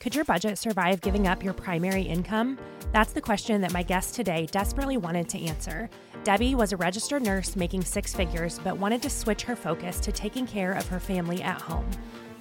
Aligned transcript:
Could 0.00 0.14
your 0.14 0.24
budget 0.24 0.56
survive 0.56 1.02
giving 1.02 1.26
up 1.26 1.44
your 1.44 1.52
primary 1.52 2.00
income? 2.00 2.58
That's 2.90 3.12
the 3.12 3.20
question 3.20 3.60
that 3.60 3.74
my 3.74 3.82
guest 3.82 4.14
today 4.14 4.46
desperately 4.50 4.96
wanted 4.96 5.28
to 5.28 5.44
answer. 5.44 5.90
Debbie 6.24 6.54
was 6.54 6.72
a 6.72 6.78
registered 6.78 7.22
nurse 7.22 7.54
making 7.54 7.84
six 7.84 8.14
figures, 8.14 8.58
but 8.64 8.78
wanted 8.78 9.02
to 9.02 9.10
switch 9.10 9.42
her 9.42 9.54
focus 9.54 10.00
to 10.00 10.10
taking 10.10 10.46
care 10.46 10.72
of 10.72 10.88
her 10.88 11.00
family 11.00 11.42
at 11.42 11.60
home. 11.60 11.86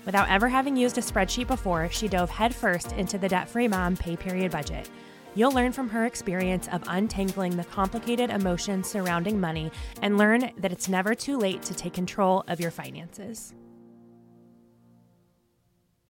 Without 0.05 0.29
ever 0.29 0.47
having 0.47 0.77
used 0.77 0.97
a 0.97 1.01
spreadsheet 1.01 1.47
before, 1.47 1.89
she 1.89 2.07
dove 2.07 2.29
headfirst 2.29 2.93
into 2.93 3.17
the 3.17 3.27
debt 3.27 3.49
free 3.49 3.67
mom 3.67 3.97
pay 3.97 4.15
period 4.15 4.53
budget. 4.53 4.89
You'll 5.35 5.51
learn 5.51 5.73
from 5.73 5.89
her 5.89 6.05
experience 6.05 6.69
of 6.69 6.81
untangling 6.87 7.57
the 7.57 7.65
complicated 7.65 8.29
emotions 8.29 8.89
surrounding 8.89 9.37
money 9.37 9.69
and 10.01 10.17
learn 10.17 10.53
that 10.55 10.71
it's 10.71 10.87
never 10.87 11.13
too 11.13 11.37
late 11.37 11.61
to 11.63 11.73
take 11.73 11.91
control 11.91 12.45
of 12.47 12.61
your 12.61 12.71
finances. 12.71 13.53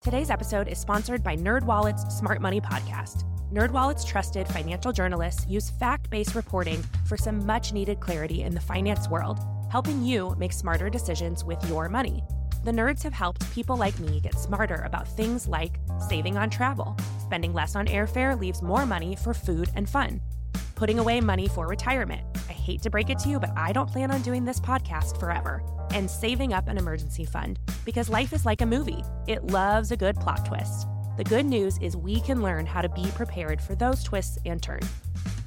Today's 0.01 0.29
episode 0.29 0.69
is 0.69 0.79
sponsored 0.79 1.25
by 1.25 1.35
NerdWallet's 1.35 2.15
Smart 2.17 2.41
Money 2.41 2.61
Podcast. 2.61 3.25
NerdWallet's 3.51 4.05
trusted 4.05 4.47
financial 4.47 4.93
journalists 4.93 5.45
use 5.45 5.71
fact-based 5.71 6.35
reporting 6.35 6.81
for 7.05 7.17
some 7.17 7.45
much-needed 7.45 7.99
clarity 7.99 8.43
in 8.43 8.55
the 8.55 8.61
finance 8.61 9.09
world, 9.09 9.39
helping 9.69 10.01
you 10.01 10.33
make 10.39 10.53
smarter 10.53 10.89
decisions 10.89 11.43
with 11.43 11.61
your 11.67 11.89
money. 11.89 12.23
The 12.63 12.71
nerds 12.71 13.03
have 13.03 13.11
helped 13.11 13.51
people 13.51 13.75
like 13.75 13.99
me 13.99 14.21
get 14.21 14.39
smarter 14.39 14.83
about 14.85 15.05
things 15.05 15.49
like 15.49 15.81
saving 16.07 16.37
on 16.37 16.49
travel. 16.49 16.95
Spending 17.19 17.51
less 17.51 17.75
on 17.75 17.87
airfare 17.87 18.39
leaves 18.39 18.61
more 18.61 18.85
money 18.85 19.17
for 19.17 19.33
food 19.33 19.67
and 19.75 19.89
fun. 19.89 20.21
Putting 20.79 20.97
away 20.97 21.19
money 21.19 21.49
for 21.49 21.67
retirement. 21.67 22.21
I 22.47 22.53
hate 22.53 22.81
to 22.83 22.89
break 22.89 23.09
it 23.09 23.19
to 23.19 23.27
you, 23.27 23.37
but 23.37 23.51
I 23.57 23.73
don't 23.73 23.89
plan 23.91 24.11
on 24.11 24.21
doing 24.21 24.45
this 24.45 24.61
podcast 24.61 25.19
forever 25.19 25.61
and 25.93 26.09
saving 26.09 26.53
up 26.53 26.69
an 26.69 26.77
emergency 26.77 27.25
fund 27.25 27.59
because 27.83 28.07
life 28.07 28.31
is 28.31 28.45
like 28.45 28.61
a 28.61 28.65
movie. 28.65 29.03
It 29.27 29.47
loves 29.47 29.91
a 29.91 29.97
good 29.97 30.15
plot 30.15 30.45
twist. 30.45 30.87
The 31.17 31.25
good 31.25 31.45
news 31.45 31.77
is 31.79 31.97
we 31.97 32.21
can 32.21 32.41
learn 32.41 32.65
how 32.65 32.81
to 32.81 32.87
be 32.87 33.05
prepared 33.13 33.59
for 33.59 33.75
those 33.75 34.03
twists 34.03 34.37
and 34.45 34.63
turns. 34.63 34.89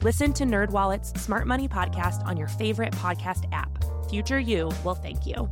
Listen 0.03 0.35
to 0.35 0.45
NerdWallet's 0.45 1.19
Smart 1.19 1.47
Money 1.47 1.67
podcast 1.67 2.23
on 2.27 2.37
your 2.37 2.49
favorite 2.49 2.93
podcast 2.93 3.51
app. 3.53 3.83
Future 4.11 4.39
you 4.39 4.71
will 4.85 4.95
thank 4.95 5.25
you. 5.25 5.49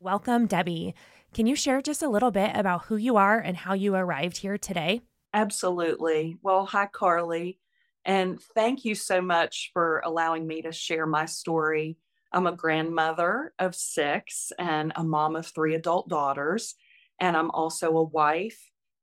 Welcome, 0.00 0.46
Debbie. 0.46 0.94
Can 1.34 1.46
you 1.46 1.54
share 1.54 1.82
just 1.82 2.02
a 2.02 2.08
little 2.08 2.30
bit 2.30 2.52
about 2.54 2.86
who 2.86 2.96
you 2.96 3.18
are 3.18 3.38
and 3.38 3.58
how 3.58 3.74
you 3.74 3.94
arrived 3.94 4.38
here 4.38 4.56
today? 4.56 5.02
Absolutely. 5.38 6.36
Well, 6.42 6.66
hi, 6.66 6.86
Carly. 6.86 7.60
And 8.04 8.40
thank 8.56 8.84
you 8.84 8.96
so 8.96 9.20
much 9.20 9.70
for 9.72 10.00
allowing 10.04 10.48
me 10.48 10.62
to 10.62 10.72
share 10.72 11.06
my 11.06 11.26
story. 11.26 11.96
I'm 12.32 12.48
a 12.48 12.56
grandmother 12.56 13.52
of 13.56 13.76
six 13.76 14.50
and 14.58 14.92
a 14.96 15.04
mom 15.04 15.36
of 15.36 15.46
three 15.46 15.76
adult 15.76 16.08
daughters. 16.08 16.74
And 17.20 17.36
I'm 17.36 17.52
also 17.52 17.96
a 17.98 18.02
wife 18.02 18.58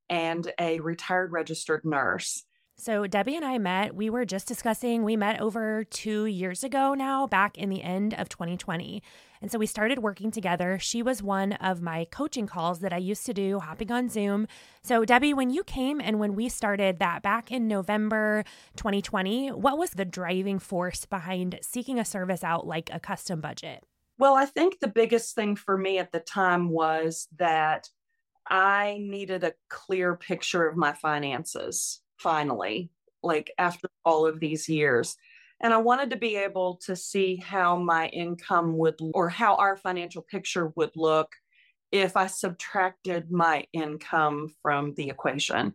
and 0.09 0.51
a 0.59 0.81
retired 0.81 1.31
registered 1.31 1.85
nurse. 1.85 2.43
So, 2.77 3.07
Debbie 3.07 3.37
and 3.37 3.45
I 3.45 3.57
met, 3.57 3.95
we 3.95 4.09
were 4.09 4.25
just 4.25 4.49
discussing, 4.49 5.03
we 5.03 5.15
met 5.15 5.39
over 5.39 5.85
two 5.85 6.25
years 6.25 6.61
ago 6.61 6.93
now, 6.93 7.25
back 7.25 7.57
in 7.57 7.69
the 7.69 7.81
end 7.81 8.13
of 8.13 8.27
2020. 8.27 9.01
And 9.41 9.49
so 9.49 9.57
we 9.57 9.65
started 9.65 9.99
working 9.99 10.29
together. 10.29 10.77
She 10.77 11.01
was 11.01 11.23
one 11.23 11.53
of 11.53 11.81
my 11.81 12.05
coaching 12.11 12.47
calls 12.47 12.79
that 12.79 12.91
I 12.91 12.97
used 12.97 13.25
to 13.27 13.33
do, 13.33 13.59
hopping 13.59 13.91
on 13.93 14.09
Zoom. 14.09 14.47
So, 14.83 15.05
Debbie, 15.05 15.33
when 15.33 15.51
you 15.51 15.63
came 15.63 16.01
and 16.01 16.19
when 16.19 16.35
we 16.35 16.49
started 16.49 16.99
that 16.99 17.21
back 17.21 17.49
in 17.49 17.69
November 17.69 18.43
2020, 18.75 19.53
what 19.53 19.77
was 19.77 19.91
the 19.91 20.05
driving 20.05 20.59
force 20.59 21.05
behind 21.05 21.57
seeking 21.61 21.97
a 21.97 22.05
service 22.05 22.43
out 22.43 22.67
like 22.67 22.89
a 22.91 22.99
custom 22.99 23.39
budget? 23.39 23.83
Well, 24.17 24.35
I 24.35 24.45
think 24.45 24.79
the 24.79 24.89
biggest 24.89 25.33
thing 25.33 25.55
for 25.55 25.77
me 25.77 25.97
at 25.97 26.11
the 26.11 26.19
time 26.19 26.69
was 26.69 27.29
that 27.37 27.89
I 28.47 28.97
needed 28.99 29.45
a 29.45 29.53
clear 29.69 30.15
picture 30.15 30.67
of 30.67 30.75
my 30.75 30.91
finances 30.91 32.01
finally, 32.17 32.89
like 33.23 33.51
after 33.57 33.89
all 34.03 34.25
of 34.25 34.39
these 34.39 34.69
years. 34.69 35.15
And 35.61 35.73
I 35.73 35.77
wanted 35.77 36.09
to 36.09 36.17
be 36.17 36.35
able 36.35 36.77
to 36.85 36.95
see 36.95 37.37
how 37.37 37.77
my 37.77 38.07
income 38.07 38.77
would, 38.77 38.95
or 39.13 39.29
how 39.29 39.55
our 39.55 39.77
financial 39.77 40.21
picture 40.21 40.73
would 40.75 40.91
look 40.95 41.29
if 41.91 42.17
I 42.17 42.27
subtracted 42.27 43.31
my 43.31 43.65
income 43.71 44.53
from 44.61 44.93
the 44.95 45.09
equation. 45.09 45.73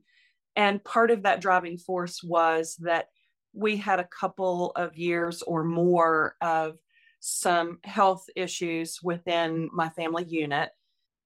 And 0.57 0.85
part 0.85 1.11
of 1.11 1.23
that 1.23 1.41
driving 1.41 1.79
force 1.79 2.23
was 2.23 2.77
that 2.81 3.07
we 3.53 3.77
had 3.77 4.01
a 4.01 4.09
couple 4.09 4.73
of 4.77 4.97
years 4.97 5.43
or 5.43 5.65
more 5.65 6.37
of 6.41 6.77
some 7.21 7.79
health 7.85 8.25
issues 8.37 9.01
within 9.03 9.71
my 9.73 9.89
family 9.91 10.25
unit. 10.25 10.71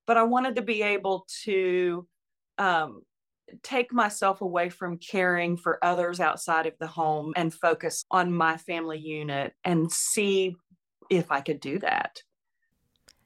But 0.07 0.17
I 0.17 0.23
wanted 0.23 0.57
to 0.57 0.63
be 0.63 0.83
able 0.83 1.27
to 1.45 2.07
um, 2.59 3.03
take 3.63 3.93
myself 3.93 4.41
away 4.41 4.69
from 4.69 4.99
caring 4.99 5.57
for 5.57 5.83
others 5.85 6.21
outside 6.21 6.67
of 6.67 6.75
the 6.79 6.87
home 6.87 7.33
and 7.37 7.53
focus 7.53 8.05
on 8.11 8.33
my 8.33 8.57
family 8.57 8.99
unit 8.99 9.55
and 9.65 9.91
see 9.91 10.57
if 11.11 11.31
I 11.31 11.41
could 11.41 11.61
do 11.61 11.79
that. 11.81 12.23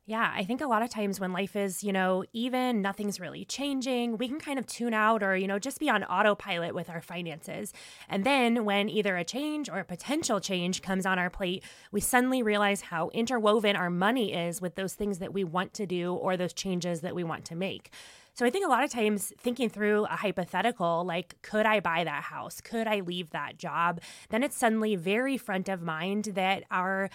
Yeah, 0.08 0.32
I 0.34 0.42
think 0.42 0.62
a 0.62 0.66
lot 0.66 0.80
of 0.80 0.88
times 0.88 1.20
when 1.20 1.34
life 1.34 1.54
is, 1.54 1.84
you 1.84 1.92
know, 1.92 2.24
even 2.32 2.80
nothing's 2.80 3.20
really 3.20 3.44
changing, 3.44 4.16
we 4.16 4.26
can 4.26 4.40
kind 4.40 4.58
of 4.58 4.66
tune 4.66 4.94
out 4.94 5.22
or, 5.22 5.36
you 5.36 5.46
know, 5.46 5.58
just 5.58 5.78
be 5.78 5.90
on 5.90 6.02
autopilot 6.02 6.74
with 6.74 6.88
our 6.88 7.02
finances. 7.02 7.74
And 8.08 8.24
then 8.24 8.64
when 8.64 8.88
either 8.88 9.18
a 9.18 9.24
change 9.24 9.68
or 9.68 9.80
a 9.80 9.84
potential 9.84 10.40
change 10.40 10.80
comes 10.80 11.04
on 11.04 11.18
our 11.18 11.28
plate, 11.28 11.62
we 11.92 12.00
suddenly 12.00 12.42
realize 12.42 12.80
how 12.80 13.10
interwoven 13.10 13.76
our 13.76 13.90
money 13.90 14.32
is 14.32 14.62
with 14.62 14.76
those 14.76 14.94
things 14.94 15.18
that 15.18 15.34
we 15.34 15.44
want 15.44 15.74
to 15.74 15.84
do 15.84 16.14
or 16.14 16.38
those 16.38 16.54
changes 16.54 17.02
that 17.02 17.14
we 17.14 17.22
want 17.22 17.44
to 17.44 17.54
make. 17.54 17.92
So 18.38 18.46
I 18.46 18.50
think 18.50 18.64
a 18.64 18.68
lot 18.68 18.84
of 18.84 18.90
times 18.90 19.32
thinking 19.36 19.68
through 19.68 20.04
a 20.04 20.14
hypothetical, 20.14 21.04
like, 21.04 21.42
could 21.42 21.66
I 21.66 21.80
buy 21.80 22.04
that 22.04 22.22
house? 22.22 22.60
Could 22.60 22.86
I 22.86 23.00
leave 23.00 23.30
that 23.30 23.58
job? 23.58 24.00
Then 24.28 24.44
it's 24.44 24.56
suddenly 24.56 24.94
very 24.94 25.36
front 25.36 25.68
of 25.68 25.82
mind 25.82 26.26
that 26.36 26.62
our 26.70 27.10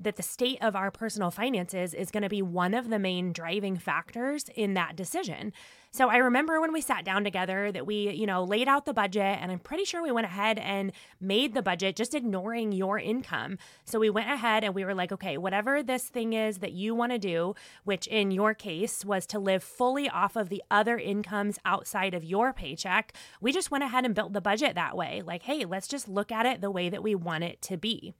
that 0.00 0.16
the 0.16 0.22
state 0.22 0.58
of 0.62 0.76
our 0.76 0.90
personal 0.90 1.30
finances 1.30 1.92
is 1.92 2.10
going 2.10 2.22
to 2.22 2.28
be 2.28 2.42
one 2.42 2.74
of 2.74 2.88
the 2.88 2.98
main 2.98 3.32
driving 3.32 3.76
factors 3.76 4.44
in 4.54 4.74
that 4.74 4.94
decision. 4.94 5.52
So 5.90 6.10
I 6.10 6.18
remember 6.18 6.60
when 6.60 6.72
we 6.72 6.80
sat 6.80 7.04
down 7.04 7.24
together 7.24 7.72
that 7.72 7.86
we, 7.86 8.10
you 8.10 8.26
know, 8.26 8.44
laid 8.44 8.68
out 8.68 8.84
the 8.84 8.92
budget 8.92 9.38
and 9.40 9.50
I'm 9.50 9.58
pretty 9.58 9.84
sure 9.84 10.02
we 10.02 10.12
went 10.12 10.26
ahead 10.26 10.58
and 10.58 10.92
made 11.20 11.54
the 11.54 11.62
budget 11.62 11.96
just 11.96 12.14
ignoring 12.14 12.72
your 12.72 12.98
income. 12.98 13.58
So 13.86 13.98
we 13.98 14.10
went 14.10 14.30
ahead 14.30 14.64
and 14.64 14.74
we 14.74 14.84
were 14.84 14.94
like, 14.94 15.12
okay, 15.12 15.38
whatever 15.38 15.82
this 15.82 16.04
thing 16.04 16.34
is 16.34 16.58
that 16.58 16.72
you 16.72 16.94
want 16.94 17.12
to 17.12 17.18
do, 17.18 17.54
which 17.84 18.06
in 18.06 18.30
your 18.30 18.54
case 18.54 19.04
was 19.04 19.26
to 19.28 19.38
live 19.38 19.64
fully 19.64 20.08
off 20.08 20.36
of 20.36 20.50
the 20.50 20.62
other 20.70 20.98
incomes 20.98 21.58
outside 21.64 22.14
of 22.14 22.22
your 22.22 22.52
paycheck, 22.52 23.14
we 23.40 23.50
just 23.50 23.70
went 23.70 23.82
ahead 23.82 24.04
and 24.04 24.14
built 24.14 24.34
the 24.34 24.40
budget 24.40 24.74
that 24.74 24.96
way. 24.96 25.22
Like, 25.24 25.44
hey, 25.44 25.64
let's 25.64 25.88
just 25.88 26.06
look 26.06 26.30
at 26.30 26.46
it 26.46 26.60
the 26.60 26.70
way 26.70 26.88
that 26.90 27.02
we 27.02 27.14
want 27.14 27.44
it 27.44 27.62
to 27.62 27.76
be 27.76 28.14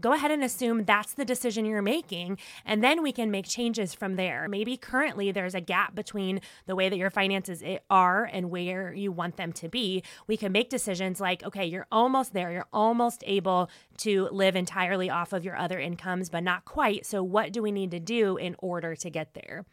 go 0.00 0.12
ahead 0.12 0.30
and 0.30 0.42
assume 0.42 0.84
that's 0.84 1.14
the 1.14 1.24
decision 1.24 1.64
you're 1.64 1.82
making 1.82 2.38
and 2.64 2.82
then 2.82 3.02
we 3.02 3.12
can 3.12 3.30
make 3.30 3.46
changes 3.46 3.94
from 3.94 4.16
there. 4.16 4.48
Maybe 4.48 4.76
currently 4.76 5.32
there's 5.32 5.54
a 5.54 5.60
gap 5.60 5.94
between 5.94 6.40
the 6.66 6.74
way 6.74 6.88
that 6.88 6.96
your 6.96 7.10
finances 7.10 7.62
are 7.90 8.24
and 8.24 8.50
where 8.50 8.92
you 8.92 9.12
want 9.12 9.36
them 9.36 9.52
to 9.54 9.68
be. 9.68 10.02
We 10.26 10.36
can 10.36 10.52
make 10.52 10.70
decisions 10.70 11.20
like 11.20 11.42
okay 11.44 11.66
you're 11.66 11.86
almost 11.92 12.32
there. 12.32 12.50
You're 12.50 12.66
almost 12.72 13.22
able 13.26 13.70
to 13.98 14.28
live 14.32 14.56
entirely 14.56 15.10
off 15.10 15.32
of 15.32 15.44
your 15.44 15.56
other 15.56 15.78
incomes 15.78 16.28
but 16.28 16.42
not 16.42 16.64
quite. 16.64 17.06
So 17.06 17.22
what 17.22 17.52
do 17.52 17.62
we 17.62 17.72
need 17.72 17.90
to 17.90 18.00
do 18.00 18.36
in 18.36 18.56
order 18.58 18.96
to 18.96 19.10
get 19.10 19.34
there 19.34 19.64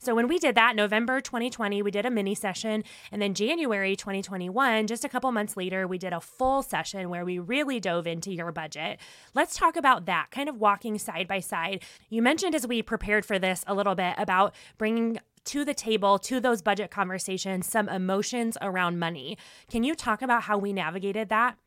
so 0.00 0.14
when 0.14 0.28
we 0.28 0.38
did 0.38 0.54
that, 0.54 0.76
November 0.76 1.20
2020, 1.20 1.82
we 1.82 1.90
did 1.90 2.06
a 2.06 2.10
mini 2.10 2.34
session. 2.34 2.84
And 3.12 3.20
then 3.20 3.34
January 3.34 3.94
2021, 3.94 4.86
just 4.86 5.04
a 5.04 5.10
couple 5.10 5.30
months 5.30 5.58
later, 5.58 5.86
we 5.86 5.98
did 5.98 6.14
a 6.14 6.20
full 6.20 6.62
session 6.62 7.10
where 7.10 7.22
we 7.22 7.38
really 7.38 7.80
dove 7.80 8.06
into 8.06 8.32
your 8.32 8.50
budget. 8.50 8.98
Let's 9.34 9.54
talk 9.54 9.76
about 9.76 10.06
that, 10.06 10.30
kind 10.30 10.48
of 10.48 10.56
walking 10.56 10.96
side 10.98 11.28
by 11.28 11.40
side. 11.40 11.82
You 12.08 12.22
mentioned 12.22 12.54
as 12.54 12.66
we 12.66 12.80
prepared 12.80 13.26
for 13.26 13.38
this 13.38 13.62
a 13.66 13.74
little 13.74 13.94
bit 13.94 14.14
about 14.16 14.54
bringing 14.78 15.18
to 15.44 15.66
the 15.66 15.74
table, 15.74 16.18
to 16.18 16.40
those 16.40 16.62
budget 16.62 16.90
conversations, 16.90 17.66
some 17.66 17.88
emotions 17.88 18.56
around 18.62 18.98
money. 18.98 19.36
Can 19.70 19.84
you 19.84 19.94
talk 19.94 20.22
about 20.22 20.44
how 20.44 20.56
we 20.56 20.72
navigated 20.72 21.28
that? 21.28 21.58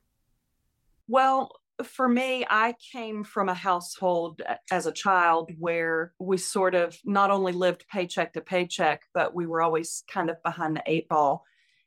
Well, 1.08 1.52
for 1.84 2.08
me, 2.08 2.46
I 2.50 2.76
came 2.92 3.24
from 3.24 3.50
a 3.50 3.54
household 3.54 4.42
uh, 4.48 4.56
as 4.72 4.86
a 4.86 4.92
child 4.92 5.52
where 5.58 6.14
we 6.20 6.38
sort 6.38 6.76
of 6.76 6.98
not 7.06 7.32
only 7.32 7.52
lived 7.52 7.86
paycheck 7.92 8.34
to 8.34 8.42
paycheck, 8.42 9.04
but 9.14 9.36
we 9.36 9.46
were 9.46 9.62
always 9.62 10.04
kind 10.10 10.30
of 10.30 10.42
behind 10.44 10.76
the 10.76 10.84
eight 10.86 11.08
ball. 11.10 11.46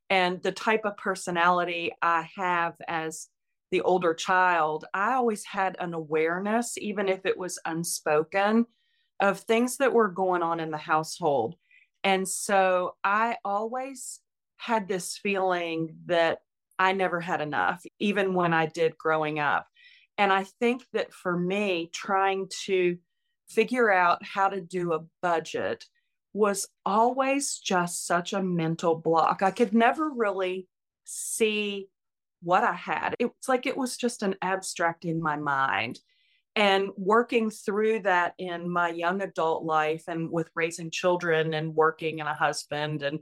And 0.09 0.43
the 0.43 0.53
type 0.53 0.85
of 0.85 0.97
personality 0.97 1.93
I 2.01 2.29
have 2.37 2.75
as 2.87 3.29
the 3.71 3.81
older 3.81 4.15
child, 4.15 4.85
I 4.95 5.15
always 5.15 5.45
had 5.45 5.77
an 5.81 5.95
awareness, 5.95 6.79
even 6.79 7.09
if 7.09 7.27
it 7.27 7.37
was 7.37 7.59
unspoken, 7.65 8.67
of 9.21 9.41
things 9.41 9.79
that 9.79 9.93
were 9.93 10.09
going 10.09 10.43
on 10.43 10.61
in 10.61 10.71
the 10.71 10.77
household. 10.77 11.57
And 12.05 12.29
so 12.29 12.95
I 13.03 13.37
always 13.45 14.21
had 14.59 14.87
this 14.87 15.19
feeling 15.19 15.97
that 16.07 16.39
I 16.79 16.93
never 16.93 17.21
had 17.21 17.41
enough, 17.41 17.83
even 17.99 18.35
when 18.35 18.53
I 18.53 18.67
did 18.67 18.99
growing 18.99 19.39
up. 19.39 19.67
And 20.19 20.33
I 20.33 20.45
think 20.45 20.85
that 20.93 21.13
for 21.13 21.37
me, 21.39 21.91
trying 21.93 22.49
to 22.65 22.99
figure 23.49 23.91
out 23.91 24.25
how 24.25 24.49
to 24.49 24.61
do 24.61 24.93
a 24.93 25.05
budget 25.23 25.85
was 26.33 26.69
always 26.85 27.59
just 27.59 28.07
such 28.07 28.33
a 28.33 28.43
mental 28.43 28.95
block. 28.95 29.43
I 29.43 29.51
could 29.51 29.73
never 29.73 30.11
really 30.11 30.69
see 31.05 31.89
what 32.43 32.65
I 32.65 32.75
had. 32.75 33.15
It's 33.19 33.49
like 33.49 33.67
it 33.67 33.77
was 33.77 33.97
just 33.97 34.23
an 34.23 34.35
abstract 34.43 35.05
in 35.05 35.23
my 35.23 35.37
mind. 35.37 35.99
And 36.55 36.91
working 36.97 37.51
through 37.51 38.01
that 38.01 38.35
in 38.39 38.69
my 38.71 38.89
young 38.89 39.21
adult 39.21 39.65
life 39.65 40.05
and 40.09 40.31
with 40.31 40.51
raising 40.55 40.91
children 40.91 41.53
and 41.53 41.75
working 41.75 42.21
and 42.21 42.29
a 42.29 42.35
husband 42.35 43.03
and 43.03 43.21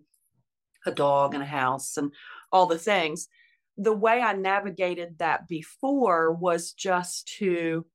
a 0.87 0.93
dog 0.93 1.35
and 1.35 1.43
a 1.43 1.47
house 1.47 1.97
and 1.97 2.13
all 2.53 2.67
the 2.67 2.79
things, 2.79 3.27
the 3.77 3.93
way 3.93 4.21
I 4.21 4.33
navigated 4.35 5.19
that 5.19 5.49
before 5.49 6.33
was 6.33 6.73
just 6.73 7.29
to, 7.39 7.87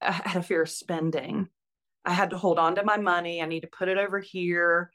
I 0.00 0.12
had 0.12 0.40
a 0.40 0.42
fear 0.42 0.62
of 0.62 0.70
spending. 0.70 1.48
I 2.04 2.12
had 2.12 2.30
to 2.30 2.38
hold 2.38 2.58
on 2.58 2.74
to 2.76 2.84
my 2.84 2.96
money. 2.96 3.40
I 3.40 3.46
need 3.46 3.60
to 3.60 3.68
put 3.68 3.88
it 3.88 3.98
over 3.98 4.18
here. 4.18 4.90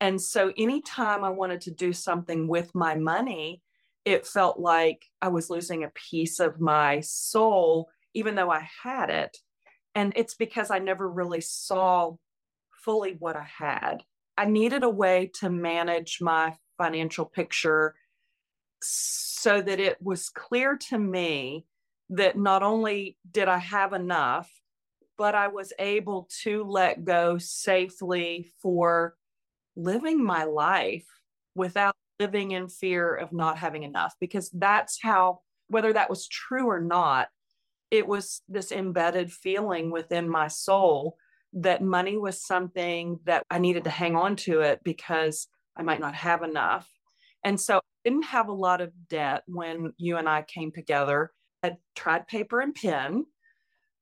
And 0.00 0.20
so 0.20 0.52
anytime 0.56 1.24
I 1.24 1.30
wanted 1.30 1.62
to 1.62 1.70
do 1.70 1.92
something 1.92 2.46
with 2.46 2.74
my 2.74 2.94
money, 2.94 3.62
it 4.04 4.26
felt 4.26 4.58
like 4.58 5.04
I 5.20 5.28
was 5.28 5.50
losing 5.50 5.84
a 5.84 5.92
piece 6.10 6.40
of 6.40 6.60
my 6.60 7.00
soul, 7.00 7.88
even 8.14 8.34
though 8.34 8.50
I 8.50 8.68
had 8.82 9.10
it. 9.10 9.36
And 9.94 10.12
it's 10.16 10.34
because 10.34 10.70
I 10.70 10.78
never 10.78 11.08
really 11.08 11.40
saw 11.40 12.14
fully 12.84 13.16
what 13.18 13.36
I 13.36 13.46
had. 13.58 14.02
I 14.36 14.44
needed 14.44 14.84
a 14.84 14.90
way 14.90 15.30
to 15.40 15.50
manage 15.50 16.18
my 16.20 16.54
financial 16.76 17.24
picture 17.24 17.94
so 19.38 19.62
that 19.62 19.78
it 19.78 19.96
was 20.02 20.28
clear 20.28 20.76
to 20.76 20.98
me 20.98 21.64
that 22.10 22.36
not 22.36 22.62
only 22.62 23.16
did 23.30 23.48
I 23.48 23.58
have 23.58 23.92
enough, 23.92 24.50
but 25.16 25.34
I 25.34 25.48
was 25.48 25.72
able 25.78 26.28
to 26.42 26.64
let 26.64 27.04
go 27.04 27.38
safely 27.38 28.52
for 28.62 29.14
living 29.76 30.24
my 30.24 30.44
life 30.44 31.06
without 31.54 31.94
living 32.18 32.52
in 32.52 32.68
fear 32.68 33.14
of 33.14 33.32
not 33.32 33.58
having 33.58 33.82
enough. 33.82 34.14
Because 34.20 34.50
that's 34.50 34.98
how, 35.02 35.40
whether 35.68 35.92
that 35.92 36.10
was 36.10 36.26
true 36.28 36.66
or 36.66 36.80
not, 36.80 37.28
it 37.90 38.06
was 38.06 38.42
this 38.48 38.72
embedded 38.72 39.32
feeling 39.32 39.90
within 39.90 40.28
my 40.28 40.48
soul 40.48 41.16
that 41.52 41.82
money 41.82 42.16
was 42.16 42.44
something 42.44 43.18
that 43.24 43.44
I 43.50 43.58
needed 43.58 43.84
to 43.84 43.90
hang 43.90 44.16
on 44.16 44.36
to 44.36 44.60
it 44.60 44.80
because 44.84 45.46
I 45.76 45.82
might 45.82 46.00
not 46.00 46.14
have 46.14 46.42
enough. 46.42 46.88
And 47.44 47.60
so 47.60 47.76
I 47.76 47.80
didn't 48.04 48.24
have 48.24 48.48
a 48.48 48.52
lot 48.52 48.80
of 48.80 48.92
debt 49.08 49.42
when 49.46 49.92
you 49.96 50.16
and 50.16 50.28
I 50.28 50.42
came 50.42 50.72
together. 50.72 51.30
I 51.62 51.76
tried 51.96 52.26
paper 52.26 52.60
and 52.60 52.74
pen. 52.74 53.26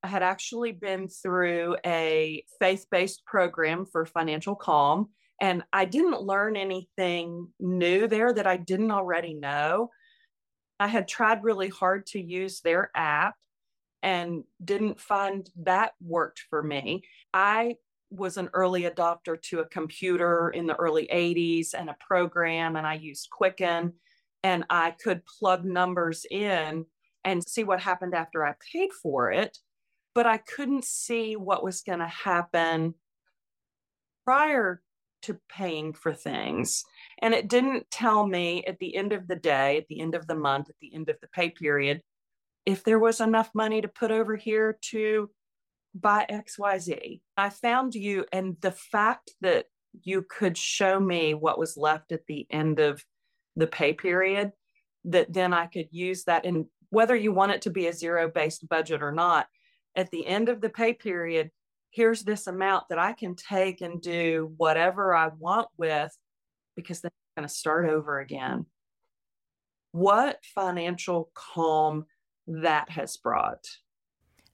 I 0.03 0.07
had 0.07 0.23
actually 0.23 0.71
been 0.71 1.07
through 1.07 1.77
a 1.85 2.43
faith 2.59 2.85
based 2.91 3.25
program 3.25 3.85
for 3.85 4.05
financial 4.05 4.55
calm, 4.55 5.09
and 5.41 5.63
I 5.73 5.85
didn't 5.85 6.21
learn 6.21 6.55
anything 6.55 7.47
new 7.59 8.07
there 8.07 8.31
that 8.31 8.47
I 8.47 8.57
didn't 8.57 8.91
already 8.91 9.33
know. 9.33 9.89
I 10.79 10.87
had 10.87 11.07
tried 11.07 11.43
really 11.43 11.69
hard 11.69 12.05
to 12.07 12.21
use 12.21 12.61
their 12.61 12.91
app 12.95 13.35
and 14.03 14.43
didn't 14.63 15.01
find 15.01 15.49
that 15.63 15.93
worked 15.99 16.41
for 16.49 16.61
me. 16.61 17.01
I 17.33 17.75
was 18.09 18.37
an 18.37 18.49
early 18.53 18.83
adopter 18.83 19.41
to 19.43 19.59
a 19.59 19.67
computer 19.67 20.49
in 20.49 20.65
the 20.65 20.75
early 20.75 21.09
80s 21.11 21.73
and 21.73 21.89
a 21.89 21.97
program, 21.99 22.75
and 22.75 22.87
I 22.87 22.95
used 22.95 23.29
Quicken, 23.29 23.93
and 24.43 24.63
I 24.69 24.91
could 24.91 25.25
plug 25.25 25.65
numbers 25.65 26.25
in 26.29 26.85
and 27.23 27.43
see 27.43 27.63
what 27.63 27.81
happened 27.81 28.13
after 28.15 28.45
I 28.45 28.53
paid 28.71 28.89
for 28.93 29.31
it. 29.31 29.57
But 30.15 30.25
I 30.25 30.37
couldn't 30.37 30.85
see 30.85 31.35
what 31.35 31.63
was 31.63 31.81
going 31.81 31.99
to 31.99 32.07
happen 32.07 32.95
prior 34.23 34.81
to 35.23 35.39
paying 35.49 35.93
for 35.93 36.13
things. 36.13 36.83
And 37.21 37.33
it 37.33 37.47
didn't 37.47 37.89
tell 37.91 38.25
me 38.25 38.63
at 38.65 38.79
the 38.79 38.95
end 38.95 39.13
of 39.13 39.27
the 39.27 39.35
day, 39.35 39.77
at 39.77 39.87
the 39.87 39.99
end 39.99 40.15
of 40.15 40.27
the 40.27 40.35
month, 40.35 40.69
at 40.69 40.75
the 40.81 40.93
end 40.93 41.09
of 41.09 41.17
the 41.21 41.27
pay 41.27 41.49
period, 41.49 42.01
if 42.65 42.83
there 42.83 42.99
was 42.99 43.21
enough 43.21 43.49
money 43.53 43.81
to 43.81 43.87
put 43.87 44.11
over 44.11 44.35
here 44.35 44.77
to 44.89 45.29
buy 45.93 46.25
XYZ. 46.29 47.21
I 47.37 47.49
found 47.49 47.95
you, 47.95 48.25
and 48.31 48.57
the 48.61 48.71
fact 48.71 49.31
that 49.41 49.65
you 50.03 50.25
could 50.29 50.57
show 50.57 50.99
me 50.99 51.33
what 51.33 51.59
was 51.59 51.77
left 51.77 52.11
at 52.11 52.25
the 52.27 52.45
end 52.51 52.79
of 52.79 53.03
the 53.55 53.67
pay 53.67 53.93
period, 53.93 54.51
that 55.05 55.33
then 55.33 55.53
I 55.53 55.67
could 55.67 55.87
use 55.91 56.23
that. 56.25 56.45
And 56.45 56.65
whether 56.89 57.15
you 57.15 57.31
want 57.31 57.51
it 57.51 57.61
to 57.63 57.69
be 57.69 57.87
a 57.87 57.93
zero 57.93 58.29
based 58.29 58.67
budget 58.69 59.01
or 59.01 59.11
not, 59.11 59.47
at 59.95 60.11
the 60.11 60.25
end 60.27 60.49
of 60.49 60.61
the 60.61 60.69
pay 60.69 60.93
period, 60.93 61.49
here's 61.91 62.23
this 62.23 62.47
amount 62.47 62.85
that 62.89 62.99
I 62.99 63.13
can 63.13 63.35
take 63.35 63.81
and 63.81 64.01
do 64.01 64.53
whatever 64.57 65.15
I 65.15 65.29
want 65.39 65.67
with 65.77 66.15
because 66.75 67.01
then 67.01 67.11
I'm 67.35 67.41
going 67.41 67.49
to 67.49 67.53
start 67.53 67.89
over 67.89 68.19
again. 68.19 68.65
What 69.91 70.37
financial 70.53 71.31
calm 71.33 72.05
that 72.47 72.89
has 72.89 73.17
brought. 73.17 73.65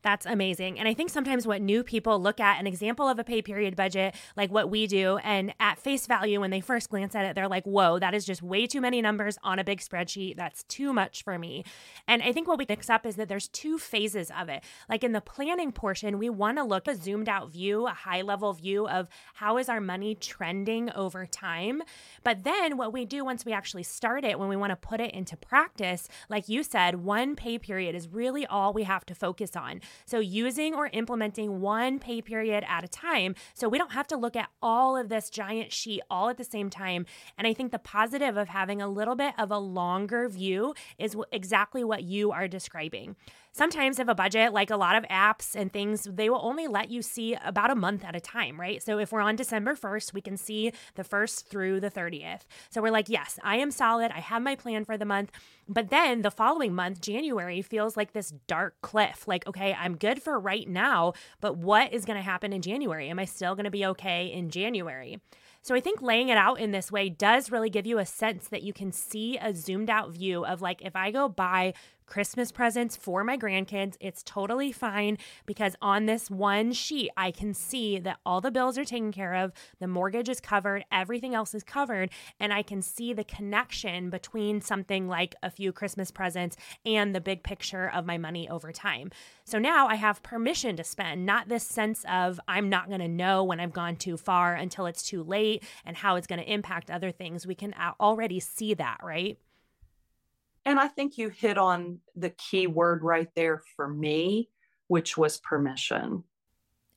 That's 0.04 0.26
amazing. 0.26 0.80
And 0.80 0.88
I 0.88 0.94
think 0.94 1.10
sometimes 1.10 1.48
what 1.48 1.62
new 1.62 1.82
people 1.82 2.22
look 2.22 2.42
at 2.42 2.60
an 2.60 2.68
example 2.68 3.08
of 3.08 3.20
a 3.20 3.24
pay 3.24 3.42
period 3.42 3.78
budget, 3.78 4.16
like 4.36 4.52
what 4.52 4.70
we 4.70 4.86
do, 4.86 5.18
and 5.24 5.54
at 5.62 5.80
face 5.80 6.08
value, 6.08 6.42
when 6.42 6.52
they 6.52 6.60
first 6.60 6.90
glance 6.90 7.16
at 7.16 7.26
it, 7.26 7.36
they're 7.36 7.48
like, 7.48 7.64
whoa, 7.64 8.00
that 8.00 8.14
is 8.14 8.26
just 8.26 8.42
way 8.44 8.68
too 8.68 8.82
many 8.82 9.02
numbers 9.02 9.38
on 9.44 9.60
a 9.60 9.64
big 9.64 9.80
spreadsheet. 9.80 10.36
That's 10.36 10.64
too 10.64 10.92
much 10.92 11.24
for 11.24 11.40
me. 11.40 11.64
And 12.06 12.22
I 12.22 12.34
think 12.34 12.50
what 12.50 12.58
we 12.58 12.66
mix 12.68 12.90
up 12.90 13.06
is 13.06 13.16
that 13.16 13.30
there's 13.30 13.48
two 13.48 13.78
phases 13.78 14.30
of 14.38 14.50
it. 14.50 14.62
Like 14.90 15.06
in 15.06 15.14
the 15.14 15.22
planning 15.22 15.72
portion, 15.72 16.20
we 16.20 16.30
want 16.30 16.58
to 16.58 16.66
look 16.66 16.88
a 16.90 16.96
zoomed 16.96 17.30
out 17.30 17.52
view, 17.52 17.88
a 17.88 17.92
high 17.92 18.24
level 18.24 18.52
view 18.52 18.88
of 18.88 19.08
how 19.36 19.58
is 19.58 19.70
our 19.70 19.80
money 19.80 20.16
trending 20.16 20.92
over 20.92 21.26
time. 21.26 21.82
But 22.26 22.44
then 22.44 22.76
what 22.76 22.92
we 22.92 23.06
do 23.06 23.24
once 23.24 23.46
we 23.46 23.54
actually 23.54 23.84
start 23.84 24.26
it, 24.26 24.38
when 24.38 24.50
we 24.50 24.58
want 24.58 24.72
to 24.72 24.76
put 24.76 25.00
it 25.00 25.14
into 25.14 25.38
practice, 25.38 26.10
like 26.30 26.50
you 26.50 26.62
said, 26.62 27.06
one 27.06 27.38
pay 27.38 27.58
period 27.58 27.96
is 27.96 28.10
really 28.10 28.46
all 28.46 28.74
we 28.74 28.84
have 28.84 29.06
to 29.06 29.16
focus 29.16 29.56
on. 29.56 29.80
So, 30.06 30.20
using 30.20 30.74
or 30.74 30.90
implementing 30.94 31.62
one 31.62 32.00
pay 32.00 32.22
period 32.22 32.64
at 32.68 32.84
a 32.84 32.88
time. 32.88 33.36
So, 33.54 33.70
we 33.70 33.78
don't 33.78 33.94
have 33.94 34.08
to 34.08 34.18
look 34.18 34.36
at 34.36 34.50
all 34.62 34.98
of 34.98 35.10
this 35.10 35.30
giant 35.30 35.72
sheet 35.72 36.02
all 36.10 36.30
at 36.30 36.38
the 36.38 36.44
same 36.44 36.70
time. 36.70 37.06
And 37.38 37.48
I 37.48 37.54
think 37.54 37.72
the 37.72 37.80
positive 37.80 38.38
of 38.38 38.50
having 38.50 38.82
a 38.82 38.88
little 38.88 39.16
bit 39.16 39.34
of 39.38 39.52
a 39.52 39.58
longer 39.58 40.28
view 40.30 40.74
is 40.98 41.16
exactly 41.32 41.84
what 41.84 42.04
you 42.04 42.32
are 42.32 42.48
describing 42.48 43.16
sometimes 43.54 44.00
if 44.00 44.08
a 44.08 44.16
budget, 44.16 44.52
like 44.52 44.70
a 44.70 44.76
lot 44.76 44.96
of 44.96 45.04
apps 45.06 45.56
and 45.56 45.72
things, 45.72 46.04
they 46.04 46.30
will 46.30 46.42
only 46.44 46.68
let 46.68 46.90
you 46.90 47.02
see 47.02 47.36
about 47.46 47.72
a 47.72 47.76
month 47.76 48.04
at 48.04 48.16
a 48.16 48.20
time, 48.20 48.60
right? 48.60 48.84
So 48.84 49.00
if 49.00 49.12
we're 49.12 49.22
on 49.22 49.36
December 49.36 49.76
1st, 49.76 50.14
we 50.14 50.22
can 50.22 50.36
see 50.36 50.74
the 50.96 51.04
1st 51.04 51.46
through 51.46 51.80
the 51.80 51.92
30th. 51.92 52.42
So 52.70 52.82
we're 52.82 52.92
like, 52.92 53.10
yes, 53.10 53.40
I 53.44 53.58
am 53.58 53.72
solid. 53.72 54.12
I 54.12 54.20
have 54.20 54.42
my 54.42 54.56
plan 54.56 54.84
for 54.84 54.98
the 54.98 55.06
month. 55.06 55.32
But 55.70 55.90
then 55.90 56.24
the 56.24 56.32
following 56.32 56.74
month, 56.74 57.00
January, 57.00 57.62
feels 57.62 57.96
like 57.96 58.12
this 58.12 58.34
dark 58.48 58.82
cliff. 58.82 59.28
Like, 59.28 59.48
okay, 59.48 59.74
I'm 59.80 59.96
good 59.96 60.22
for 60.22 60.40
right 60.40 60.68
now, 60.68 61.14
but 61.40 61.58
what 61.58 61.94
is 61.94 62.06
going 62.06 62.18
to 62.18 62.24
happen 62.24 62.52
in 62.52 62.62
January? 62.62 63.10
Am 63.10 63.20
I 63.20 63.26
still 63.26 63.56
going 63.56 63.66
to 63.66 63.72
be 63.72 63.86
okay 63.86 64.26
in 64.26 64.50
January? 64.50 65.20
So 65.66 65.74
I 65.74 65.80
think 65.80 66.02
laying 66.02 66.28
it 66.28 66.38
out 66.38 66.60
in 66.60 66.72
this 66.72 66.92
way 66.92 67.08
does 67.08 67.50
really 67.50 67.70
give 67.70 67.88
you 67.88 67.98
a 67.98 68.06
sense 68.06 68.50
that 68.50 68.64
you 68.64 68.74
can 68.74 68.92
see 68.92 69.38
a 69.38 69.54
zoomed 69.54 69.90
out 69.90 70.12
view 70.12 70.44
of 70.44 70.62
like 70.62 70.82
if 70.82 70.94
I 70.94 71.10
go 71.10 71.30
buy 71.30 71.74
Christmas 72.06 72.52
presents 72.52 72.96
for 72.96 73.24
my 73.24 73.38
grandkids. 73.38 73.96
It's 74.00 74.24
totally 74.24 74.72
fine 74.72 75.18
because 75.46 75.76
on 75.82 76.06
this 76.06 76.30
one 76.30 76.74
sheet, 76.74 77.10
I 77.18 77.32
can 77.32 77.54
see 77.54 78.00
that 78.00 78.20
all 78.26 78.42
the 78.42 78.52
bills 78.52 78.78
are 78.78 78.86
taken 78.86 79.12
care 79.12 79.34
of, 79.34 79.52
the 79.80 79.88
mortgage 79.88 80.30
is 80.30 80.40
covered, 80.40 80.86
everything 80.92 81.34
else 81.34 81.54
is 81.56 81.64
covered, 81.64 82.10
and 82.40 82.54
I 82.54 82.62
can 82.62 82.82
see 82.82 83.14
the 83.14 83.24
connection 83.24 84.10
between 84.10 84.62
something 84.62 85.08
like 85.08 85.36
a 85.42 85.50
few 85.50 85.72
Christmas 85.72 86.12
presents 86.12 86.58
and 86.86 87.16
the 87.16 87.22
big 87.22 87.44
picture 87.44 87.90
of 87.90 88.06
my 88.06 88.18
money 88.18 88.48
over 88.50 88.72
time. 88.72 89.12
So 89.46 89.60
now 89.60 89.88
I 89.88 89.96
have 89.96 90.24
permission 90.24 90.76
to 90.78 90.84
spend, 90.84 91.26
not 91.26 91.50
this 91.50 91.64
sense 91.64 92.06
of 92.10 92.40
I'm 92.48 92.70
not 92.70 92.88
going 92.88 93.02
to 93.02 93.08
know 93.08 93.44
when 93.44 93.60
I've 93.60 93.74
gone 93.74 93.96
too 93.96 94.18
far 94.18 94.56
until 94.56 94.86
it's 94.86 95.04
too 95.04 95.24
late 95.24 95.64
and 95.86 95.98
how 95.98 96.16
it's 96.16 96.28
going 96.28 96.40
to 96.40 96.52
impact 96.52 96.92
other 96.92 97.12
things. 97.12 97.48
We 97.48 97.56
can 97.56 97.74
already 98.00 98.40
see 98.40 98.74
that, 98.76 98.98
right? 99.04 99.38
And 100.66 100.80
I 100.80 100.88
think 100.88 101.18
you 101.18 101.30
hit 101.30 101.58
on 101.58 102.00
the 102.16 102.30
key 102.30 102.68
word 102.68 103.04
right 103.04 103.30
there 103.36 103.62
for 103.76 103.88
me, 103.88 104.50
which 104.88 105.18
was 105.18 105.38
permission. 105.38 106.24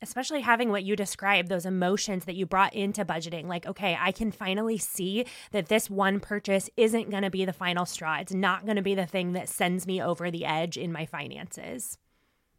Especially 0.03 0.43
having 0.43 0.71
what 0.71 0.85
you 0.85 0.95
described, 0.95 1.49
those 1.49 1.65
emotions 1.65 2.27
that 2.27 2.37
you 2.37 2.45
brought 2.45 2.75
into 2.75 3.05
budgeting. 3.05 3.47
Like, 3.47 3.67
okay, 3.67 3.97
I 3.99 4.13
can 4.13 4.31
finally 4.31 4.77
see 4.77 5.25
that 5.53 5.69
this 5.69 5.89
one 5.89 6.21
purchase 6.21 6.69
isn't 6.77 7.11
going 7.11 7.23
to 7.23 7.31
be 7.31 7.45
the 7.45 7.53
final 7.53 7.87
straw. 7.87 8.19
It's 8.19 8.35
not 8.35 8.67
going 8.67 8.77
to 8.77 8.83
be 8.83 8.95
the 8.95 9.07
thing 9.07 9.33
that 9.33 9.49
sends 9.49 9.87
me 9.87 10.03
over 10.03 10.31
the 10.31 10.45
edge 10.45 10.77
in 10.77 10.93
my 10.93 11.07
finances. 11.07 11.97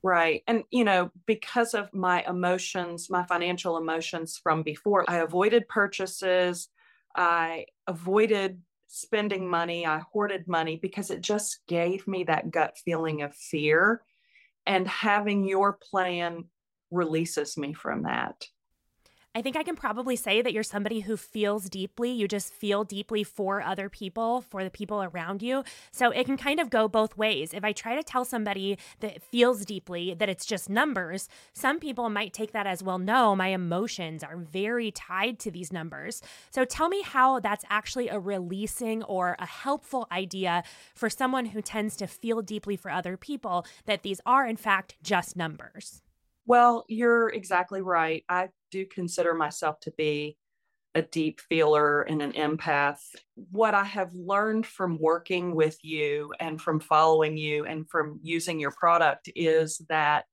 Right. 0.04 0.44
And, 0.48 0.64
you 0.72 0.84
know, 0.84 1.12
because 1.26 1.74
of 1.74 1.94
my 1.94 2.24
emotions, 2.28 3.10
my 3.10 3.24
financial 3.24 3.78
emotions 3.78 4.38
from 4.38 4.64
before, 4.64 5.06
I 5.08 5.18
avoided 5.18 5.68
purchases. 5.68 6.70
I 7.16 7.66
avoided 7.88 8.62
spending 8.88 9.50
money, 9.50 9.86
I 9.86 10.00
hoarded 10.00 10.48
money 10.48 10.77
because 10.77 11.12
it 11.12 11.22
just 11.22 11.60
gave 11.67 12.08
me 12.08 12.24
that 12.25 12.51
gut 12.51 12.77
feeling 12.84 13.22
of 13.22 13.36
fear. 13.36 14.01
And 14.65 14.88
having 14.88 15.46
your 15.46 15.74
plan 15.74 16.46
releases 16.91 17.58
me 17.58 17.74
from 17.74 18.03
that. 18.03 18.46
I 19.38 19.41
think 19.44 19.56
I 19.56 19.62
can 19.62 19.75
probably 19.75 20.15
say 20.15 20.41
that 20.41 20.51
you're 20.51 20.63
somebody 20.63 21.01
who 21.01 21.15
feels 21.15 21.70
deeply. 21.70 22.10
You 22.10 22.27
just 22.27 22.51
feel 22.51 22.84
deeply 22.84 23.24
for 23.24 23.62
other 23.62 23.88
people, 23.88 24.41
for 24.41 24.63
the 24.63 24.72
people 24.72 25.03
around 25.03 25.44
you. 25.44 25.63
So 25.91 26.10
it 26.10 26.25
can 26.25 26.38
kind 26.38 26.60
of 26.60 26.72
go 26.72 26.88
both 26.88 27.15
ways. 27.15 27.53
If 27.53 27.63
I 27.63 27.72
try 27.72 27.96
to 27.96 28.01
tell 28.01 28.25
somebody 28.25 28.79
that 29.00 29.22
feels 29.22 29.63
deeply 29.63 30.15
that 30.15 30.27
it's 30.27 30.44
just 30.44 30.72
numbers, 30.72 31.29
some 31.53 31.77
people 31.79 32.10
might 32.10 32.34
take 32.34 32.51
that 32.53 32.65
as 32.65 32.82
well, 32.82 32.98
no, 32.98 33.36
my 33.36 33.50
emotions 33.50 34.24
are 34.24 34.38
very 34.38 34.89
tied 34.89 35.38
to 35.41 35.51
these 35.51 35.72
numbers. 35.72 36.24
So 36.50 36.65
tell 36.65 36.89
me 36.89 37.03
how 37.03 37.39
that's 37.39 37.65
actually 37.70 38.08
a 38.08 38.17
releasing 38.17 39.03
or 39.03 39.36
a 39.38 39.46
helpful 39.46 40.08
idea 40.12 40.63
for 40.96 41.12
someone 41.12 41.46
who 41.46 41.62
tends 41.62 41.96
to 41.98 42.08
feel 42.08 42.41
deeply 42.41 42.75
for 42.75 42.89
other 42.89 43.17
people 43.17 43.67
that 43.86 44.01
these 44.01 44.20
are, 44.25 44.48
in 44.48 44.58
fact, 44.58 44.96
just 45.03 45.38
numbers. 45.38 46.01
Well, 46.48 46.86
you're 46.88 47.27
exactly 47.27 47.82
right. 47.82 48.24
I 48.29 48.48
do 48.72 48.86
consider 48.86 49.34
myself 49.34 49.80
to 49.82 49.92
be 49.92 50.38
a 50.98 51.02
deep 51.04 51.40
feeler 51.42 52.02
and 52.02 52.22
an 52.22 52.34
empath. 52.34 52.98
What 53.52 53.76
I 53.76 53.84
have 53.84 54.14
learned 54.14 54.66
from 54.66 54.98
working 55.00 55.54
with 55.54 55.78
you 55.84 56.34
and 56.40 56.60
from 56.60 56.80
following 56.80 57.38
you 57.38 57.66
and 57.66 57.88
from 57.88 58.20
using 58.24 58.60
your 58.60 58.72
product 58.72 59.30
is 59.36 59.80
that 59.90 60.26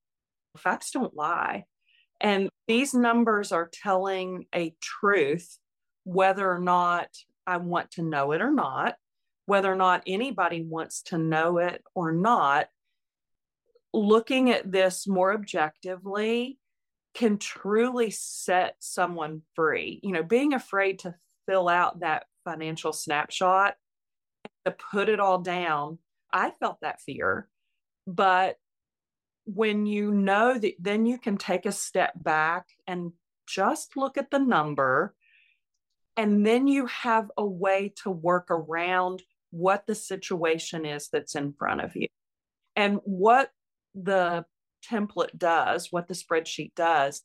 facts 0.57 0.91
don't 0.91 1.15
lie. 1.15 1.65
And 2.21 2.49
these 2.67 2.95
numbers 2.95 3.53
are 3.53 3.69
telling 3.71 4.47
a 4.55 4.75
truth, 4.81 5.59
whether 6.05 6.51
or 6.51 6.61
not 6.61 7.09
I 7.47 7.59
want 7.59 7.91
to 7.93 8.03
know 8.03 8.33
it 8.33 8.41
or 8.41 8.51
not, 8.51 8.95
whether 9.45 9.71
or 9.71 9.77
not 9.77 10.03
anybody 10.07 10.63
wants 10.63 11.03
to 11.03 11.19
know 11.19 11.59
it 11.59 11.83
or 11.95 12.13
not. 12.13 12.69
Looking 13.93 14.51
at 14.51 14.73
this 14.73 15.07
more 15.07 15.35
objectively 15.35 16.59
can 17.15 17.39
truly 17.39 18.11
set 18.11 18.77
someone 18.81 19.43
free. 19.55 20.01
You 20.03 20.13
know, 20.13 20.23
being 20.23 20.53
afraid 20.53 21.01
to 21.01 21.15
fill 21.47 21.69
out 21.69 22.01
that 22.01 22.27
financial 22.45 22.93
snapshot, 22.93 23.75
to 24.65 24.73
put 24.73 25.09
it 25.09 25.21
all 25.21 25.39
down, 25.39 25.99
I 26.33 26.51
felt 26.61 26.79
that 26.83 27.01
fear. 27.01 27.49
But 28.07 28.57
when 29.47 29.87
you 29.87 30.11
know 30.11 30.59
that, 30.59 30.75
then 30.79 31.07
you 31.07 31.19
can 31.19 31.37
take 31.37 31.67
a 31.67 31.73
step 31.73 32.13
back 32.17 32.67
and 32.87 33.13
just 33.47 33.97
look 33.97 34.19
at 34.19 34.31
the 34.31 34.39
number. 34.39 35.15
And 36.17 36.47
then 36.47 36.67
you 36.67 36.87
have 36.87 37.31
a 37.37 37.45
way 37.45 37.93
to 38.03 38.11
work 38.11 38.51
around 38.51 39.23
what 39.51 39.87
the 39.87 39.95
situation 39.95 40.85
is 40.85 41.09
that's 41.09 41.35
in 41.35 41.53
front 41.53 41.81
of 41.81 41.95
you. 41.95 42.09
And 42.77 43.01
what 43.05 43.51
the 43.95 44.45
template 44.91 45.37
does, 45.37 45.89
what 45.91 46.09
the 46.09 46.15
spreadsheet 46.15 46.75
does, 46.75 47.23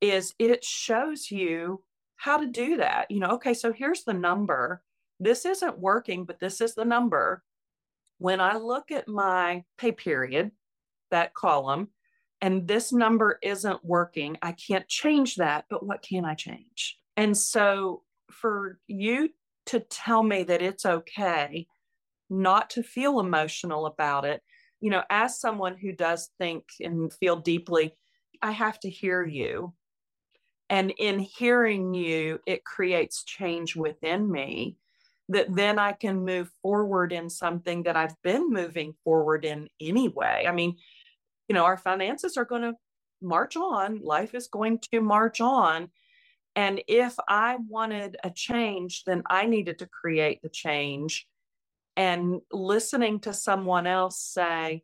is 0.00 0.34
it 0.38 0.64
shows 0.64 1.30
you 1.30 1.82
how 2.16 2.38
to 2.38 2.46
do 2.46 2.76
that. 2.78 3.10
You 3.10 3.20
know, 3.20 3.30
okay, 3.32 3.54
so 3.54 3.72
here's 3.72 4.04
the 4.04 4.14
number. 4.14 4.82
This 5.18 5.44
isn't 5.44 5.78
working, 5.78 6.24
but 6.24 6.40
this 6.40 6.60
is 6.60 6.74
the 6.74 6.84
number. 6.84 7.42
When 8.18 8.40
I 8.40 8.56
look 8.56 8.90
at 8.90 9.08
my 9.08 9.64
pay 9.78 9.92
period, 9.92 10.50
that 11.10 11.34
column, 11.34 11.88
and 12.40 12.66
this 12.66 12.92
number 12.92 13.38
isn't 13.42 13.84
working, 13.84 14.38
I 14.42 14.52
can't 14.52 14.88
change 14.88 15.36
that, 15.36 15.64
but 15.68 15.84
what 15.84 16.02
can 16.02 16.24
I 16.24 16.34
change? 16.34 16.98
And 17.16 17.36
so 17.36 18.02
for 18.30 18.78
you 18.86 19.30
to 19.66 19.80
tell 19.80 20.22
me 20.22 20.42
that 20.44 20.62
it's 20.62 20.86
okay 20.86 21.66
not 22.30 22.70
to 22.70 22.82
feel 22.82 23.20
emotional 23.20 23.86
about 23.86 24.24
it 24.24 24.42
you 24.80 24.90
know, 24.90 25.02
as 25.10 25.38
someone 25.40 25.76
who 25.76 25.92
does 25.92 26.30
think 26.38 26.64
and 26.80 27.12
feel 27.12 27.36
deeply, 27.36 27.94
I 28.42 28.52
have 28.52 28.80
to 28.80 28.90
hear 28.90 29.24
you. 29.24 29.74
And 30.68 30.92
in 30.98 31.18
hearing 31.18 31.94
you, 31.94 32.40
it 32.46 32.64
creates 32.64 33.24
change 33.24 33.76
within 33.76 34.30
me 34.30 34.76
that 35.28 35.54
then 35.54 35.78
I 35.78 35.92
can 35.92 36.24
move 36.24 36.50
forward 36.62 37.12
in 37.12 37.28
something 37.28 37.84
that 37.84 37.96
I've 37.96 38.20
been 38.22 38.50
moving 38.50 38.94
forward 39.04 39.44
in 39.44 39.68
anyway. 39.80 40.46
I 40.48 40.52
mean, 40.52 40.76
you 41.48 41.54
know, 41.54 41.64
our 41.64 41.76
finances 41.76 42.36
are 42.36 42.44
going 42.44 42.62
to 42.62 42.74
march 43.22 43.56
on, 43.56 44.00
life 44.02 44.34
is 44.34 44.48
going 44.48 44.80
to 44.92 45.00
march 45.00 45.40
on. 45.40 45.90
And 46.56 46.82
if 46.88 47.14
I 47.28 47.58
wanted 47.68 48.16
a 48.24 48.30
change, 48.30 49.04
then 49.04 49.22
I 49.28 49.46
needed 49.46 49.78
to 49.80 49.86
create 49.86 50.42
the 50.42 50.48
change 50.48 51.28
and 52.00 52.40
listening 52.50 53.20
to 53.20 53.34
someone 53.34 53.86
else 53.86 54.18
say, 54.18 54.82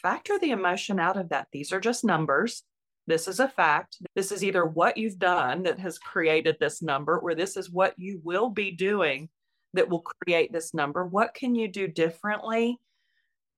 factor 0.00 0.38
the 0.38 0.52
emotion 0.52 1.00
out 1.00 1.16
of 1.16 1.30
that. 1.30 1.48
These 1.50 1.72
are 1.72 1.80
just 1.80 2.04
numbers. 2.04 2.62
This 3.08 3.26
is 3.26 3.40
a 3.40 3.48
fact. 3.48 3.96
This 4.14 4.30
is 4.30 4.44
either 4.44 4.64
what 4.64 4.96
you've 4.96 5.18
done 5.18 5.64
that 5.64 5.80
has 5.80 5.98
created 5.98 6.58
this 6.60 6.80
number, 6.80 7.18
or 7.18 7.34
this 7.34 7.56
is 7.56 7.70
what 7.70 7.94
you 7.98 8.20
will 8.22 8.50
be 8.50 8.70
doing 8.70 9.30
that 9.74 9.88
will 9.88 10.04
create 10.22 10.52
this 10.52 10.72
number. 10.72 11.04
What 11.04 11.34
can 11.34 11.56
you 11.56 11.66
do 11.66 11.88
differently? 11.88 12.78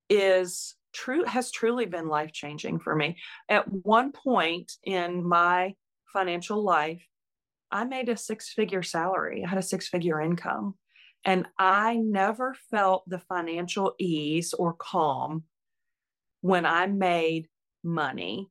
Is 0.09 0.75
true, 0.95 1.25
has 1.25 1.51
truly 1.51 1.85
been 1.85 2.09
life 2.09 2.33
changing 2.33 2.79
for 2.79 2.97
me. 2.97 3.19
At 3.51 3.71
one 3.71 4.11
point 4.13 4.73
in 4.85 5.23
my 5.23 5.75
financial 6.15 6.63
life, 6.63 7.07
I 7.71 7.85
made 7.85 8.09
a 8.09 8.17
six 8.17 8.55
figure 8.55 8.83
salary, 8.83 9.45
I 9.45 9.51
had 9.51 9.59
a 9.59 9.63
six 9.63 9.87
figure 9.87 10.19
income. 10.19 10.77
And 11.25 11.47
I 11.59 11.97
never 11.97 12.55
felt 12.71 13.09
the 13.09 13.19
financial 13.19 13.95
ease 13.99 14.53
or 14.53 14.75
calm 14.75 15.45
when 16.43 16.67
I 16.67 16.87
made 16.87 17.49
money 17.83 18.51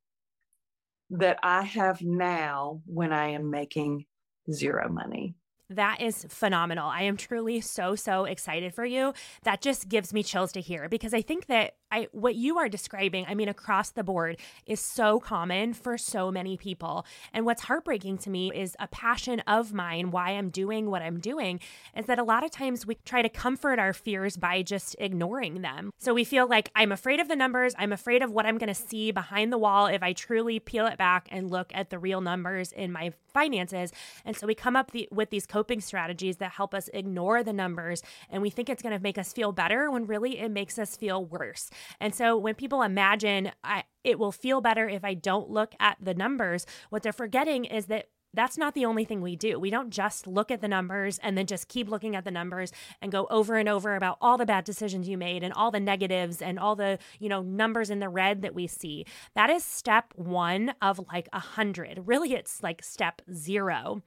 that 1.12 1.38
I 1.44 1.62
have 1.62 2.02
now 2.02 2.82
when 2.86 3.14
I 3.14 3.30
am 3.30 3.52
making 3.52 4.06
zero 4.52 4.90
money. 4.90 5.36
That 5.70 6.02
is 6.02 6.26
phenomenal. 6.30 6.88
I 6.88 7.04
am 7.04 7.18
truly 7.18 7.62
so, 7.62 7.96
so 7.96 8.26
excited 8.26 8.74
for 8.74 8.86
you. 8.86 9.14
That 9.44 9.62
just 9.62 9.90
gives 9.90 10.14
me 10.14 10.22
chills 10.24 10.52
to 10.54 10.62
hear 10.62 10.90
because 10.90 11.14
I 11.14 11.22
think 11.22 11.48
that 11.48 11.76
I 11.94 12.08
what 12.12 12.34
you 12.34 12.58
are 12.58 12.68
describing, 12.68 13.26
I 13.28 13.36
mean, 13.36 13.48
across 13.48 13.92
the 13.92 14.04
board, 14.04 14.38
is 14.66 14.80
so 14.80 15.20
common 15.20 15.74
for 15.76 15.96
so 15.98 16.32
many 16.32 16.58
people. 16.58 17.06
And 17.32 17.46
what's 17.46 17.62
heartbreaking 17.62 18.18
to 18.20 18.32
me 18.32 18.52
is 18.54 18.76
a 18.80 18.88
passion 18.88 19.42
of 19.42 19.74
mine, 19.74 20.10
why 20.10 20.32
I'm 20.32 20.50
doing 20.50 20.90
what 20.90 21.04
I'm 21.04 21.20
doing, 21.20 21.60
is 21.96 22.08
that 22.08 22.18
a 22.18 22.24
lot 22.24 22.44
of 22.44 22.50
times 22.50 22.88
we 22.88 22.96
try 23.06 23.22
to 23.22 23.30
comfort 23.30 23.78
our 23.78 23.94
fears 23.94 24.38
by 24.38 24.64
just 24.64 24.96
ignoring 25.00 25.62
them. 25.62 25.92
So 26.00 26.16
we 26.16 26.24
feel 26.24 26.48
like 26.48 26.72
I'm 26.76 26.92
afraid 26.92 27.20
of 27.20 27.28
the 27.28 27.36
numbers, 27.36 27.76
I'm 27.78 27.94
afraid 27.94 28.24
of 28.24 28.32
what 28.32 28.48
I'm 28.48 28.58
gonna 28.58 28.74
see 28.74 29.12
behind 29.12 29.54
the 29.54 29.60
wall 29.60 29.86
if 29.86 30.02
I 30.02 30.14
truly 30.14 30.60
peel 30.60 30.88
it 30.88 30.98
back 30.98 31.28
and 31.30 31.52
look 31.52 31.72
at 31.76 31.92
the 31.92 32.00
real 32.00 32.22
numbers 32.22 32.72
in 32.72 32.92
my 32.92 33.14
finances. 33.32 33.92
And 34.26 34.36
so 34.36 34.48
we 34.48 34.56
come 34.56 34.76
up 34.76 34.92
the, 34.92 35.08
with 35.12 35.30
these 35.30 35.46
coping 35.46 35.80
strategies 35.80 36.38
that 36.38 36.54
help 36.54 36.74
us 36.74 36.90
ignore 36.92 37.44
the 37.44 37.54
numbers 37.54 38.02
and 38.32 38.42
we 38.42 38.50
think 38.50 38.68
it's 38.70 38.82
gonna 38.82 39.00
make 39.00 39.20
us 39.20 39.32
feel 39.32 39.52
better 39.52 39.92
when 39.92 40.08
really 40.08 40.40
it 40.40 40.50
makes 40.50 40.80
us 40.80 40.96
feel 40.96 41.24
worse. 41.24 41.70
And 42.00 42.14
so 42.14 42.38
when 42.38 42.56
people 42.56 42.82
imagine 42.82 43.52
I, 43.64 43.84
it 44.04 44.20
will 44.20 44.32
feel 44.32 44.62
better 44.62 44.88
if 44.88 45.04
I 45.04 45.14
don't 45.14 45.50
look 45.50 45.74
at 45.80 45.98
the 46.02 46.14
numbers, 46.14 46.66
what 46.90 47.04
they're 47.04 47.14
forgetting 47.14 47.66
is 47.66 47.86
that 47.88 48.08
that's 48.34 48.58
not 48.58 48.74
the 48.74 48.86
only 48.86 49.06
thing 49.06 49.22
we 49.22 49.36
do. 49.36 49.60
We 49.60 49.70
don't 49.70 49.92
just 49.92 50.26
look 50.26 50.50
at 50.50 50.60
the 50.60 50.68
numbers 50.68 51.20
and 51.20 51.38
then 51.38 51.46
just 51.46 51.68
keep 51.68 51.88
looking 51.88 52.16
at 52.16 52.26
the 52.26 52.32
numbers 52.32 52.72
and 53.02 53.12
go 53.12 53.28
over 53.30 53.58
and 53.58 53.70
over 53.70 53.96
about 53.96 54.18
all 54.20 54.38
the 54.38 54.46
bad 54.46 54.64
decisions 54.64 55.08
you 55.08 55.18
made 55.18 55.44
and 55.44 55.54
all 55.54 55.70
the 55.70 55.80
negatives 55.80 56.42
and 56.42 56.58
all 56.58 56.76
the, 56.76 56.98
you 57.20 57.30
know, 57.30 57.44
numbers 57.44 57.92
in 57.92 58.00
the 58.00 58.10
red 58.10 58.42
that 58.42 58.56
we 58.56 58.66
see. 58.66 59.06
That 59.36 59.52
is 59.52 59.64
step 59.64 60.14
1 60.16 60.74
of 60.82 61.00
like 61.12 61.30
a 61.32 61.38
100. 61.38 62.04
Really 62.06 62.34
it's 62.34 62.64
like 62.64 62.84
step 62.84 63.22
0 63.32 64.02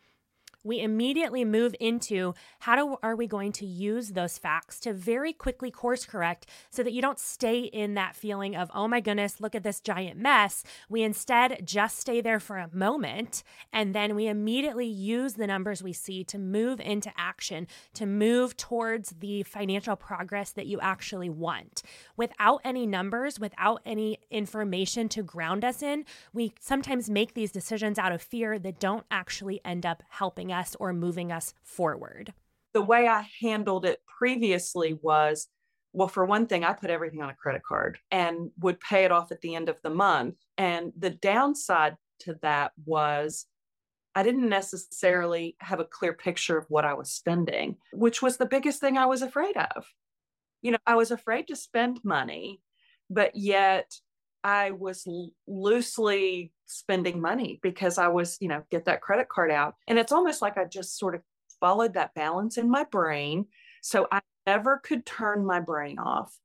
we 0.66 0.80
immediately 0.80 1.44
move 1.44 1.74
into 1.78 2.34
how 2.60 2.74
do, 2.74 2.96
are 3.02 3.14
we 3.14 3.26
going 3.26 3.52
to 3.52 3.64
use 3.64 4.10
those 4.10 4.36
facts 4.36 4.80
to 4.80 4.92
very 4.92 5.32
quickly 5.32 5.70
course 5.70 6.04
correct 6.04 6.46
so 6.70 6.82
that 6.82 6.92
you 6.92 7.00
don't 7.00 7.20
stay 7.20 7.60
in 7.60 7.94
that 7.94 8.16
feeling 8.16 8.56
of, 8.56 8.70
oh 8.74 8.88
my 8.88 9.00
goodness, 9.00 9.40
look 9.40 9.54
at 9.54 9.62
this 9.62 9.80
giant 9.80 10.18
mess. 10.18 10.64
We 10.88 11.02
instead 11.02 11.62
just 11.64 11.98
stay 11.98 12.20
there 12.20 12.40
for 12.40 12.58
a 12.58 12.68
moment 12.72 13.44
and 13.72 13.94
then 13.94 14.16
we 14.16 14.26
immediately 14.26 14.86
use 14.86 15.34
the 15.34 15.46
numbers 15.46 15.82
we 15.82 15.92
see 15.92 16.24
to 16.24 16.38
move 16.38 16.80
into 16.80 17.12
action, 17.16 17.68
to 17.94 18.04
move 18.04 18.56
towards 18.56 19.10
the 19.20 19.44
financial 19.44 19.94
progress 19.94 20.50
that 20.50 20.66
you 20.66 20.80
actually 20.80 21.30
want. 21.30 21.82
Without 22.16 22.60
any 22.64 22.86
numbers, 22.86 23.38
without 23.38 23.80
any 23.86 24.18
information 24.30 25.08
to 25.10 25.22
ground 25.22 25.64
us 25.64 25.80
in, 25.82 26.04
we 26.32 26.54
sometimes 26.58 27.08
make 27.08 27.34
these 27.34 27.52
decisions 27.52 27.98
out 27.98 28.10
of 28.10 28.20
fear 28.20 28.58
that 28.58 28.80
don't 28.80 29.06
actually 29.12 29.60
end 29.64 29.86
up 29.86 30.02
helping 30.08 30.50
us 30.50 30.55
us 30.56 30.76
or 30.80 30.92
moving 30.92 31.30
us 31.30 31.54
forward? 31.62 32.32
The 32.72 32.82
way 32.82 33.06
I 33.06 33.28
handled 33.40 33.84
it 33.84 34.00
previously 34.18 34.98
was 35.00 35.48
well, 35.92 36.08
for 36.08 36.26
one 36.26 36.46
thing, 36.46 36.62
I 36.62 36.74
put 36.74 36.90
everything 36.90 37.22
on 37.22 37.30
a 37.30 37.34
credit 37.34 37.62
card 37.66 37.98
and 38.10 38.50
would 38.58 38.78
pay 38.80 39.04
it 39.04 39.12
off 39.12 39.32
at 39.32 39.40
the 39.40 39.54
end 39.54 39.70
of 39.70 39.80
the 39.80 39.88
month. 39.88 40.34
And 40.58 40.92
the 40.94 41.08
downside 41.08 41.96
to 42.20 42.38
that 42.42 42.72
was 42.84 43.46
I 44.14 44.22
didn't 44.22 44.48
necessarily 44.48 45.56
have 45.60 45.80
a 45.80 45.86
clear 45.86 46.12
picture 46.12 46.58
of 46.58 46.66
what 46.68 46.84
I 46.84 46.92
was 46.92 47.10
spending, 47.10 47.76
which 47.94 48.20
was 48.20 48.36
the 48.36 48.44
biggest 48.44 48.78
thing 48.78 48.98
I 48.98 49.06
was 49.06 49.22
afraid 49.22 49.56
of. 49.56 49.86
You 50.60 50.72
know, 50.72 50.78
I 50.86 50.96
was 50.96 51.10
afraid 51.10 51.48
to 51.48 51.56
spend 51.56 52.00
money, 52.04 52.60
but 53.08 53.34
yet 53.34 53.94
I 54.44 54.72
was 54.72 55.08
loosely 55.46 56.52
spending 56.66 57.20
money 57.20 57.58
because 57.62 57.98
I 57.98 58.08
was, 58.08 58.36
you 58.40 58.48
know, 58.48 58.62
get 58.70 58.84
that 58.84 59.00
credit 59.00 59.28
card 59.28 59.50
out. 59.50 59.76
And 59.86 59.98
it's 59.98 60.12
almost 60.12 60.42
like 60.42 60.58
I 60.58 60.64
just 60.64 60.98
sort 60.98 61.14
of 61.14 61.22
followed 61.60 61.94
that 61.94 62.14
balance 62.14 62.58
in 62.58 62.70
my 62.70 62.84
brain. 62.84 63.46
So 63.82 64.06
I 64.12 64.20
never 64.46 64.78
could 64.78 65.06
turn 65.06 65.46
my 65.46 65.60
brain 65.60 65.98
off. 65.98 66.36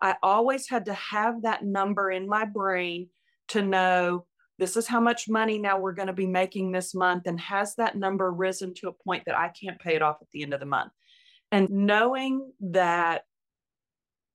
I 0.00 0.16
always 0.22 0.68
had 0.68 0.86
to 0.86 0.94
have 0.94 1.42
that 1.42 1.64
number 1.64 2.10
in 2.10 2.28
my 2.28 2.44
brain 2.44 3.08
to 3.48 3.62
know 3.62 4.26
this 4.58 4.76
is 4.76 4.86
how 4.86 5.00
much 5.00 5.28
money 5.28 5.58
now 5.58 5.78
we're 5.78 5.92
going 5.92 6.06
to 6.06 6.12
be 6.12 6.26
making 6.26 6.70
this 6.70 6.94
month. 6.94 7.26
And 7.26 7.40
has 7.40 7.74
that 7.76 7.96
number 7.96 8.30
risen 8.30 8.74
to 8.74 8.88
a 8.88 8.92
point 8.92 9.24
that 9.26 9.36
I 9.36 9.48
can't 9.48 9.80
pay 9.80 9.96
it 9.96 10.02
off 10.02 10.18
at 10.20 10.28
the 10.32 10.42
end 10.42 10.54
of 10.54 10.60
the 10.60 10.66
month? 10.66 10.92
And 11.50 11.68
knowing 11.70 12.52
that 12.60 13.24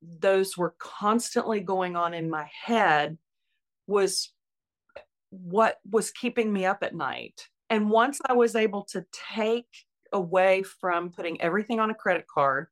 those 0.02 0.58
were 0.58 0.76
constantly 0.80 1.60
going 1.60 1.96
on 1.96 2.14
in 2.14 2.30
my 2.30 2.50
head 2.66 3.18
was 3.88 4.32
what 5.30 5.78
was 5.90 6.12
keeping 6.12 6.52
me 6.52 6.66
up 6.66 6.84
at 6.84 6.96
night. 6.96 7.48
And 7.70 7.90
once 7.90 8.20
I 8.26 8.34
was 8.34 8.56
able 8.56 8.84
to 8.92 9.06
take 9.34 9.68
away 10.12 10.64
from 10.64 11.12
putting 11.12 11.40
everything 11.42 11.80
on 11.80 11.92
a 11.92 11.96
credit 11.96 12.26
card 12.28 12.68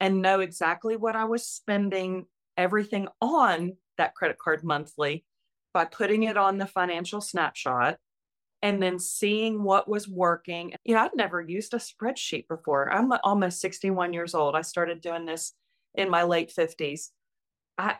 and 0.00 0.22
know 0.22 0.40
exactly 0.40 0.96
what 0.96 1.16
I 1.16 1.24
was 1.24 1.46
spending 1.46 2.26
everything 2.56 3.08
on 3.20 3.76
that 3.96 4.14
credit 4.14 4.38
card 4.38 4.64
monthly 4.64 5.24
by 5.72 5.84
putting 5.84 6.24
it 6.24 6.36
on 6.36 6.58
the 6.58 6.66
financial 6.66 7.20
snapshot 7.20 7.98
and 8.62 8.82
then 8.82 8.98
seeing 8.98 9.62
what 9.62 9.88
was 9.88 10.08
working. 10.08 10.72
You 10.84 10.94
know, 10.94 11.02
I'd 11.02 11.10
never 11.14 11.40
used 11.40 11.74
a 11.74 11.76
spreadsheet 11.76 12.48
before. 12.48 12.90
I'm 12.90 13.12
almost 13.22 13.60
61 13.60 14.12
years 14.12 14.34
old. 14.34 14.54
I 14.54 14.62
started 14.62 15.00
doing 15.00 15.26
this 15.26 15.52
in 15.94 16.08
my 16.08 16.22
late 16.22 16.52
50s. 16.56 17.10
I 17.76 17.96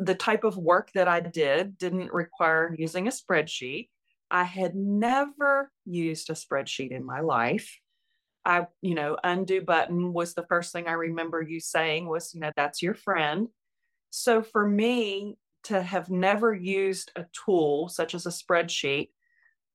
the 0.00 0.14
type 0.14 0.44
of 0.44 0.56
work 0.56 0.90
that 0.94 1.08
I 1.08 1.20
did 1.20 1.76
didn't 1.76 2.12
require 2.12 2.74
using 2.76 3.06
a 3.06 3.10
spreadsheet. 3.10 3.90
I 4.30 4.44
had 4.44 4.74
never 4.74 5.70
used 5.84 6.30
a 6.30 6.32
spreadsheet 6.32 6.90
in 6.90 7.04
my 7.04 7.20
life. 7.20 7.78
I, 8.46 8.66
you 8.80 8.94
know, 8.94 9.18
undo 9.22 9.60
button 9.60 10.14
was 10.14 10.32
the 10.32 10.46
first 10.48 10.72
thing 10.72 10.88
I 10.88 10.92
remember 10.92 11.42
you 11.42 11.60
saying 11.60 12.08
was, 12.08 12.32
you 12.32 12.40
know, 12.40 12.50
that's 12.56 12.80
your 12.80 12.94
friend. 12.94 13.48
So 14.08 14.42
for 14.42 14.66
me 14.66 15.36
to 15.64 15.82
have 15.82 16.08
never 16.08 16.54
used 16.54 17.12
a 17.14 17.26
tool 17.44 17.90
such 17.90 18.14
as 18.14 18.24
a 18.24 18.30
spreadsheet 18.30 19.10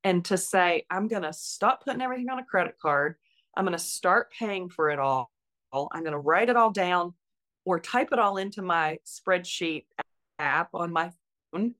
and 0.04 0.26
to 0.26 0.38
say, 0.38 0.88
I'm 0.90 1.08
going 1.08 1.22
to 1.22 1.34
stop 1.34 1.86
putting 1.86 2.02
everything 2.02 2.30
on 2.30 2.40
a 2.40 2.46
credit 2.46 2.76
card, 2.82 3.16
I'm 3.56 3.66
going 3.66 3.78
to 3.78 3.84
start 3.84 4.32
paying 4.38 4.70
for 4.70 4.90
it 4.90 4.98
all. 4.98 5.30
I'm 5.72 6.02
going 6.02 6.14
to 6.14 6.18
write 6.18 6.50
it 6.50 6.56
all 6.56 6.72
down 6.72 7.14
or 7.66 7.80
type 7.80 8.10
it 8.12 8.20
all 8.20 8.38
into 8.38 8.64
my 8.64 8.98
spreadsheet 9.06 9.86
app 10.40 10.70
on 10.74 10.92
my 10.92 11.12
phone 11.52 11.76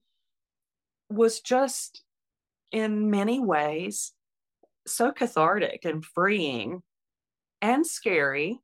was 1.08 1.40
just 1.40 2.02
in 2.72 3.10
many 3.10 3.40
ways 3.40 4.12
so 4.86 5.12
cathartic 5.12 5.84
and 5.84 6.04
freeing 6.04 6.82
and 7.60 7.86
scary. 7.86 8.60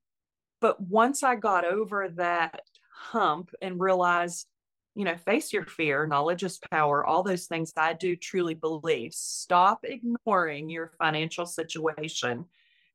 But 0.60 0.80
once 0.80 1.22
I 1.22 1.34
got 1.34 1.64
over 1.64 2.08
that 2.16 2.60
hump 2.94 3.50
and 3.60 3.80
realized, 3.80 4.46
you 4.94 5.04
know, 5.04 5.16
face 5.16 5.52
your 5.52 5.64
fear, 5.64 6.06
knowledge 6.06 6.44
is 6.44 6.60
power, 6.70 7.04
all 7.04 7.22
those 7.22 7.46
things 7.46 7.72
I 7.76 7.94
do 7.94 8.14
truly 8.14 8.54
believe. 8.54 9.12
Stop 9.12 9.80
ignoring 9.84 10.68
your 10.68 10.92
financial 10.98 11.46
situation 11.46 12.44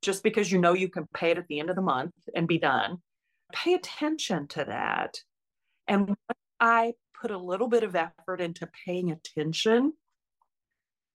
just 0.00 0.22
because 0.22 0.50
you 0.50 0.58
know 0.58 0.74
you 0.74 0.88
can 0.88 1.06
pay 1.12 1.32
it 1.32 1.38
at 1.38 1.46
the 1.48 1.60
end 1.60 1.70
of 1.70 1.76
the 1.76 1.82
month 1.82 2.12
and 2.34 2.46
be 2.46 2.58
done. 2.58 2.98
Pay 3.52 3.74
attention 3.74 4.46
to 4.48 4.64
that. 4.64 5.20
And 5.88 6.14
I 6.60 6.94
put 7.20 7.30
a 7.30 7.38
little 7.38 7.68
bit 7.68 7.82
of 7.82 7.96
effort 7.96 8.40
into 8.40 8.68
paying 8.86 9.10
attention, 9.10 9.92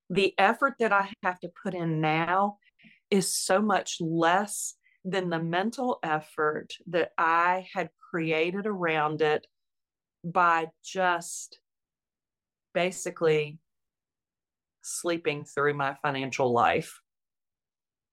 the 0.09 0.33
effort 0.37 0.75
that 0.79 0.91
I 0.91 1.09
have 1.23 1.39
to 1.39 1.49
put 1.63 1.73
in 1.73 2.01
now 2.01 2.57
is 3.09 3.35
so 3.35 3.61
much 3.61 3.97
less 3.99 4.75
than 5.05 5.29
the 5.29 5.39
mental 5.39 5.99
effort 6.03 6.73
that 6.87 7.11
I 7.17 7.67
had 7.73 7.89
created 8.11 8.65
around 8.65 9.21
it 9.21 9.45
by 10.23 10.67
just 10.83 11.59
basically 12.73 13.59
sleeping 14.81 15.45
through 15.45 15.73
my 15.73 15.95
financial 16.01 16.51
life. 16.51 16.99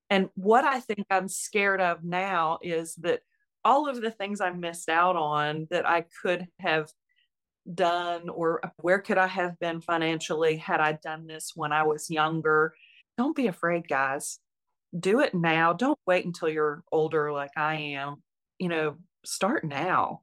And 0.08 0.28
what 0.34 0.64
I 0.64 0.80
think 0.80 1.06
I'm 1.10 1.28
scared 1.28 1.80
of 1.80 2.02
now 2.02 2.58
is 2.62 2.94
that 2.96 3.20
all 3.64 3.88
of 3.88 4.00
the 4.00 4.10
things 4.10 4.40
I 4.40 4.50
missed 4.50 4.88
out 4.88 5.16
on 5.16 5.68
that 5.70 5.88
I 5.88 6.06
could 6.22 6.46
have 6.58 6.90
done 7.74 8.28
or 8.28 8.60
where 8.80 8.98
could 8.98 9.18
I 9.18 9.26
have 9.26 9.58
been 9.58 9.80
financially 9.80 10.56
had 10.56 10.80
I 10.80 10.92
done 10.92 11.26
this 11.26 11.52
when 11.54 11.72
I 11.72 11.82
was 11.82 12.10
younger. 12.10 12.74
Don't 13.16 13.36
be 13.36 13.46
afraid, 13.46 13.88
guys. 13.88 14.38
Do 14.98 15.20
it 15.20 15.34
now. 15.34 15.72
Don't 15.72 15.98
wait 16.06 16.24
until 16.24 16.48
you're 16.48 16.82
older 16.90 17.32
like 17.32 17.56
I 17.56 17.76
am. 17.76 18.22
You 18.58 18.68
know, 18.68 18.96
start 19.24 19.64
now. 19.64 20.22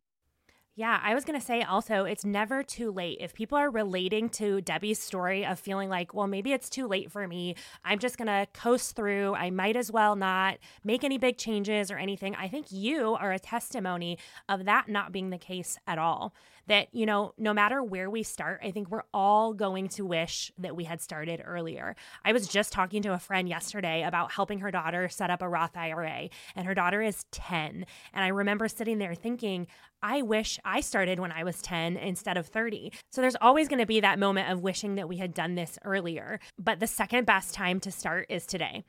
Yeah, 0.77 0.99
I 1.01 1.15
was 1.15 1.25
going 1.25 1.39
to 1.39 1.43
say 1.43 1.63
also, 1.63 2.05
it's 2.05 2.23
never 2.23 2.61
too 2.61 2.91
late. 2.91 3.17
If 3.19 3.33
people 3.33 3.57
are 3.57 3.71
relating 3.71 4.29
to 4.29 4.61
Debbie's 4.61 4.99
story 4.99 5.43
of 5.43 5.59
feeling 5.59 5.89
like, 5.89 6.13
well, 6.13 6.27
maybe 6.27 6.53
it's 6.53 6.69
too 6.69 6.85
late 6.87 7.11
for 7.11 7.27
me, 7.27 7.55
I'm 7.83 7.97
just 7.97 8.15
going 8.15 8.27
to 8.27 8.45
coast 8.53 8.95
through, 8.95 9.33
I 9.33 9.49
might 9.49 9.75
as 9.75 9.91
well 9.91 10.15
not 10.15 10.59
make 10.83 11.03
any 11.03 11.17
big 11.17 11.39
changes 11.39 11.89
or 11.89 11.97
anything. 11.97 12.35
I 12.35 12.47
think 12.47 12.67
you 12.69 13.15
are 13.15 13.31
a 13.31 13.39
testimony 13.39 14.19
of 14.47 14.65
that 14.65 14.87
not 14.87 15.11
being 15.11 15.31
the 15.31 15.39
case 15.39 15.79
at 15.87 15.97
all 15.97 16.35
that, 16.67 16.87
you 16.93 17.05
know, 17.05 17.33
no 17.37 17.53
matter 17.53 17.81
where 17.83 18.09
we 18.09 18.23
start, 18.23 18.61
I 18.63 18.71
think 18.71 18.89
we're 18.89 19.03
all 19.13 19.53
going 19.53 19.87
to 19.89 20.05
wish 20.05 20.51
that 20.57 20.75
we 20.75 20.83
had 20.83 21.01
started 21.01 21.41
earlier. 21.43 21.95
I 22.23 22.33
was 22.33 22.47
just 22.47 22.71
talking 22.71 23.01
to 23.03 23.13
a 23.13 23.19
friend 23.19 23.49
yesterday 23.49 24.03
about 24.03 24.31
helping 24.31 24.59
her 24.59 24.71
daughter 24.71 25.09
set 25.09 25.29
up 25.29 25.41
a 25.41 25.49
Roth 25.49 25.75
IRA, 25.75 26.29
and 26.55 26.67
her 26.67 26.73
daughter 26.73 27.01
is 27.01 27.25
10. 27.31 27.85
And 28.13 28.23
I 28.23 28.27
remember 28.27 28.67
sitting 28.67 28.97
there 28.97 29.15
thinking, 29.15 29.67
I 30.01 30.21
wish 30.21 30.59
I 30.63 30.81
started 30.81 31.19
when 31.19 31.31
I 31.31 31.43
was 31.43 31.61
10 31.61 31.97
instead 31.97 32.37
of 32.37 32.47
30. 32.47 32.91
So 33.11 33.21
there's 33.21 33.37
always 33.41 33.67
going 33.67 33.79
to 33.79 33.85
be 33.85 33.99
that 34.01 34.19
moment 34.19 34.51
of 34.51 34.61
wishing 34.61 34.95
that 34.95 35.09
we 35.09 35.17
had 35.17 35.33
done 35.33 35.55
this 35.55 35.79
earlier. 35.83 36.39
But 36.59 36.79
the 36.79 36.87
second 36.87 37.25
best 37.25 37.53
time 37.53 37.79
to 37.81 37.91
start 37.91 38.27
is 38.29 38.45
today. 38.45 38.83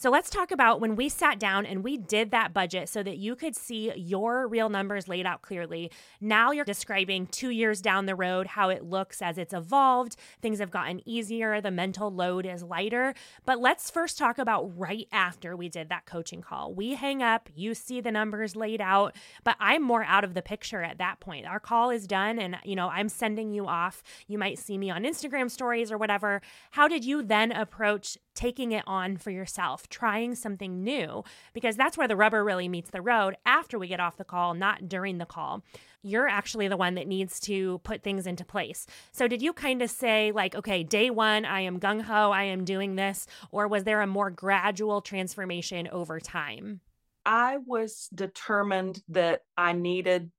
So 0.00 0.10
let's 0.10 0.30
talk 0.30 0.52
about 0.52 0.80
when 0.80 0.94
we 0.94 1.08
sat 1.08 1.40
down 1.40 1.66
and 1.66 1.82
we 1.82 1.96
did 1.96 2.30
that 2.30 2.54
budget 2.54 2.88
so 2.88 3.02
that 3.02 3.16
you 3.16 3.34
could 3.34 3.56
see 3.56 3.92
your 3.96 4.46
real 4.46 4.68
numbers 4.68 5.08
laid 5.08 5.26
out 5.26 5.42
clearly. 5.42 5.90
Now 6.20 6.52
you're 6.52 6.64
describing 6.64 7.26
two 7.26 7.50
years 7.50 7.80
down 7.80 8.06
the 8.06 8.14
road 8.14 8.46
how 8.46 8.68
it 8.68 8.84
looks 8.84 9.20
as 9.20 9.38
it's 9.38 9.52
evolved. 9.52 10.14
Things 10.40 10.60
have 10.60 10.70
gotten 10.70 11.00
easier, 11.04 11.60
the 11.60 11.72
mental 11.72 12.14
load 12.14 12.46
is 12.46 12.62
lighter. 12.62 13.12
But 13.44 13.58
let's 13.58 13.90
first 13.90 14.16
talk 14.16 14.38
about 14.38 14.70
right 14.78 15.08
after 15.10 15.56
we 15.56 15.68
did 15.68 15.88
that 15.88 16.06
coaching 16.06 16.42
call. 16.42 16.72
We 16.72 16.94
hang 16.94 17.20
up, 17.20 17.48
you 17.56 17.74
see 17.74 18.00
the 18.00 18.12
numbers 18.12 18.54
laid 18.54 18.80
out, 18.80 19.16
but 19.42 19.56
I'm 19.58 19.82
more 19.82 20.04
out 20.04 20.22
of 20.22 20.34
the 20.34 20.42
picture 20.42 20.84
at 20.84 20.98
that 20.98 21.18
point. 21.18 21.44
Our 21.44 21.58
call 21.58 21.90
is 21.90 22.06
done 22.06 22.38
and 22.38 22.56
you 22.62 22.76
know, 22.76 22.88
I'm 22.88 23.08
sending 23.08 23.52
you 23.52 23.66
off. 23.66 24.04
You 24.28 24.38
might 24.38 24.60
see 24.60 24.78
me 24.78 24.90
on 24.90 25.02
Instagram 25.02 25.50
stories 25.50 25.90
or 25.90 25.98
whatever. 25.98 26.40
How 26.70 26.86
did 26.86 27.04
you 27.04 27.20
then 27.20 27.50
approach 27.50 28.16
taking 28.38 28.70
it 28.70 28.84
on 28.86 29.16
for 29.16 29.32
yourself, 29.32 29.88
trying 29.88 30.36
something 30.36 30.84
new, 30.84 31.24
because 31.52 31.74
that's 31.74 31.98
where 31.98 32.06
the 32.06 32.14
rubber 32.14 32.44
really 32.44 32.68
meets 32.68 32.90
the 32.90 33.02
road 33.02 33.36
after 33.44 33.80
we 33.80 33.88
get 33.88 33.98
off 33.98 34.16
the 34.16 34.24
call, 34.24 34.54
not 34.54 34.88
during 34.88 35.18
the 35.18 35.26
call. 35.26 35.64
You're 36.04 36.28
actually 36.28 36.68
the 36.68 36.76
one 36.76 36.94
that 36.94 37.08
needs 37.08 37.40
to 37.40 37.78
put 37.80 38.04
things 38.04 38.28
into 38.28 38.44
place. 38.44 38.86
So, 39.10 39.26
did 39.26 39.42
you 39.42 39.52
kind 39.52 39.82
of 39.82 39.90
say, 39.90 40.30
like, 40.30 40.54
okay, 40.54 40.84
day 40.84 41.10
one, 41.10 41.44
I 41.44 41.62
am 41.62 41.80
gung 41.80 42.02
ho, 42.02 42.30
I 42.30 42.44
am 42.44 42.64
doing 42.64 42.94
this, 42.94 43.26
or 43.50 43.66
was 43.66 43.82
there 43.82 44.02
a 44.02 44.06
more 44.06 44.30
gradual 44.30 45.00
transformation 45.00 45.88
over 45.88 46.20
time? 46.20 46.80
I 47.26 47.58
was 47.66 48.08
determined 48.14 49.02
that 49.08 49.40
I 49.56 49.72
needed 49.72 50.30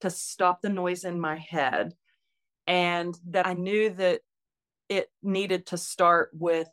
to 0.00 0.08
stop 0.08 0.62
the 0.62 0.70
noise 0.70 1.04
in 1.04 1.20
my 1.20 1.36
head 1.36 1.92
and 2.66 3.14
that 3.28 3.46
I 3.46 3.52
knew 3.52 3.90
that 3.90 4.22
it 4.88 5.10
needed 5.22 5.66
to 5.66 5.76
start 5.76 6.30
with 6.32 6.68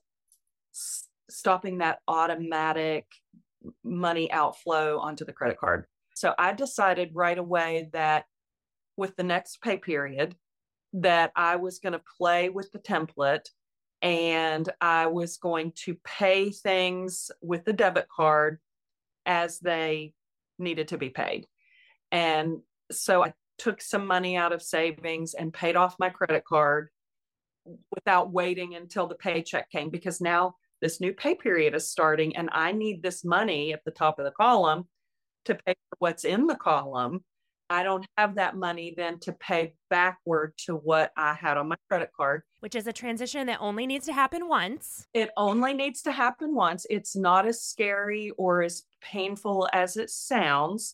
stopping 1.29 1.79
that 1.79 1.99
automatic 2.07 3.05
money 3.83 4.31
outflow 4.31 4.99
onto 4.99 5.25
the 5.25 5.33
credit 5.33 5.57
card. 5.57 5.85
So 6.15 6.33
I 6.37 6.53
decided 6.53 7.11
right 7.13 7.37
away 7.37 7.89
that 7.93 8.25
with 8.97 9.15
the 9.15 9.23
next 9.23 9.61
pay 9.61 9.77
period 9.77 10.35
that 10.93 11.31
I 11.35 11.57
was 11.57 11.79
going 11.79 11.93
to 11.93 12.01
play 12.17 12.49
with 12.49 12.71
the 12.71 12.79
template 12.79 13.49
and 14.01 14.69
I 14.79 15.07
was 15.07 15.37
going 15.37 15.73
to 15.83 15.95
pay 16.05 16.51
things 16.51 17.31
with 17.41 17.65
the 17.65 17.73
debit 17.73 18.07
card 18.07 18.59
as 19.25 19.59
they 19.59 20.13
needed 20.59 20.89
to 20.89 20.97
be 20.97 21.09
paid. 21.09 21.47
And 22.11 22.59
so 22.91 23.23
I 23.23 23.33
took 23.57 23.81
some 23.81 24.05
money 24.05 24.37
out 24.37 24.53
of 24.53 24.61
savings 24.61 25.33
and 25.33 25.53
paid 25.53 25.75
off 25.75 25.99
my 25.99 26.09
credit 26.09 26.45
card 26.45 26.89
without 27.93 28.31
waiting 28.31 28.75
until 28.75 29.07
the 29.07 29.15
paycheck 29.15 29.69
came 29.71 29.89
because 29.89 30.21
now 30.21 30.55
this 30.85 31.01
new 31.01 31.13
pay 31.13 31.33
period 31.33 31.73
is 31.73 31.89
starting 31.89 32.35
and 32.35 32.47
I 32.51 32.71
need 32.71 33.01
this 33.01 33.25
money 33.25 33.73
at 33.73 33.83
the 33.85 33.91
top 33.91 34.19
of 34.19 34.25
the 34.25 34.29
column 34.29 34.87
to 35.45 35.55
pay 35.55 35.73
for 35.73 35.95
what's 35.97 36.25
in 36.25 36.45
the 36.45 36.55
column. 36.55 37.23
I 37.71 37.81
don't 37.81 38.05
have 38.19 38.35
that 38.35 38.55
money 38.55 38.93
then 38.95 39.19
to 39.21 39.33
pay 39.33 39.73
backward 39.89 40.53
to 40.67 40.75
what 40.75 41.11
I 41.17 41.33
had 41.33 41.57
on 41.57 41.69
my 41.69 41.75
credit 41.89 42.11
card. 42.15 42.43
Which 42.59 42.75
is 42.75 42.85
a 42.85 42.93
transition 42.93 43.47
that 43.47 43.61
only 43.61 43.87
needs 43.87 44.05
to 44.05 44.13
happen 44.13 44.47
once. 44.47 45.07
It 45.15 45.31
only 45.35 45.73
needs 45.73 46.03
to 46.03 46.11
happen 46.11 46.53
once. 46.53 46.85
It's 46.87 47.15
not 47.15 47.47
as 47.47 47.63
scary 47.63 48.31
or 48.37 48.61
as 48.61 48.83
painful 49.01 49.67
as 49.73 49.97
it 49.97 50.11
sounds. 50.11 50.93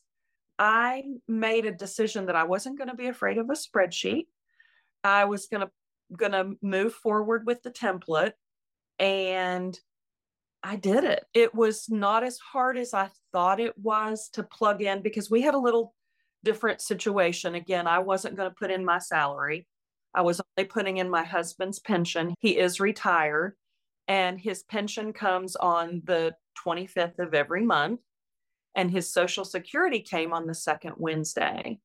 I 0.57 1.03
made 1.27 1.65
a 1.65 1.71
decision 1.73 2.27
that 2.27 2.37
I 2.37 2.45
wasn't 2.45 2.77
going 2.77 2.89
to 2.89 2.95
be 2.95 3.07
afraid 3.07 3.37
of 3.37 3.49
a 3.49 3.55
spreadsheet. 3.55 4.27
I 5.03 5.25
was 5.25 5.47
going 5.47 5.67
to 5.67 5.71
going 6.15 6.31
to 6.31 6.55
move 6.61 6.93
forward 6.93 7.45
with 7.45 7.61
the 7.63 7.71
template 7.71 8.33
and 8.99 9.77
I 10.63 10.75
did 10.75 11.03
it. 11.03 11.25
It 11.33 11.55
was 11.55 11.89
not 11.89 12.23
as 12.23 12.37
hard 12.37 12.77
as 12.77 12.93
I 12.93 13.09
thought 13.31 13.59
it 13.59 13.77
was 13.77 14.29
to 14.33 14.43
plug 14.43 14.81
in 14.81 15.01
because 15.01 15.29
we 15.29 15.41
had 15.41 15.55
a 15.55 15.59
little 15.59 15.93
different 16.43 16.81
situation. 16.81 17.55
Again, 17.55 17.87
I 17.87 17.99
wasn't 17.99 18.35
going 18.35 18.49
to 18.49 18.55
put 18.55 18.71
in 18.71 18.85
my 18.85 18.99
salary. 18.99 19.67
I 20.13 20.21
was 20.21 20.41
only 20.57 20.67
putting 20.67 20.97
in 20.97 21.09
my 21.09 21.23
husband's 21.23 21.79
pension. 21.79 22.35
He 22.39 22.57
is 22.57 22.79
retired 22.79 23.55
and 24.07 24.39
his 24.39 24.63
pension 24.63 25.13
comes 25.13 25.55
on 25.55 26.01
the 26.05 26.35
25th 26.65 27.19
of 27.19 27.33
every 27.33 27.63
month 27.63 28.01
and 28.75 28.91
his 28.91 29.11
social 29.11 29.45
security 29.45 29.99
came 30.01 30.33
on 30.33 30.47
the 30.47 30.53
second 30.53 30.95
Wednesday. 30.97 31.79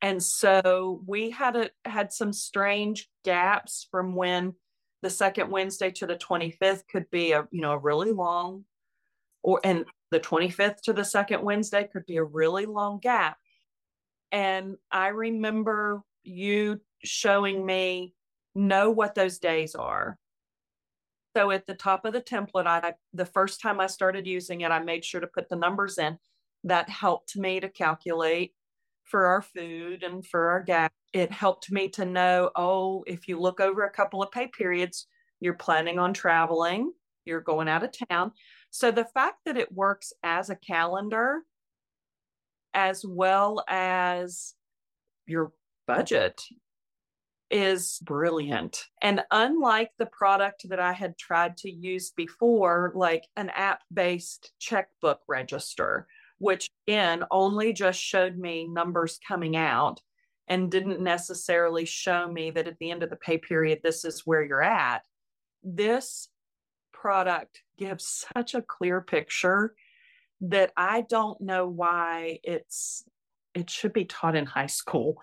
And 0.00 0.22
so 0.22 1.02
we 1.06 1.30
had 1.30 1.56
a, 1.56 1.70
had 1.84 2.12
some 2.12 2.32
strange 2.32 3.08
gaps 3.24 3.88
from 3.90 4.14
when 4.14 4.54
the 5.02 5.10
second 5.10 5.50
Wednesday 5.50 5.90
to 5.92 6.06
the 6.06 6.16
25th 6.16 6.82
could 6.90 7.08
be 7.10 7.32
a 7.32 7.46
you 7.50 7.60
know 7.60 7.72
a 7.72 7.78
really 7.78 8.12
long 8.12 8.64
or 9.42 9.60
and 9.64 9.84
the 10.10 10.20
25th 10.20 10.80
to 10.82 10.92
the 10.92 11.04
second 11.04 11.42
Wednesday 11.42 11.88
could 11.92 12.06
be 12.06 12.16
a 12.16 12.24
really 12.24 12.66
long 12.66 12.98
gap. 12.98 13.38
And 14.32 14.76
I 14.90 15.08
remember 15.08 16.02
you 16.24 16.80
showing 17.04 17.64
me 17.64 18.14
know 18.54 18.90
what 18.90 19.14
those 19.14 19.38
days 19.38 19.74
are. 19.74 20.18
So 21.36 21.50
at 21.50 21.66
the 21.66 21.74
top 21.74 22.04
of 22.04 22.12
the 22.12 22.20
template, 22.20 22.66
I 22.66 22.94
the 23.12 23.26
first 23.26 23.60
time 23.60 23.80
I 23.80 23.86
started 23.86 24.26
using 24.26 24.62
it, 24.62 24.70
I 24.70 24.80
made 24.80 25.04
sure 25.04 25.20
to 25.20 25.26
put 25.26 25.48
the 25.48 25.56
numbers 25.56 25.98
in. 25.98 26.18
That 26.64 26.88
helped 26.88 27.36
me 27.36 27.60
to 27.60 27.68
calculate 27.68 28.52
for 29.10 29.26
our 29.26 29.42
food 29.42 30.02
and 30.02 30.26
for 30.26 30.50
our 30.50 30.62
gas. 30.62 30.90
It 31.12 31.32
helped 31.32 31.70
me 31.70 31.88
to 31.90 32.04
know, 32.04 32.50
oh, 32.54 33.04
if 33.06 33.28
you 33.28 33.40
look 33.40 33.60
over 33.60 33.84
a 33.84 33.90
couple 33.90 34.22
of 34.22 34.30
pay 34.30 34.46
periods, 34.48 35.06
you're 35.40 35.54
planning 35.54 35.98
on 35.98 36.12
traveling, 36.12 36.92
you're 37.24 37.40
going 37.40 37.68
out 37.68 37.84
of 37.84 37.90
town. 38.08 38.32
So 38.70 38.90
the 38.90 39.06
fact 39.06 39.38
that 39.46 39.56
it 39.56 39.72
works 39.72 40.12
as 40.22 40.50
a 40.50 40.56
calendar 40.56 41.42
as 42.74 43.04
well 43.06 43.64
as 43.68 44.54
your 45.26 45.52
budget 45.86 46.42
is 47.50 47.98
brilliant. 48.02 48.84
And 49.00 49.22
unlike 49.30 49.90
the 49.98 50.06
product 50.06 50.68
that 50.68 50.80
I 50.80 50.92
had 50.92 51.16
tried 51.16 51.56
to 51.58 51.70
use 51.70 52.10
before, 52.10 52.92
like 52.94 53.24
an 53.36 53.50
app 53.54 53.82
based 53.92 54.52
checkbook 54.58 55.20
register, 55.26 56.06
which 56.38 56.70
again 56.86 57.24
only 57.30 57.72
just 57.72 58.00
showed 58.00 58.36
me 58.38 58.66
numbers 58.66 59.18
coming 59.26 59.56
out 59.56 60.00
and 60.48 60.70
didn't 60.70 61.00
necessarily 61.00 61.84
show 61.84 62.30
me 62.30 62.50
that 62.50 62.66
at 62.66 62.78
the 62.78 62.90
end 62.90 63.02
of 63.02 63.10
the 63.10 63.16
pay 63.16 63.38
period, 63.38 63.80
this 63.82 64.04
is 64.04 64.22
where 64.24 64.42
you're 64.42 64.62
at. 64.62 65.02
This 65.62 66.28
product 66.92 67.62
gives 67.78 68.24
such 68.34 68.54
a 68.54 68.62
clear 68.62 69.00
picture 69.00 69.74
that 70.40 70.72
I 70.76 71.02
don't 71.02 71.40
know 71.40 71.68
why 71.68 72.38
it's 72.42 73.04
it 73.54 73.70
should 73.70 73.92
be 73.92 74.04
taught 74.04 74.36
in 74.36 74.46
high 74.46 74.66
school. 74.66 75.16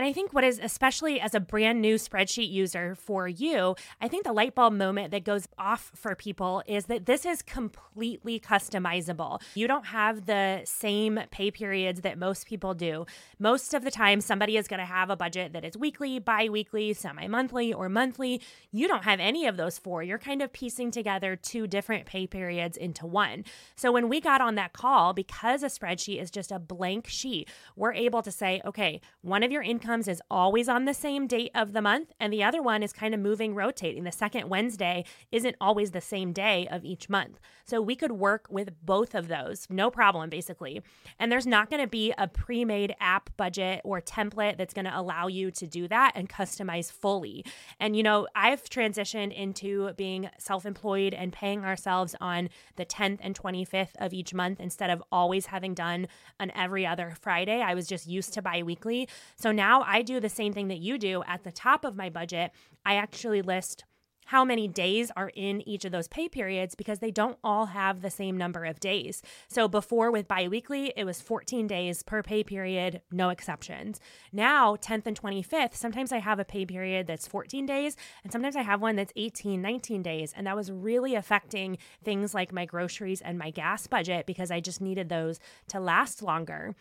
And 0.00 0.08
I 0.08 0.14
think 0.14 0.32
what 0.32 0.44
is, 0.44 0.58
especially 0.58 1.20
as 1.20 1.34
a 1.34 1.40
brand 1.40 1.82
new 1.82 1.96
spreadsheet 1.96 2.50
user 2.50 2.94
for 2.94 3.28
you, 3.28 3.76
I 4.00 4.08
think 4.08 4.24
the 4.24 4.32
light 4.32 4.54
bulb 4.54 4.72
moment 4.72 5.10
that 5.10 5.24
goes 5.24 5.46
off 5.58 5.92
for 5.94 6.14
people 6.14 6.62
is 6.66 6.86
that 6.86 7.04
this 7.04 7.26
is 7.26 7.42
completely 7.42 8.40
customizable. 8.40 9.42
You 9.54 9.68
don't 9.68 9.84
have 9.84 10.24
the 10.24 10.62
same 10.64 11.20
pay 11.30 11.50
periods 11.50 12.00
that 12.00 12.16
most 12.16 12.46
people 12.46 12.72
do. 12.72 13.04
Most 13.38 13.74
of 13.74 13.84
the 13.84 13.90
time, 13.90 14.22
somebody 14.22 14.56
is 14.56 14.68
going 14.68 14.80
to 14.80 14.86
have 14.86 15.10
a 15.10 15.16
budget 15.16 15.52
that 15.52 15.66
is 15.66 15.76
weekly, 15.76 16.18
bi 16.18 16.48
weekly, 16.48 16.94
semi 16.94 17.26
monthly, 17.26 17.70
or 17.70 17.90
monthly. 17.90 18.40
You 18.72 18.88
don't 18.88 19.04
have 19.04 19.20
any 19.20 19.46
of 19.46 19.58
those 19.58 19.76
four. 19.76 20.02
You're 20.02 20.16
kind 20.16 20.40
of 20.40 20.50
piecing 20.50 20.92
together 20.92 21.36
two 21.36 21.66
different 21.66 22.06
pay 22.06 22.26
periods 22.26 22.78
into 22.78 23.04
one. 23.04 23.44
So 23.76 23.92
when 23.92 24.08
we 24.08 24.22
got 24.22 24.40
on 24.40 24.54
that 24.54 24.72
call, 24.72 25.12
because 25.12 25.62
a 25.62 25.66
spreadsheet 25.66 26.22
is 26.22 26.30
just 26.30 26.50
a 26.50 26.58
blank 26.58 27.06
sheet, 27.06 27.50
we're 27.76 27.92
able 27.92 28.22
to 28.22 28.30
say, 28.32 28.62
okay, 28.64 29.02
one 29.20 29.42
of 29.42 29.52
your 29.52 29.60
income 29.60 29.89
is 30.08 30.22
always 30.30 30.68
on 30.68 30.84
the 30.84 30.94
same 30.94 31.26
date 31.26 31.50
of 31.54 31.72
the 31.72 31.82
month, 31.82 32.12
and 32.20 32.32
the 32.32 32.44
other 32.44 32.62
one 32.62 32.82
is 32.82 32.92
kind 32.92 33.14
of 33.14 33.20
moving, 33.20 33.54
rotating. 33.54 34.04
The 34.04 34.12
second 34.12 34.48
Wednesday 34.48 35.04
isn't 35.32 35.56
always 35.60 35.90
the 35.90 36.00
same 36.00 36.32
day 36.32 36.68
of 36.70 36.84
each 36.84 37.08
month. 37.08 37.38
So 37.64 37.80
we 37.80 37.94
could 37.94 38.12
work 38.12 38.46
with 38.50 38.70
both 38.84 39.14
of 39.14 39.28
those, 39.28 39.68
no 39.70 39.90
problem, 39.90 40.28
basically. 40.28 40.82
And 41.20 41.30
there's 41.30 41.46
not 41.46 41.70
going 41.70 41.80
to 41.80 41.86
be 41.88 42.12
a 42.18 42.26
pre 42.26 42.64
made 42.64 42.96
app 42.98 43.30
budget 43.36 43.80
or 43.84 44.00
template 44.00 44.56
that's 44.56 44.74
going 44.74 44.86
to 44.86 44.98
allow 44.98 45.28
you 45.28 45.52
to 45.52 45.66
do 45.68 45.86
that 45.86 46.12
and 46.16 46.28
customize 46.28 46.90
fully. 46.90 47.44
And, 47.78 47.96
you 47.96 48.02
know, 48.02 48.26
I've 48.34 48.64
transitioned 48.64 49.32
into 49.32 49.92
being 49.92 50.30
self 50.38 50.66
employed 50.66 51.14
and 51.14 51.32
paying 51.32 51.64
ourselves 51.64 52.16
on 52.20 52.48
the 52.74 52.84
10th 52.84 53.18
and 53.20 53.38
25th 53.38 53.94
of 53.98 54.12
each 54.12 54.34
month 54.34 54.58
instead 54.58 54.90
of 54.90 55.00
always 55.12 55.46
having 55.46 55.74
done 55.74 56.08
an 56.40 56.50
every 56.56 56.84
other 56.84 57.14
Friday. 57.20 57.60
I 57.60 57.74
was 57.74 57.86
just 57.86 58.08
used 58.08 58.32
to 58.34 58.42
bi 58.42 58.64
weekly. 58.64 59.08
So 59.36 59.52
now 59.52 59.69
now 59.70 59.84
I 59.86 60.02
do 60.02 60.18
the 60.18 60.28
same 60.28 60.52
thing 60.52 60.66
that 60.66 60.80
you 60.80 60.98
do 60.98 61.22
at 61.28 61.44
the 61.44 61.52
top 61.52 61.84
of 61.84 61.94
my 61.94 62.10
budget. 62.10 62.50
I 62.84 62.96
actually 62.96 63.40
list 63.40 63.84
how 64.26 64.44
many 64.44 64.66
days 64.66 65.12
are 65.16 65.30
in 65.36 65.60
each 65.68 65.84
of 65.84 65.92
those 65.92 66.08
pay 66.08 66.28
periods 66.28 66.74
because 66.74 66.98
they 66.98 67.12
don't 67.12 67.38
all 67.44 67.66
have 67.66 68.00
the 68.00 68.10
same 68.10 68.36
number 68.36 68.64
of 68.64 68.80
days. 68.80 69.22
So 69.46 69.68
before 69.68 70.10
with 70.10 70.26
biweekly, 70.26 70.92
it 70.96 71.04
was 71.04 71.20
14 71.20 71.68
days 71.68 72.02
per 72.02 72.20
pay 72.20 72.42
period, 72.42 73.00
no 73.12 73.28
exceptions. 73.28 74.00
Now, 74.32 74.74
10th 74.74 75.06
and 75.06 75.20
25th, 75.20 75.76
sometimes 75.76 76.10
I 76.10 76.18
have 76.18 76.40
a 76.40 76.44
pay 76.44 76.66
period 76.66 77.06
that's 77.06 77.28
14 77.28 77.64
days 77.64 77.96
and 78.24 78.32
sometimes 78.32 78.56
I 78.56 78.62
have 78.62 78.82
one 78.82 78.96
that's 78.96 79.12
18, 79.14 79.62
19 79.62 80.02
days. 80.02 80.34
And 80.36 80.48
that 80.48 80.56
was 80.56 80.72
really 80.72 81.14
affecting 81.14 81.78
things 82.02 82.34
like 82.34 82.52
my 82.52 82.64
groceries 82.64 83.20
and 83.20 83.38
my 83.38 83.50
gas 83.52 83.86
budget 83.86 84.26
because 84.26 84.50
I 84.50 84.58
just 84.58 84.80
needed 84.80 85.08
those 85.08 85.38
to 85.68 85.78
last 85.78 86.24
longer. 86.24 86.74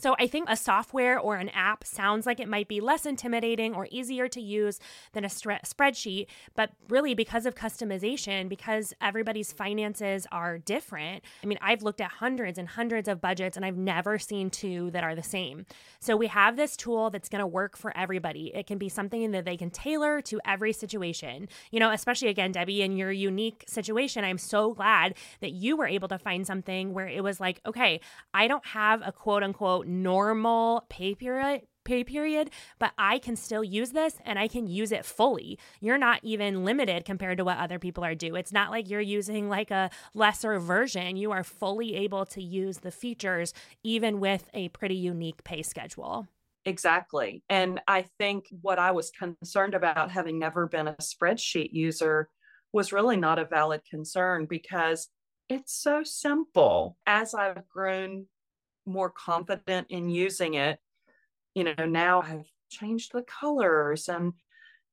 So 0.00 0.14
I 0.18 0.26
think 0.26 0.48
a 0.48 0.56
software 0.56 1.18
or 1.18 1.36
an 1.36 1.48
app 1.50 1.84
sounds 1.84 2.26
like 2.26 2.38
it 2.38 2.48
might 2.48 2.68
be 2.68 2.80
less 2.80 3.06
intimidating 3.06 3.74
or 3.74 3.88
easier 3.90 4.28
to 4.28 4.40
use 4.40 4.78
than 5.12 5.24
a 5.24 5.28
stre- 5.28 5.62
spreadsheet, 5.62 6.26
but 6.54 6.70
really 6.88 7.14
because 7.14 7.46
of 7.46 7.54
customization, 7.54 8.48
because 8.48 8.92
everybody's 9.00 9.52
finances 9.52 10.26
are 10.30 10.58
different. 10.58 11.24
I 11.42 11.46
mean, 11.46 11.58
I've 11.62 11.82
looked 11.82 12.00
at 12.00 12.10
hundreds 12.12 12.58
and 12.58 12.68
hundreds 12.68 13.08
of 13.08 13.20
budgets 13.20 13.56
and 13.56 13.64
I've 13.64 13.76
never 13.76 14.18
seen 14.18 14.50
two 14.50 14.90
that 14.90 15.02
are 15.02 15.14
the 15.14 15.22
same. 15.22 15.66
So 15.98 16.16
we 16.16 16.26
have 16.26 16.56
this 16.56 16.76
tool 16.76 17.10
that's 17.10 17.28
going 17.28 17.40
to 17.40 17.46
work 17.46 17.76
for 17.76 17.96
everybody. 17.96 18.52
It 18.54 18.66
can 18.66 18.78
be 18.78 18.88
something 18.88 19.30
that 19.30 19.44
they 19.44 19.56
can 19.56 19.70
tailor 19.70 20.20
to 20.22 20.40
every 20.44 20.72
situation. 20.72 21.48
You 21.70 21.80
know, 21.80 21.90
especially 21.90 22.28
again, 22.28 22.52
Debbie, 22.52 22.82
in 22.82 22.96
your 22.96 23.12
unique 23.12 23.64
situation, 23.66 24.24
I'm 24.24 24.38
so 24.38 24.74
glad 24.74 25.14
that 25.40 25.52
you 25.52 25.76
were 25.76 25.86
able 25.86 26.08
to 26.08 26.18
find 26.18 26.46
something 26.46 26.92
where 26.92 27.08
it 27.08 27.22
was 27.22 27.40
like, 27.40 27.60
okay, 27.64 28.00
I 28.34 28.46
don't 28.46 28.66
have 28.66 29.02
a 29.04 29.12
quote 29.12 29.42
unquote 29.42 29.85
normal 29.86 30.84
pay 30.88 31.14
period 31.14 31.62
pay 31.86 32.04
period, 32.04 32.50
but 32.78 32.92
I 32.98 33.18
can 33.18 33.36
still 33.36 33.64
use 33.64 33.92
this 33.92 34.18
and 34.24 34.38
I 34.38 34.48
can 34.48 34.66
use 34.66 34.92
it 34.92 35.06
fully. 35.06 35.58
You're 35.80 35.96
not 35.96 36.20
even 36.22 36.64
limited 36.64 37.04
compared 37.04 37.38
to 37.38 37.44
what 37.44 37.58
other 37.58 37.78
people 37.78 38.04
are 38.04 38.14
doing. 38.14 38.34
It's 38.34 38.52
not 38.52 38.70
like 38.70 38.90
you're 38.90 39.00
using 39.00 39.48
like 39.48 39.70
a 39.70 39.88
lesser 40.12 40.58
version. 40.58 41.16
You 41.16 41.30
are 41.30 41.44
fully 41.44 41.94
able 41.94 42.26
to 42.26 42.42
use 42.42 42.78
the 42.78 42.90
features 42.90 43.54
even 43.84 44.20
with 44.20 44.50
a 44.52 44.68
pretty 44.70 44.96
unique 44.96 45.44
pay 45.44 45.62
schedule. 45.62 46.26
Exactly. 46.64 47.44
And 47.48 47.80
I 47.86 48.06
think 48.18 48.46
what 48.60 48.80
I 48.80 48.90
was 48.90 49.12
concerned 49.12 49.74
about 49.74 50.10
having 50.10 50.40
never 50.40 50.66
been 50.66 50.88
a 50.88 50.96
spreadsheet 50.96 51.70
user 51.72 52.28
was 52.72 52.92
really 52.92 53.16
not 53.16 53.38
a 53.38 53.44
valid 53.44 53.82
concern 53.88 54.46
because 54.50 55.08
it's 55.48 55.72
so 55.72 56.02
simple. 56.02 56.98
As 57.06 57.34
I've 57.34 57.68
grown 57.68 58.26
more 58.86 59.10
confident 59.10 59.88
in 59.90 60.08
using 60.08 60.54
it. 60.54 60.78
You 61.54 61.64
know, 61.64 61.86
now 61.86 62.22
I've 62.22 62.50
changed 62.70 63.12
the 63.12 63.22
colors 63.22 64.08
and 64.08 64.32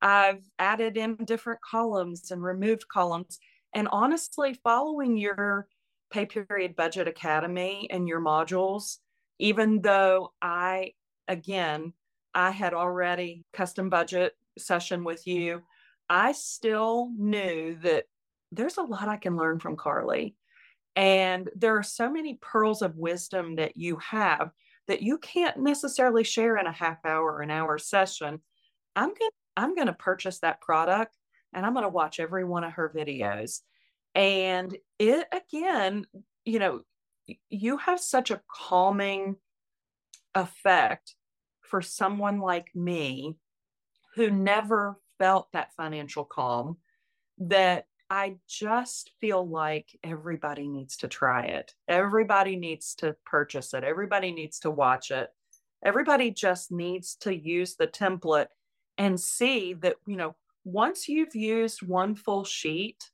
I've 0.01 0.43
added 0.59 0.97
in 0.97 1.15
different 1.15 1.61
columns 1.61 2.31
and 2.31 2.43
removed 2.43 2.87
columns. 2.87 3.39
And 3.73 3.87
honestly, 3.91 4.59
following 4.63 5.17
your 5.17 5.67
pay 6.11 6.25
period 6.25 6.75
budget 6.75 7.07
academy 7.07 7.87
and 7.89 8.07
your 8.07 8.21
modules, 8.21 8.97
even 9.39 9.81
though 9.81 10.33
I, 10.41 10.93
again, 11.27 11.93
I 12.33 12.51
had 12.51 12.73
already 12.73 13.45
custom 13.53 13.89
budget 13.89 14.33
session 14.57 15.03
with 15.03 15.25
you, 15.25 15.63
I 16.09 16.33
still 16.33 17.09
knew 17.17 17.77
that 17.81 18.05
there's 18.51 18.77
a 18.77 18.83
lot 18.83 19.07
I 19.07 19.17
can 19.17 19.35
learn 19.35 19.59
from 19.59 19.75
Carly. 19.75 20.35
And 20.95 21.49
there 21.55 21.77
are 21.77 21.83
so 21.83 22.11
many 22.11 22.37
pearls 22.41 22.81
of 22.81 22.97
wisdom 22.97 23.55
that 23.55 23.75
you 23.77 23.97
have 23.97 24.51
that 24.87 25.01
you 25.01 25.17
can't 25.17 25.57
necessarily 25.57 26.23
share 26.23 26.57
in 26.57 26.67
a 26.67 26.71
half 26.71 27.03
hour 27.05 27.33
or 27.33 27.41
an 27.41 27.51
hour 27.51 27.77
session, 27.77 28.41
I'm 28.95 29.09
going 29.09 29.31
I'm 29.55 29.75
going 29.75 29.87
to 29.87 29.93
purchase 29.93 30.39
that 30.39 30.61
product 30.61 31.15
and 31.53 31.65
I'm 31.65 31.73
going 31.73 31.83
to 31.83 31.89
watch 31.89 32.19
every 32.19 32.43
one 32.43 32.63
of 32.63 32.73
her 32.73 32.91
videos. 32.95 33.59
And 34.15 34.75
it 34.99 35.27
again, 35.31 36.05
you 36.43 36.59
know, 36.59 36.81
you 37.49 37.77
have 37.77 37.99
such 37.99 38.31
a 38.31 38.41
calming 38.51 39.35
effect 40.35 41.15
for 41.61 41.81
someone 41.81 42.39
like 42.39 42.67
me 42.75 43.35
who 44.15 44.29
never 44.29 44.99
felt 45.19 45.51
that 45.53 45.73
financial 45.75 46.25
calm 46.25 46.77
that 47.37 47.85
I 48.13 48.35
just 48.47 49.09
feel 49.19 49.43
like 49.49 49.87
everybody 50.03 50.67
needs 50.67 50.97
to 50.97 51.07
try 51.07 51.45
it. 51.45 51.73
Everybody 51.87 52.55
needs 52.55 52.93
to 52.97 53.15
purchase 53.25 53.73
it. 53.73 53.83
Everybody 53.83 54.31
needs 54.31 54.59
to 54.59 54.69
watch 54.69 55.09
it. 55.09 55.29
Everybody 55.83 56.29
just 56.29 56.71
needs 56.71 57.15
to 57.21 57.35
use 57.35 57.75
the 57.75 57.87
template 57.87 58.49
and 58.99 59.19
see 59.19 59.73
that, 59.81 59.95
you 60.05 60.15
know, 60.15 60.35
once 60.63 61.09
you've 61.09 61.33
used 61.33 61.81
one 61.81 62.13
full 62.13 62.43
sheet 62.43 63.09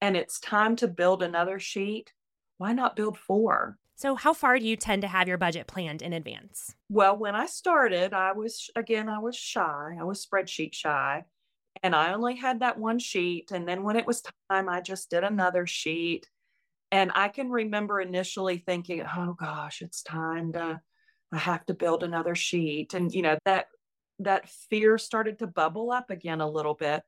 and 0.00 0.16
it's 0.16 0.38
time 0.38 0.76
to 0.76 0.86
build 0.86 1.20
another 1.20 1.58
sheet, 1.58 2.12
why 2.58 2.72
not 2.72 2.94
build 2.94 3.18
four? 3.18 3.76
So, 3.96 4.14
how 4.14 4.34
far 4.34 4.56
do 4.60 4.64
you 4.64 4.76
tend 4.76 5.02
to 5.02 5.08
have 5.08 5.26
your 5.26 5.36
budget 5.36 5.66
planned 5.66 6.00
in 6.00 6.12
advance? 6.12 6.76
Well, 6.88 7.16
when 7.16 7.34
I 7.34 7.46
started, 7.46 8.14
I 8.14 8.30
was, 8.34 8.70
again, 8.76 9.08
I 9.08 9.18
was 9.18 9.34
shy. 9.34 9.96
I 10.00 10.04
was 10.04 10.24
spreadsheet 10.24 10.74
shy 10.74 11.24
and 11.82 11.94
I 11.94 12.12
only 12.12 12.36
had 12.36 12.60
that 12.60 12.78
one 12.78 12.98
sheet. 12.98 13.50
And 13.52 13.66
then 13.66 13.82
when 13.82 13.96
it 13.96 14.06
was 14.06 14.22
time, 14.50 14.68
I 14.68 14.80
just 14.80 15.10
did 15.10 15.24
another 15.24 15.66
sheet. 15.66 16.28
And 16.92 17.12
I 17.14 17.28
can 17.28 17.50
remember 17.50 18.00
initially 18.00 18.58
thinking, 18.58 19.04
oh 19.16 19.34
gosh, 19.34 19.80
it's 19.80 20.02
time 20.02 20.52
to, 20.54 20.80
I 21.32 21.38
have 21.38 21.64
to 21.66 21.74
build 21.74 22.02
another 22.02 22.34
sheet. 22.34 22.94
And, 22.94 23.12
you 23.12 23.22
know, 23.22 23.38
that, 23.44 23.66
that 24.18 24.48
fear 24.68 24.98
started 24.98 25.38
to 25.38 25.46
bubble 25.46 25.90
up 25.92 26.10
again 26.10 26.40
a 26.40 26.50
little 26.50 26.74
bit. 26.74 27.02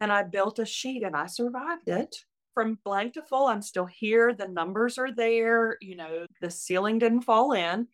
And 0.00 0.12
I 0.12 0.24
built 0.24 0.58
a 0.58 0.66
sheet 0.66 1.02
and 1.02 1.16
I 1.16 1.26
survived 1.26 1.88
it 1.88 2.16
from 2.54 2.78
blank 2.84 3.14
to 3.14 3.22
full. 3.22 3.46
I'm 3.46 3.62
still 3.62 3.86
here. 3.86 4.34
The 4.34 4.48
numbers 4.48 4.98
are 4.98 5.12
there. 5.12 5.78
You 5.80 5.96
know, 5.96 6.26
the 6.40 6.50
ceiling 6.50 6.98
didn't 6.98 7.22
fall 7.22 7.52
in. 7.52 7.86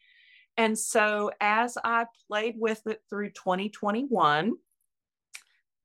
And 0.56 0.78
so 0.78 1.30
as 1.40 1.76
I 1.82 2.06
played 2.28 2.54
with 2.58 2.86
it 2.86 3.02
through 3.10 3.30
2021, 3.30 4.54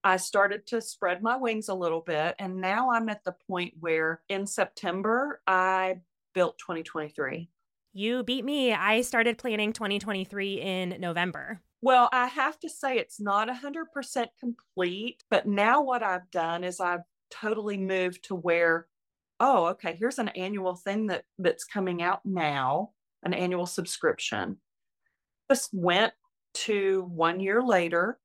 I 0.04 0.18
started 0.18 0.66
to 0.68 0.82
spread 0.82 1.22
my 1.22 1.36
wings 1.36 1.68
a 1.70 1.74
little 1.74 2.02
bit. 2.02 2.36
And 2.40 2.62
now 2.62 2.92
I'm 2.92 3.10
at 3.10 3.24
the 3.24 3.36
point 3.48 3.74
where 3.80 4.22
in 4.30 4.48
September, 4.48 5.42
I 5.46 6.02
built 6.34 6.58
2023. 6.60 7.50
You 7.94 8.24
beat 8.24 8.46
me. 8.46 8.74
I 8.74 9.02
started 9.02 9.38
planning 9.38 9.74
2023 9.74 10.62
in 10.62 10.96
November. 11.00 11.62
Well, 11.82 12.10
I 12.12 12.28
have 12.28 12.60
to 12.60 12.70
say 12.70 12.98
it's 12.98 13.20
not 13.20 13.50
100% 13.50 14.28
complete, 14.40 15.24
but 15.30 15.48
now 15.48 15.82
what 15.82 16.04
I've 16.04 16.30
done 16.30 16.64
is 16.64 16.80
I've 16.80 17.04
totally 17.32 17.78
moved 17.78 18.26
to 18.26 18.36
where 18.36 18.88
oh, 19.42 19.68
okay, 19.68 19.96
here's 19.98 20.20
an 20.20 20.28
annual 20.30 20.76
thing 20.76 21.08
that 21.08 21.24
that's 21.38 21.64
coming 21.64 22.02
out 22.02 22.20
now, 22.26 22.92
an 23.24 23.34
annual 23.34 23.66
subscription. 23.66 24.58
Just 25.50 25.70
went 25.74 26.14
to 26.56 27.04
1 27.14 27.40
year 27.40 27.64
later 27.64 28.20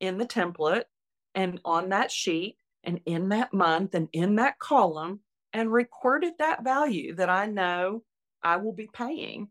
in 0.00 0.18
the 0.18 0.26
template 0.26 0.84
and 1.36 1.60
on 1.64 1.90
that 1.90 2.10
sheet 2.10 2.56
and 2.82 3.00
in 3.06 3.28
that 3.28 3.52
month 3.52 3.94
and 3.94 4.08
in 4.12 4.36
that 4.36 4.58
column 4.58 5.20
and 5.52 5.72
recorded 5.72 6.32
that 6.38 6.64
value 6.64 7.14
that 7.14 7.30
I 7.30 7.46
know 7.46 8.02
I 8.42 8.56
will 8.56 8.72
be 8.72 8.88
paying. 8.92 9.48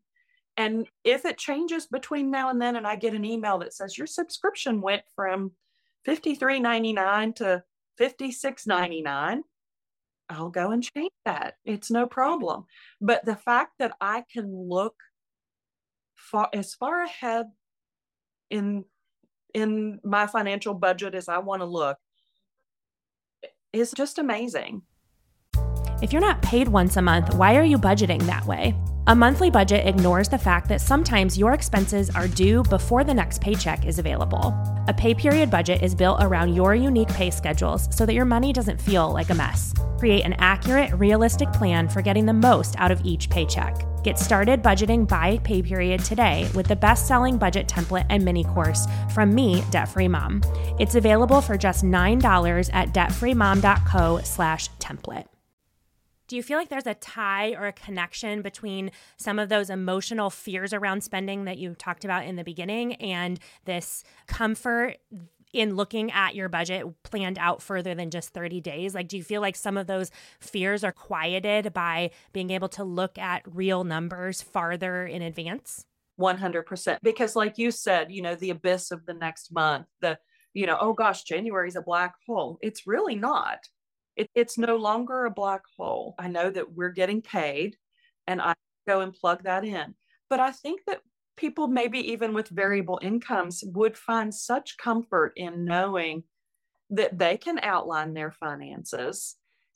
And 0.58 0.88
if 1.04 1.26
it 1.26 1.38
changes 1.38 1.86
between 1.86 2.32
now 2.32 2.50
and 2.50 2.62
then, 2.62 2.76
and 2.76 2.88
I 2.88 2.96
get 2.96 3.14
an 3.14 3.26
email 3.26 3.60
that 3.60 3.74
says 3.74 3.98
your 3.98 4.08
subscription 4.08 4.82
went 4.82 5.04
from 5.16 5.52
$53.99 6.08 7.36
to 7.36 7.64
$56.99, 8.00 9.42
I'll 10.30 10.50
go 10.50 10.72
and 10.72 10.84
change 10.84 11.12
that. 11.26 11.56
It's 11.66 11.92
no 11.92 12.08
problem. 12.08 12.66
But 13.02 13.26
the 13.26 13.36
fact 13.36 13.74
that 13.80 13.94
I 14.02 14.24
can 14.32 14.50
look 14.50 14.96
far 16.16 16.50
as 16.54 16.74
far 16.74 17.04
ahead 17.04 17.48
in 18.50 18.86
in 19.56 20.00
my 20.04 20.28
financial 20.28 20.74
budget 20.74 21.16
as 21.16 21.30
I 21.30 21.40
want 21.40 21.62
to 21.62 21.66
look 21.66 21.98
is 23.72 23.92
just 23.96 24.20
amazing. 24.20 24.82
If 26.02 26.12
you're 26.12 26.22
not 26.22 26.42
paid 26.42 26.68
once 26.68 26.98
a 26.98 27.02
month, 27.02 27.34
why 27.36 27.56
are 27.56 27.64
you 27.64 27.78
budgeting 27.78 28.22
that 28.24 28.46
way? 28.46 28.76
A 29.08 29.16
monthly 29.16 29.52
budget 29.52 29.86
ignores 29.86 30.30
the 30.30 30.40
fact 30.40 30.68
that 30.70 30.82
sometimes 30.82 31.38
your 31.38 31.54
expenses 31.54 32.10
are 32.10 32.28
due 32.28 32.64
before 32.64 33.04
the 33.04 33.14
next 33.14 33.40
paycheck 33.40 33.86
is 33.86 34.00
available. 34.00 34.52
A 34.88 34.94
pay 34.96 35.14
period 35.14 35.52
budget 35.52 35.84
is 35.84 35.94
built 35.94 36.24
around 36.24 36.56
your 36.56 36.74
unique 36.74 37.10
pay 37.10 37.30
schedules 37.30 37.88
so 37.96 38.08
that 38.08 38.16
your 38.16 38.26
money 38.26 38.52
doesn't 38.52 38.82
feel 38.82 39.14
like 39.14 39.30
a 39.30 39.36
mess. 39.36 39.76
Create 40.00 40.26
an 40.26 40.34
accurate, 40.40 40.92
realistic 40.94 41.54
plan 41.54 41.88
for 41.88 42.02
getting 42.02 42.26
the 42.26 42.34
most 42.34 42.74
out 42.80 42.90
of 42.90 43.00
each 43.06 43.30
paycheck. 43.30 43.80
Get 44.04 44.18
started 44.18 44.64
budgeting 44.64 45.08
by 45.08 45.38
pay 45.44 45.62
period 45.62 46.04
today 46.04 46.50
with 46.56 46.68
the 46.68 46.76
best-selling 46.76 47.38
budget 47.38 47.68
template 47.68 48.08
and 48.10 48.26
mini 48.26 48.44
course 48.44 48.88
from 49.14 49.36
me, 49.36 49.64
Debt 49.70 49.88
Free 49.88 50.08
Mom. 50.08 50.42
It's 50.80 50.96
available 50.96 51.42
for 51.42 51.58
just 51.58 51.84
$9 51.84 52.72
at 52.74 52.92
debtfreemom.co/template. 52.92 55.26
Do 56.28 56.36
you 56.36 56.44
feel 56.44 56.58
like 56.58 56.70
there's 56.70 56.88
a 56.88 56.96
tie 56.96 57.52
or 57.52 57.68
a 57.68 57.74
connection 57.74 58.42
between 58.42 58.92
some 59.18 59.38
of 59.40 59.50
those 59.50 59.70
emotional 59.70 60.30
fears 60.30 60.74
around 60.74 61.02
spending 61.02 61.46
that 61.46 61.58
you 61.58 61.76
talked 61.76 62.04
about 62.04 62.26
in 62.26 62.36
the 62.36 62.44
beginning 62.44 62.96
and 62.96 63.40
this 63.66 64.04
comfort 64.28 64.98
in 65.56 65.76
looking 65.76 66.12
at 66.12 66.36
your 66.36 66.50
budget 66.50 66.86
planned 67.04 67.38
out 67.40 67.62
further 67.62 67.96
than 67.96 68.12
just 68.12 68.34
30 68.34 68.60
days? 68.60 68.94
Like, 68.94 69.08
do 69.08 69.18
you 69.18 69.24
feel 69.24 69.42
like 69.42 69.56
some 69.56 69.78
of 69.78 69.88
those 69.88 70.12
fears 70.40 70.84
are 70.84 70.92
quieted 70.92 71.74
by 71.74 72.12
being 72.34 72.50
able 72.50 72.68
to 72.70 72.84
look 72.84 73.18
at 73.18 73.42
real 73.46 73.84
numbers 73.84 74.42
farther 74.42 75.06
in 75.06 75.22
advance? 75.22 75.86
100%. 76.20 76.98
Because, 77.02 77.36
like 77.36 77.58
you 77.58 77.72
said, 77.72 78.12
you 78.12 78.22
know, 78.22 78.36
the 78.36 78.50
abyss 78.50 78.92
of 78.92 79.06
the 79.06 79.14
next 79.14 79.54
month, 79.54 79.88
the, 80.02 80.18
you 80.54 80.66
know, 80.66 80.78
oh 80.80 80.94
gosh, 80.94 81.24
January 81.24 81.68
is 81.68 81.76
a 81.76 81.82
black 81.82 82.16
hole. 82.28 82.58
It's 82.62 82.86
really 82.86 83.16
not. 83.16 83.60
It, 84.16 84.30
it's 84.36 84.58
no 84.58 84.76
longer 84.78 85.26
a 85.26 85.32
black 85.32 85.64
hole. 85.78 86.16
I 86.18 86.28
know 86.28 86.50
that 86.50 86.74
we're 86.74 86.90
getting 86.90 87.22
paid 87.22 87.76
and 88.28 88.42
I 88.42 88.56
go 88.88 89.02
and 89.02 89.14
plug 89.14 89.44
that 89.44 89.66
in. 89.66 89.96
But 90.30 90.40
I 90.40 90.52
think 90.52 90.82
that 90.88 91.02
people, 91.38 91.68
maybe 91.68 92.12
even 92.12 92.34
with 92.34 92.48
variable 92.50 93.00
incomes, 93.02 93.64
would 93.66 93.98
find 93.98 94.34
such 94.34 94.78
comfort 94.78 95.34
in 95.36 95.66
knowing 95.66 96.24
that 96.90 97.18
they 97.18 97.38
can 97.38 97.60
outline 97.62 98.14
their 98.14 98.32
finances 98.32 99.36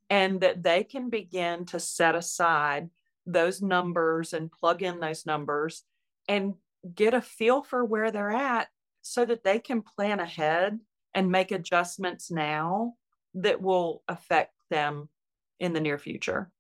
and 0.10 0.42
that 0.42 0.64
they 0.64 0.84
can 0.84 1.10
begin 1.10 1.66
to 1.66 1.80
set 1.80 2.16
aside 2.16 2.90
those 3.26 3.62
numbers 3.62 4.34
and 4.34 4.52
plug 4.52 4.82
in 4.82 5.00
those 5.00 5.26
numbers 5.26 5.84
and 6.28 6.56
get 6.96 7.14
a 7.14 7.22
feel 7.22 7.62
for 7.62 7.84
where 7.84 8.12
they're 8.12 8.32
at 8.32 8.68
so 9.02 9.26
that 9.26 9.44
they 9.44 9.60
can 9.60 9.82
plan 9.82 10.20
ahead 10.20 10.80
and 11.14 11.32
make 11.32 11.52
adjustments 11.52 12.32
now 12.32 12.94
that 13.36 13.62
will 13.62 14.04
affect 14.08 14.54
them 14.70 15.10
in 15.60 15.74
the 15.74 15.82
near 15.82 15.98
future. 15.98 16.52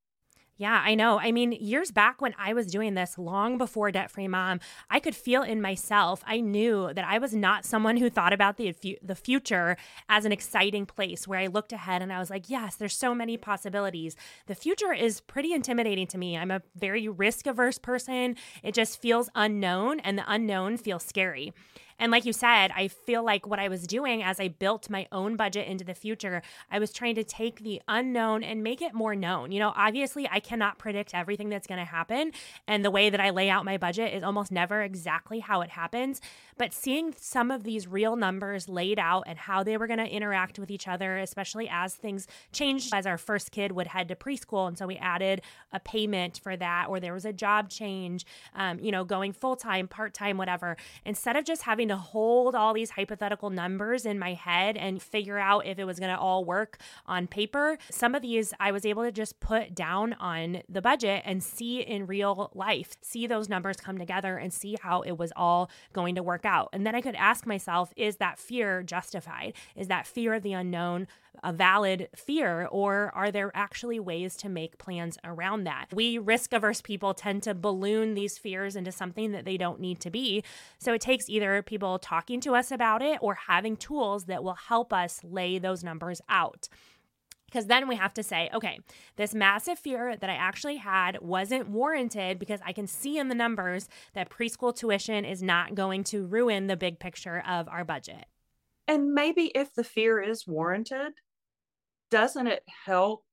Yeah, 0.59 0.83
I 0.85 0.93
know. 0.93 1.21
I 1.21 1.31
mean, 1.31 1.53
years 1.53 1.89
back 1.89 2.19
when 2.21 2.35
I 2.37 2.53
was 2.53 2.67
doing 2.67 2.93
this, 2.93 3.17
long 3.17 3.57
before 3.57 3.91
Debt 3.91 4.11
Free 4.11 4.27
Mom, 4.27 4.59
I 4.89 4.99
could 4.99 5.15
feel 5.15 5.41
in 5.41 5.61
myself, 5.61 6.21
I 6.27 6.41
knew 6.41 6.91
that 6.93 7.05
I 7.05 7.17
was 7.17 7.33
not 7.33 7.63
someone 7.63 7.95
who 7.95 8.09
thought 8.09 8.33
about 8.33 8.57
the, 8.57 8.75
the 9.01 9.15
future 9.15 9.77
as 10.09 10.25
an 10.25 10.33
exciting 10.33 10.85
place 10.85 11.25
where 11.25 11.39
I 11.39 11.47
looked 11.47 11.71
ahead 11.71 12.01
and 12.01 12.11
I 12.11 12.19
was 12.19 12.29
like, 12.29 12.49
yes, 12.49 12.75
there's 12.75 12.97
so 12.97 13.15
many 13.15 13.37
possibilities. 13.37 14.17
The 14.47 14.55
future 14.55 14.91
is 14.91 15.21
pretty 15.21 15.53
intimidating 15.53 16.07
to 16.07 16.17
me. 16.17 16.37
I'm 16.37 16.51
a 16.51 16.61
very 16.75 17.07
risk 17.07 17.47
averse 17.47 17.77
person. 17.77 18.35
It 18.61 18.73
just 18.73 19.01
feels 19.01 19.29
unknown, 19.35 20.01
and 20.01 20.17
the 20.17 20.25
unknown 20.27 20.75
feels 20.75 21.03
scary. 21.05 21.53
And 21.99 22.11
like 22.11 22.25
you 22.25 22.33
said, 22.33 22.71
I 22.75 22.87
feel 22.87 23.23
like 23.23 23.45
what 23.45 23.59
I 23.59 23.67
was 23.67 23.85
doing 23.85 24.23
as 24.23 24.39
I 24.39 24.47
built 24.47 24.89
my 24.89 25.07
own 25.11 25.35
budget 25.35 25.67
into 25.67 25.83
the 25.83 25.93
future, 25.93 26.41
I 26.71 26.79
was 26.79 26.91
trying 26.91 27.15
to 27.15 27.23
take 27.23 27.59
the 27.59 27.81
unknown 27.87 28.43
and 28.43 28.63
make 28.63 28.81
it 28.81 28.93
more 28.93 29.15
known. 29.15 29.51
You 29.51 29.59
know, 29.59 29.73
obviously, 29.75 30.27
I 30.31 30.39
cannot 30.39 30.79
predict 30.79 31.13
everything 31.13 31.49
that's 31.49 31.67
going 31.67 31.79
to 31.79 31.85
happen. 31.85 32.31
And 32.67 32.83
the 32.83 32.91
way 32.91 33.09
that 33.09 33.19
I 33.19 33.29
lay 33.31 33.49
out 33.49 33.65
my 33.65 33.77
budget 33.77 34.13
is 34.13 34.23
almost 34.23 34.51
never 34.51 34.81
exactly 34.81 35.39
how 35.39 35.61
it 35.61 35.71
happens. 35.71 36.21
But 36.59 36.73
seeing 36.73 37.15
some 37.17 37.51
of 37.51 37.63
these 37.63 37.87
real 37.87 38.17
numbers 38.17 38.67
laid 38.67 38.99
out 38.99 39.23
and 39.27 39.39
how 39.39 39.63
they 39.63 39.77
were 39.77 39.87
going 39.87 39.99
to 39.99 40.05
interact 40.05 40.59
with 40.59 40.69
each 40.69 40.89
other, 40.89 41.17
especially 41.17 41.69
as 41.71 41.95
things 41.95 42.27
changed, 42.51 42.93
as 42.93 43.07
our 43.07 43.17
first 43.17 43.51
kid 43.51 43.71
would 43.71 43.87
head 43.87 44.09
to 44.09 44.15
preschool. 44.15 44.67
And 44.67 44.77
so 44.77 44.85
we 44.85 44.97
added 44.97 45.41
a 45.71 45.79
payment 45.79 46.41
for 46.43 46.57
that, 46.57 46.87
or 46.89 46.99
there 46.99 47.13
was 47.13 47.23
a 47.23 47.31
job 47.31 47.69
change, 47.69 48.25
um, 48.53 48.77
you 48.79 48.91
know, 48.91 49.05
going 49.05 49.31
full 49.31 49.55
time, 49.55 49.87
part 49.87 50.13
time, 50.13 50.35
whatever. 50.35 50.75
Instead 51.05 51.37
of 51.37 51.45
just 51.45 51.61
having 51.61 51.87
to 51.87 51.95
hold 51.95 52.55
all 52.55 52.73
these 52.73 52.89
hypothetical 52.89 53.49
numbers 53.49 54.05
in 54.05 54.19
my 54.19 54.33
head 54.33 54.75
and 54.75 55.01
figure 55.01 55.39
out 55.39 55.65
if 55.65 55.79
it 55.79 55.85
was 55.85 55.97
going 55.97 56.13
to 56.13 56.19
all 56.19 56.43
work 56.43 56.77
on 57.05 57.25
paper. 57.25 57.77
Some 57.89 58.15
of 58.15 58.21
these 58.21 58.53
I 58.59 58.73
was 58.73 58.85
able 58.85 59.03
to 59.03 59.13
just 59.13 59.39
put 59.39 59.73
down 59.73 60.11
on 60.19 60.61
the 60.67 60.81
budget 60.81 61.23
and 61.23 61.41
see 61.41 61.79
in 61.79 62.05
real 62.05 62.51
life, 62.53 62.97
see 63.01 63.27
those 63.27 63.47
numbers 63.47 63.77
come 63.77 63.97
together 63.97 64.35
and 64.35 64.51
see 64.51 64.75
how 64.81 65.03
it 65.03 65.13
was 65.13 65.31
all 65.37 65.69
going 65.93 66.15
to 66.15 66.21
work 66.21 66.43
out. 66.43 66.48
And 66.73 66.85
then 66.85 66.95
I 66.95 67.01
could 67.01 67.15
ask 67.15 67.45
myself, 67.45 67.93
is 67.95 68.17
that 68.17 68.39
fear 68.39 68.83
justified? 68.83 69.53
Is 69.75 69.87
that 69.87 70.07
fear 70.07 70.33
of 70.33 70.43
the 70.43 70.53
unknown 70.53 71.07
a 71.43 71.53
valid 71.53 72.09
fear, 72.15 72.67
or 72.71 73.11
are 73.15 73.31
there 73.31 73.51
actually 73.53 73.99
ways 73.99 74.35
to 74.35 74.49
make 74.49 74.77
plans 74.77 75.17
around 75.23 75.63
that? 75.63 75.85
We 75.93 76.17
risk 76.17 76.53
averse 76.53 76.81
people 76.81 77.13
tend 77.13 77.43
to 77.43 77.53
balloon 77.53 78.13
these 78.13 78.37
fears 78.37 78.75
into 78.75 78.91
something 78.91 79.31
that 79.31 79.45
they 79.45 79.57
don't 79.57 79.79
need 79.79 79.99
to 80.01 80.09
be. 80.09 80.43
So 80.79 80.93
it 80.93 81.01
takes 81.01 81.29
either 81.29 81.61
people 81.61 81.97
talking 81.99 82.41
to 82.41 82.55
us 82.55 82.71
about 82.71 83.01
it 83.01 83.19
or 83.21 83.35
having 83.35 83.77
tools 83.77 84.25
that 84.25 84.43
will 84.43 84.55
help 84.55 84.91
us 84.91 85.21
lay 85.23 85.59
those 85.59 85.83
numbers 85.83 86.21
out. 86.27 86.67
Because 87.49 87.65
then 87.65 87.87
we 87.87 87.95
have 87.95 88.13
to 88.13 88.23
say, 88.23 88.49
okay, 88.53 88.79
this 89.15 89.33
massive 89.33 89.79
fear 89.79 90.15
that 90.15 90.29
I 90.29 90.35
actually 90.35 90.77
had 90.77 91.19
wasn't 91.21 91.69
warranted 91.69 92.37
because 92.37 92.59
I 92.63 92.73
can 92.73 92.85
see 92.85 93.17
in 93.17 93.27
the 93.27 93.35
numbers 93.35 93.89
that 94.13 94.29
preschool 94.29 94.75
tuition 94.75 95.25
is 95.25 95.41
not 95.41 95.73
going 95.73 96.03
to 96.05 96.25
ruin 96.25 96.67
the 96.67 96.77
big 96.77 96.99
picture 96.99 97.43
of 97.47 97.67
our 97.67 97.83
budget. 97.83 98.25
And 98.87 99.13
maybe 99.13 99.51
if 99.55 99.73
the 99.73 99.83
fear 99.83 100.21
is 100.21 100.47
warranted, 100.47 101.13
doesn't 102.11 102.47
it 102.47 102.63
help 102.85 103.23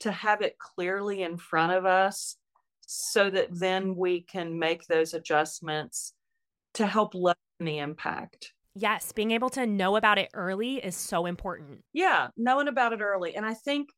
to 0.00 0.12
have 0.12 0.40
it 0.40 0.58
clearly 0.58 1.22
in 1.22 1.36
front 1.36 1.72
of 1.72 1.84
us 1.84 2.36
so 2.86 3.28
that 3.30 3.48
then 3.50 3.96
we 3.96 4.22
can 4.22 4.58
make 4.58 4.86
those 4.86 5.14
adjustments 5.14 6.14
to 6.74 6.86
help 6.86 7.14
lessen 7.14 7.36
the 7.60 7.78
impact? 7.78 8.52
Yes, 8.80 9.10
being 9.10 9.32
able 9.32 9.50
to 9.50 9.66
know 9.66 9.96
about 9.96 10.18
it 10.18 10.30
early 10.34 10.76
is 10.76 10.94
so 10.94 11.26
important. 11.26 11.80
Yeah, 11.92 12.28
knowing 12.36 12.68
about 12.68 12.92
it 12.92 13.00
early. 13.00 13.34
And 13.34 13.44
I 13.44 13.54
think, 13.54 13.88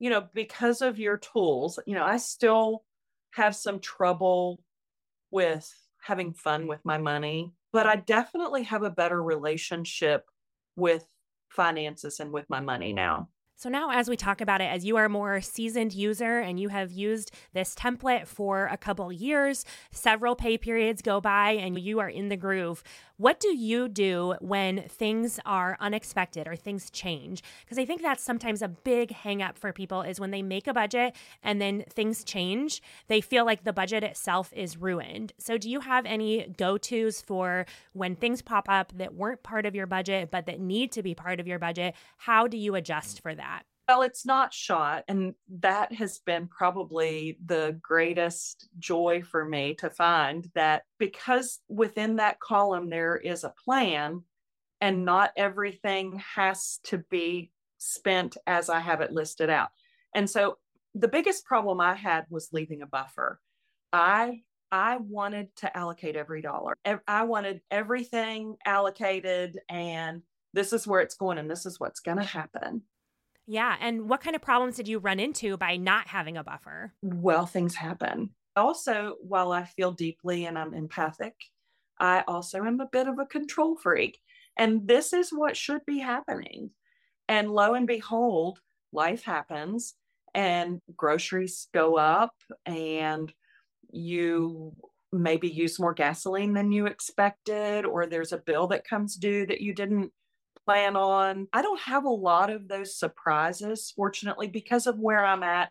you 0.00 0.10
know, 0.10 0.26
because 0.34 0.82
of 0.82 0.98
your 0.98 1.18
tools, 1.18 1.78
you 1.86 1.94
know, 1.94 2.04
I 2.04 2.16
still 2.16 2.84
have 3.34 3.54
some 3.54 3.78
trouble 3.78 4.60
with 5.30 5.72
having 6.02 6.32
fun 6.32 6.66
with 6.66 6.80
my 6.84 6.98
money, 6.98 7.52
but 7.72 7.86
I 7.86 7.96
definitely 7.96 8.64
have 8.64 8.82
a 8.82 8.90
better 8.90 9.22
relationship 9.22 10.24
with 10.74 11.06
finances 11.50 12.18
and 12.18 12.32
with 12.32 12.50
my 12.50 12.60
money 12.60 12.92
now. 12.92 13.28
So 13.64 13.70
now, 13.70 13.92
as 13.92 14.10
we 14.10 14.16
talk 14.18 14.42
about 14.42 14.60
it, 14.60 14.66
as 14.66 14.84
you 14.84 14.98
are 14.98 15.06
a 15.06 15.08
more 15.08 15.40
seasoned 15.40 15.94
user 15.94 16.38
and 16.38 16.60
you 16.60 16.68
have 16.68 16.92
used 16.92 17.30
this 17.54 17.74
template 17.74 18.26
for 18.26 18.66
a 18.66 18.76
couple 18.76 19.10
years, 19.10 19.64
several 19.90 20.36
pay 20.36 20.58
periods 20.58 21.00
go 21.00 21.18
by, 21.18 21.52
and 21.52 21.78
you 21.78 21.98
are 21.98 22.10
in 22.10 22.28
the 22.28 22.36
groove, 22.36 22.82
what 23.16 23.40
do 23.40 23.56
you 23.56 23.88
do 23.88 24.34
when 24.40 24.82
things 24.88 25.40
are 25.46 25.78
unexpected 25.80 26.46
or 26.46 26.56
things 26.56 26.90
change? 26.90 27.42
Because 27.64 27.78
I 27.78 27.86
think 27.86 28.02
that's 28.02 28.22
sometimes 28.22 28.60
a 28.60 28.68
big 28.68 29.10
hangup 29.10 29.56
for 29.56 29.72
people 29.72 30.02
is 30.02 30.20
when 30.20 30.30
they 30.30 30.42
make 30.42 30.66
a 30.66 30.74
budget 30.74 31.16
and 31.42 31.58
then 31.58 31.84
things 31.88 32.22
change, 32.22 32.82
they 33.06 33.22
feel 33.22 33.46
like 33.46 33.64
the 33.64 33.72
budget 33.72 34.02
itself 34.02 34.52
is 34.54 34.76
ruined. 34.76 35.32
So, 35.38 35.56
do 35.56 35.70
you 35.70 35.80
have 35.80 36.04
any 36.04 36.48
go 36.58 36.76
tos 36.76 37.22
for 37.22 37.64
when 37.94 38.14
things 38.14 38.42
pop 38.42 38.68
up 38.68 38.92
that 38.98 39.14
weren't 39.14 39.42
part 39.42 39.64
of 39.64 39.74
your 39.74 39.86
budget 39.86 40.30
but 40.30 40.44
that 40.44 40.60
need 40.60 40.92
to 40.92 41.02
be 41.02 41.14
part 41.14 41.40
of 41.40 41.46
your 41.46 41.58
budget? 41.58 41.94
How 42.18 42.46
do 42.46 42.58
you 42.58 42.74
adjust 42.74 43.22
for 43.22 43.34
that? 43.34 43.53
Well, 43.86 44.02
it's 44.02 44.24
not 44.24 44.54
shot. 44.54 45.04
And 45.08 45.34
that 45.60 45.92
has 45.92 46.18
been 46.20 46.48
probably 46.48 47.38
the 47.44 47.78
greatest 47.82 48.68
joy 48.78 49.22
for 49.22 49.44
me 49.44 49.74
to 49.74 49.90
find 49.90 50.50
that 50.54 50.84
because 50.98 51.60
within 51.68 52.16
that 52.16 52.40
column 52.40 52.88
there 52.88 53.16
is 53.16 53.44
a 53.44 53.54
plan 53.64 54.22
and 54.80 55.04
not 55.04 55.32
everything 55.36 56.22
has 56.34 56.80
to 56.84 56.98
be 57.10 57.50
spent 57.76 58.38
as 58.46 58.70
I 58.70 58.80
have 58.80 59.02
it 59.02 59.12
listed 59.12 59.50
out. 59.50 59.68
And 60.14 60.28
so 60.30 60.56
the 60.94 61.08
biggest 61.08 61.44
problem 61.44 61.80
I 61.80 61.94
had 61.94 62.24
was 62.30 62.48
leaving 62.52 62.80
a 62.82 62.86
buffer. 62.86 63.40
I 63.92 64.42
I 64.72 64.96
wanted 64.96 65.54
to 65.56 65.76
allocate 65.76 66.16
every 66.16 66.42
dollar. 66.42 66.74
I 67.06 67.24
wanted 67.24 67.60
everything 67.70 68.56
allocated 68.64 69.60
and 69.68 70.22
this 70.52 70.72
is 70.72 70.86
where 70.86 71.00
it's 71.00 71.14
going 71.14 71.38
and 71.38 71.50
this 71.50 71.64
is 71.64 71.78
what's 71.78 72.00
going 72.00 72.16
to 72.16 72.24
happen. 72.24 72.82
Yeah. 73.46 73.76
And 73.80 74.08
what 74.08 74.20
kind 74.20 74.34
of 74.34 74.42
problems 74.42 74.76
did 74.76 74.88
you 74.88 74.98
run 74.98 75.20
into 75.20 75.56
by 75.56 75.76
not 75.76 76.08
having 76.08 76.36
a 76.36 76.44
buffer? 76.44 76.92
Well, 77.02 77.46
things 77.46 77.74
happen. 77.74 78.30
Also, 78.56 79.16
while 79.20 79.52
I 79.52 79.64
feel 79.64 79.92
deeply 79.92 80.46
and 80.46 80.58
I'm 80.58 80.72
empathic, 80.74 81.34
I 81.98 82.24
also 82.26 82.64
am 82.64 82.80
a 82.80 82.88
bit 82.90 83.06
of 83.08 83.18
a 83.18 83.26
control 83.26 83.76
freak. 83.76 84.18
And 84.56 84.86
this 84.86 85.12
is 85.12 85.30
what 85.30 85.56
should 85.56 85.84
be 85.86 85.98
happening. 85.98 86.70
And 87.28 87.50
lo 87.50 87.74
and 87.74 87.86
behold, 87.86 88.60
life 88.92 89.24
happens 89.24 89.94
and 90.34 90.80
groceries 90.96 91.68
go 91.74 91.96
up 91.96 92.34
and 92.66 93.32
you 93.90 94.74
maybe 95.12 95.48
use 95.48 95.78
more 95.78 95.94
gasoline 95.94 96.54
than 96.54 96.72
you 96.72 96.86
expected 96.86 97.84
or 97.84 98.06
there's 98.06 98.32
a 98.32 98.38
bill 98.38 98.66
that 98.68 98.86
comes 98.86 99.16
due 99.16 99.46
that 99.46 99.60
you 99.60 99.72
didn't 99.72 100.12
plan 100.64 100.96
on. 100.96 101.48
I 101.52 101.62
don't 101.62 101.80
have 101.80 102.04
a 102.04 102.10
lot 102.10 102.50
of 102.50 102.68
those 102.68 102.98
surprises, 102.98 103.92
fortunately, 103.94 104.48
because 104.48 104.86
of 104.86 104.98
where 104.98 105.24
I'm 105.24 105.42
at 105.42 105.70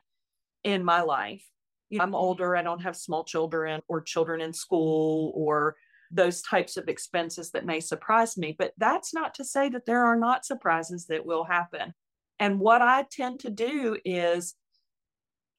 in 0.64 0.84
my 0.84 1.02
life. 1.02 1.44
You 1.90 1.98
know, 1.98 2.04
I'm 2.04 2.10
mm-hmm. 2.10 2.16
older, 2.16 2.56
I 2.56 2.62
don't 2.62 2.82
have 2.82 2.96
small 2.96 3.24
children 3.24 3.82
or 3.88 4.02
children 4.02 4.42
in 4.42 4.54
school 4.54 5.32
or 5.36 5.76
those 6.12 6.42
types 6.42 6.78
of 6.78 6.88
expenses 6.88 7.52
that 7.52 7.66
may 7.66 7.80
surprise 7.80 8.38
me. 8.38 8.56
But 8.58 8.74
that's 8.78 9.14
not 9.14 9.34
to 9.36 9.46
say 9.46 9.70
that 9.70 9.86
there 9.86 10.06
are 10.06 10.16
not 10.16 10.46
surprises 10.46 11.08
that 11.08 11.26
will 11.26 11.44
happen. 11.44 11.94
And 12.40 12.60
what 12.60 12.82
I 12.82 13.06
tend 13.12 13.40
to 13.42 13.50
do 13.50 13.98
is 14.06 14.56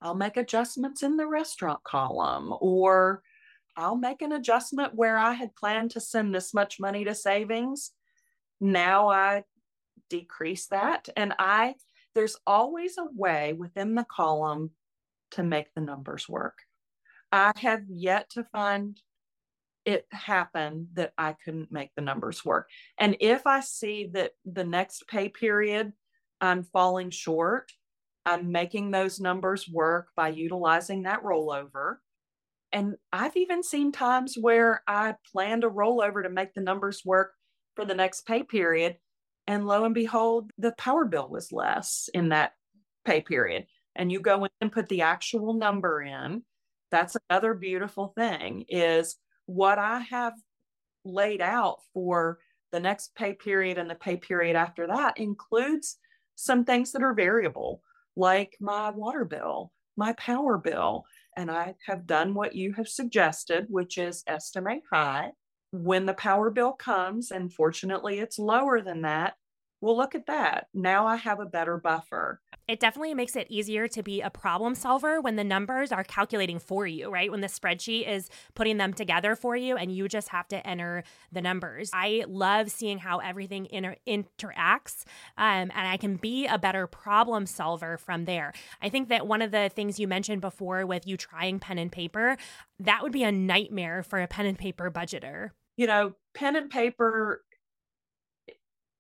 I'll 0.01 0.15
make 0.15 0.37
adjustments 0.37 1.03
in 1.03 1.17
the 1.17 1.27
restaurant 1.27 1.83
column 1.83 2.53
or 2.61 3.23
I'll 3.77 3.97
make 3.97 4.23
an 4.23 4.33
adjustment 4.33 4.95
where 4.95 5.17
I 5.17 5.33
had 5.33 5.57
planned 5.57 5.93
to 5.93 6.01
send 6.01 6.35
this 6.35 6.55
much 6.55 6.79
money 6.79 7.05
to 7.05 7.15
savings 7.15 7.91
now 8.61 9.09
I 9.09 9.45
decrease 10.11 10.67
that. 10.69 11.09
And 11.17 11.35
I, 11.39 11.75
there's 12.15 12.37
always 12.47 12.99
a 12.99 13.07
way 13.15 13.53
within 13.53 13.95
the 13.95 14.05
column 14.05 14.71
to 15.33 15.43
make 15.43 15.75
the 15.75 15.81
numbers 15.81 16.29
work. 16.29 16.59
I 17.33 17.53
have 17.57 17.83
yet 17.89 18.31
to 18.31 18.45
find 18.45 19.01
it 19.85 20.07
happen 20.11 20.89
that 20.95 21.13
I 21.19 21.35
couldn't 21.45 21.73
make 21.73 21.91
the 21.95 22.03
numbers 22.03 22.45
work. 22.45 22.69
And 22.99 23.17
if 23.21 23.47
I 23.47 23.61
see 23.61 24.09
that 24.15 24.33
the 24.45 24.65
next 24.65 25.07
pay 25.09 25.29
period 25.29 25.93
I'm 26.41 26.63
falling 26.63 27.11
short, 27.11 27.73
I'm 28.25 28.51
making 28.51 28.91
those 28.91 29.21
numbers 29.21 29.69
work 29.69 30.09
by 30.17 30.29
utilizing 30.29 31.03
that 31.03 31.23
rollover. 31.23 31.97
And 32.73 32.95
I've 33.13 33.37
even 33.37 33.63
seen 33.63 33.93
times 33.93 34.37
where 34.41 34.83
I 34.87 35.15
planned 35.31 35.65
a 35.65 35.69
rollover 35.69 36.23
to 36.23 36.31
make 36.31 36.55
the 36.55 36.63
numbers 36.63 37.03
work 37.05 37.33
for 37.75 37.85
the 37.85 37.95
next 37.95 38.27
pay 38.27 38.43
period. 38.43 38.97
And 39.47 39.67
lo 39.67 39.85
and 39.85 39.95
behold, 39.95 40.51
the 40.59 40.73
power 40.73 41.05
bill 41.05 41.29
was 41.29 41.53
less 41.53 42.09
in 42.15 42.31
that 42.31 42.53
pay 43.05 43.21
period. 43.21 43.67
And 43.95 44.11
you 44.11 44.21
go 44.21 44.45
in 44.45 44.51
and 44.61 44.73
put 44.73 44.89
the 44.89 45.03
actual 45.03 45.55
number 45.55 46.03
in. 46.03 46.43
That's 46.91 47.17
another 47.29 47.55
beautiful 47.55 48.13
thing 48.17 48.65
is 48.69 49.17
what 49.47 49.79
I 49.79 50.01
have 50.01 50.35
laid 51.05 51.41
out 51.41 51.79
for 51.93 52.39
the 52.73 52.81
next 52.81 53.15
pay 53.15 53.35
period 53.35 53.79
and 53.79 53.89
the 53.89 53.95
pay 53.95 54.17
period 54.17 54.57
after 54.57 54.87
that 54.87 55.19
includes 55.19 55.99
some 56.35 56.65
things 56.65 56.93
that 56.93 57.03
are 57.03 57.15
variable, 57.15 57.83
like 58.17 58.57
my 58.61 58.91
water 58.91 59.25
bill, 59.25 59.73
my 59.97 60.13
power 60.15 60.59
bill. 60.59 61.05
And 61.37 61.51
I 61.51 61.75
have 61.87 62.07
done 62.07 62.35
what 62.35 62.55
you 62.55 62.73
have 62.75 62.89
suggested, 62.89 63.67
which 63.69 63.99
is 63.99 64.25
estimate 64.27 64.83
high 64.91 65.33
when 65.75 66.07
the 66.07 66.15
power 66.15 66.51
bill 66.51 66.73
comes, 66.73 67.33
and 67.33 67.53
fortunately 67.53 68.21
it's 68.21 68.39
lower 68.39 68.81
than 68.81 69.03
that, 69.03 69.35
well, 69.81 69.99
look 69.99 70.15
at 70.15 70.27
that. 70.27 70.69
Now 70.73 71.07
I 71.07 71.17
have 71.17 71.41
a 71.41 71.45
better 71.45 71.77
buffer. 71.77 72.41
It 72.67 72.81
definitely 72.81 73.13
makes 73.13 73.37
it 73.37 73.47
easier 73.51 73.87
to 73.89 74.03
be 74.03 74.23
a 74.23 74.31
problem 74.31 74.75
solver 74.75 75.21
when 75.21 75.37
the 75.37 75.45
numbers 75.45 75.93
are 75.93 76.05
calculating 76.05 76.59
for 76.59 76.87
you, 76.87 77.11
right? 77.11 77.31
When 77.31 77.43
the 77.43 77.49
spreadsheet 77.49 78.09
is 78.09 78.31
putting 78.55 78.79
them 78.79 78.95
together 78.95 79.37
for 79.37 79.55
you 79.57 79.77
and 79.77 79.95
you 79.95 80.09
just 80.09 80.29
have 80.29 80.49
to 80.49 80.67
enter 80.67 81.05
the 81.31 81.43
numbers. 81.43 81.91
I 81.93 82.25
love 82.27 82.71
seeing 82.71 82.97
how 82.97 83.19
everything 83.19 83.69
inter- 83.71 83.97
interacts 84.07 85.05
um, 85.37 85.71
and 85.75 85.87
I 85.87 85.99
can 85.99 86.17
be 86.17 86.47
a 86.47 86.57
better 86.57 86.87
problem 86.87 87.45
solver 87.45 87.99
from 87.99 88.25
there. 88.25 88.55
I 88.81 88.89
think 88.89 89.11
that 89.11 89.27
one 89.27 89.43
of 89.43 89.51
the 89.51 89.71
things 89.75 90.01
you 90.01 90.09
mentioned 90.09 90.41
before 90.41 90.87
with 90.87 91.07
you 91.07 91.19
trying 91.19 91.59
pen 91.59 91.77
and 91.77 91.93
paper, 91.93 92.39
that 92.79 93.03
would 93.03 93.13
be 93.13 93.25
a 93.25 93.33
nightmare 93.33 94.03
for 94.03 94.23
a 94.23 94.27
pen 94.27 94.47
and 94.47 94.59
paper 94.59 94.91
budgeter 94.91 95.51
you 95.77 95.87
know, 95.87 96.13
pen 96.35 96.57
and 96.57 96.71
paper, 96.71 97.43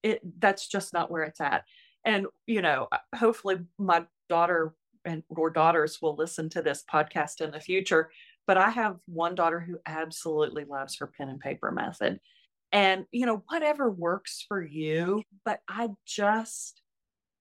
it 0.02 0.20
that's 0.38 0.68
just 0.68 0.92
not 0.92 1.10
where 1.10 1.22
it's 1.22 1.40
at. 1.40 1.64
And 2.04 2.26
you 2.46 2.62
know, 2.62 2.88
uh, 2.92 2.98
hopefully 3.16 3.58
my 3.78 4.04
daughter 4.28 4.74
and 5.04 5.22
or 5.28 5.50
daughters 5.50 6.00
will 6.00 6.16
listen 6.16 6.48
to 6.50 6.62
this 6.62 6.84
podcast 6.90 7.40
in 7.40 7.50
the 7.50 7.60
future. 7.60 8.10
But 8.46 8.58
I 8.58 8.70
have 8.70 8.96
one 9.06 9.34
daughter 9.34 9.60
who 9.60 9.78
absolutely 9.86 10.64
loves 10.64 10.98
her 10.98 11.06
pen 11.06 11.28
and 11.28 11.40
paper 11.40 11.70
method. 11.70 12.20
And, 12.72 13.06
you 13.12 13.24
know, 13.24 13.42
whatever 13.48 13.90
works 13.90 14.44
for 14.46 14.62
you. 14.62 15.22
But 15.44 15.60
I 15.68 15.90
just, 16.06 16.82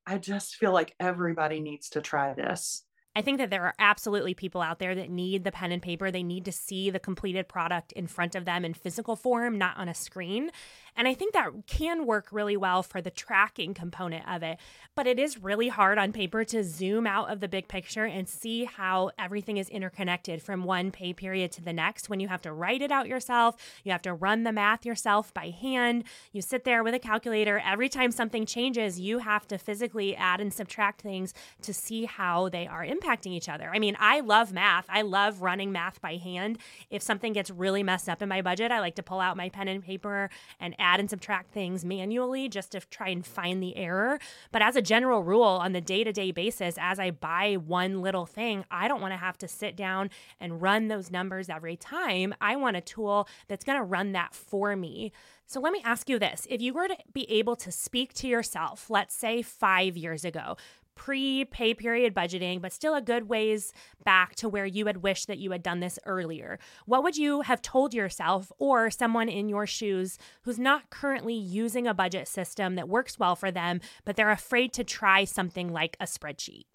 I 0.06 0.18
just 0.18 0.56
feel 0.56 0.72
like 0.72 0.96
everybody 1.00 1.60
needs 1.60 1.90
to 1.90 2.02
try 2.02 2.34
this. 2.34 2.86
I 3.16 3.22
think 3.22 3.38
that 3.38 3.50
there 3.50 3.64
are 3.64 3.76
absolutely 3.78 4.34
people 4.34 4.62
out 4.62 4.80
there 4.80 4.96
that 4.96 5.10
need 5.10 5.44
the 5.44 5.52
pen 5.52 5.72
and 5.72 5.82
paper. 5.82 6.10
They 6.10 6.24
need 6.24 6.46
to 6.46 6.52
see 6.52 6.90
the 6.90 7.00
completed 7.00 7.48
product 7.48 7.92
in 7.92 8.08
front 8.08 8.34
of 8.34 8.46
them 8.46 8.66
in 8.66 8.74
physical 8.74 9.16
form, 9.16 9.58
not 9.58 9.78
on 9.78 9.88
a 9.88 9.94
screen. 9.94 10.50
And 10.96 11.08
I 11.08 11.14
think 11.14 11.34
that 11.34 11.52
can 11.68 12.06
work 12.06 12.28
really 12.32 12.58
well 12.58 12.84
for 12.84 13.02
the 13.02 13.10
tracking 13.10 13.74
component 13.74 14.28
of 14.30 14.44
it. 14.44 14.58
But 14.96 15.08
it 15.08 15.18
is 15.18 15.42
really 15.42 15.70
hard 15.70 15.98
on 15.98 16.12
paper 16.12 16.44
to 16.46 16.64
zoom 16.64 17.08
out 17.08 17.32
of 17.32 17.40
the 17.40 17.48
big 17.48 17.68
picture 17.68 18.06
and 18.06 18.30
see 18.30 18.66
how 18.66 19.12
everything 19.18 19.58
is 19.58 19.70
interconnected 19.70 20.42
from 20.42 20.64
one 20.64 20.92
pay 20.92 21.14
period 21.14 21.52
to 21.54 21.64
the 21.64 21.74
next 21.74 22.10
when 22.10 22.20
you 22.20 22.28
have 22.28 22.42
to 22.44 22.54
write 22.54 22.82
it 22.82 22.92
out 22.92 23.08
yourself. 23.08 23.56
You 23.84 23.92
have 23.92 24.04
to 24.04 24.14
run 24.14 24.44
the 24.44 24.52
math 24.52 24.86
yourself 24.86 25.34
by 25.34 25.50
hand. 25.50 26.04
You 26.32 26.42
sit 26.42 26.64
there 26.64 26.84
with 26.84 26.94
a 26.94 27.00
calculator. 27.00 27.62
Every 27.66 27.90
time 27.90 28.12
something 28.12 28.46
changes, 28.46 29.00
you 29.00 29.20
have 29.20 29.48
to 29.48 29.58
physically 29.58 30.16
add 30.16 30.40
and 30.40 30.54
subtract 30.54 31.02
things 31.02 31.34
to 31.64 31.74
see 31.74 32.06
how 32.06 32.50
they 32.50 32.68
are 32.68 32.86
impacting 32.86 33.32
each 33.32 33.50
other. 33.50 33.72
I 33.74 33.80
mean, 33.80 33.98
I 34.00 34.20
love 34.20 34.54
math. 34.54 34.86
I 34.90 35.02
love 35.02 35.42
running 35.42 35.72
math 35.72 36.02
by 36.02 36.18
hand. 36.18 36.60
If 36.90 37.02
something 37.02 37.34
gets 37.34 37.50
really 37.50 37.82
messed 37.82 38.10
up 38.10 38.22
in 38.22 38.30
my 38.30 38.42
budget, 38.42 38.72
I 38.72 38.80
like 38.80 38.96
to 38.96 39.04
pull 39.04 39.20
out 39.20 39.38
my 39.38 39.50
pen 39.50 39.68
and 39.68 39.84
paper 39.84 40.30
and 40.60 40.76
add 40.84 41.00
and 41.00 41.10
subtract 41.10 41.52
things 41.52 41.84
manually 41.84 42.48
just 42.50 42.74
to 42.74 42.82
try 42.82 43.10
and 43.10 43.26
find 43.26 43.64
the 43.64 43.76
error. 43.76 44.20
But 44.52 44.62
as 44.62 44.76
a 44.76 44.82
general 44.82 45.24
rule, 45.24 45.44
on 45.44 45.72
the 45.72 45.82
day 45.82 46.04
to 46.04 46.12
day 46.12 46.32
basis, 46.32 46.76
as 46.80 47.00
I 47.00 47.12
buy 47.12 47.56
one 47.56 48.02
little 48.02 48.26
thing, 48.26 48.66
I 48.70 48.88
don't 48.88 49.02
want 49.02 49.14
to 49.14 49.18
have 49.18 49.38
to 49.40 49.48
sit 49.48 49.76
down 49.76 50.10
and 50.40 50.62
run 50.62 50.90
those 50.90 51.10
numbers 51.10 51.50
every 51.50 51.78
time. 51.78 52.36
I 52.42 52.56
want 52.56 52.78
a 52.78 52.82
tool 52.82 53.28
that's 53.48 53.66
going 53.66 53.78
to 53.78 53.84
run 53.84 54.12
that 54.12 54.36
for 54.36 54.76
me. 54.76 55.12
So 55.46 55.60
let 55.60 55.74
me 55.74 55.82
ask 55.84 56.10
you 56.10 56.20
this 56.20 56.48
if 56.50 56.62
you 56.62 56.74
were 56.74 56.88
to 56.88 56.98
be 57.14 57.30
able 57.30 57.56
to 57.58 57.72
speak 57.72 58.14
to 58.16 58.28
yourself, 58.28 58.90
let's 58.90 59.16
say 59.16 59.42
five 59.42 59.98
years 59.98 60.26
ago, 60.26 60.58
pre 60.96 61.46
pay 61.46 61.74
period 61.74 62.14
budgeting, 62.14 62.62
but 62.62 62.74
still 62.74 62.96
a 62.96 63.02
good 63.02 63.30
ways 63.30 63.74
back 64.04 64.36
to 64.36 64.50
where 64.50 64.66
you 64.66 64.86
had 64.86 64.98
wished 64.98 65.28
that 65.28 65.38
you 65.38 65.52
had 65.52 65.64
done 65.64 65.80
this 65.80 66.00
earlier. 66.06 66.60
What 66.86 67.04
would 67.04 67.18
you 67.18 67.42
have 67.42 67.62
told 67.62 67.94
yourself 67.94 68.52
or 68.60 68.90
someone 68.90 69.30
in 69.30 69.50
your 69.50 69.68
shoes 69.68 70.18
who's 70.44 70.60
not 70.60 70.90
currently 70.90 71.34
using 71.34 71.88
a 71.88 71.94
budget 71.94 72.28
system 72.28 72.76
that 72.76 72.90
works 72.90 73.20
well 73.20 73.36
for 73.36 73.52
them, 73.52 73.82
but 74.06 74.16
they're 74.16 74.32
afraid 74.32 74.74
to 74.74 74.84
try 74.84 75.24
something 75.24 75.72
like 75.72 75.98
a 76.00 76.06
spreadsheet? 76.06 76.66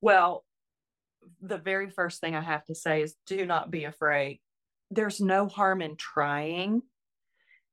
Well, 0.00 0.44
the 1.40 1.58
very 1.58 1.90
first 1.90 2.20
thing 2.20 2.34
I 2.34 2.40
have 2.40 2.64
to 2.66 2.74
say 2.74 3.02
is 3.02 3.14
do 3.26 3.46
not 3.46 3.70
be 3.70 3.84
afraid. 3.84 4.40
There's 4.90 5.20
no 5.20 5.46
harm 5.46 5.82
in 5.82 5.96
trying. 5.96 6.82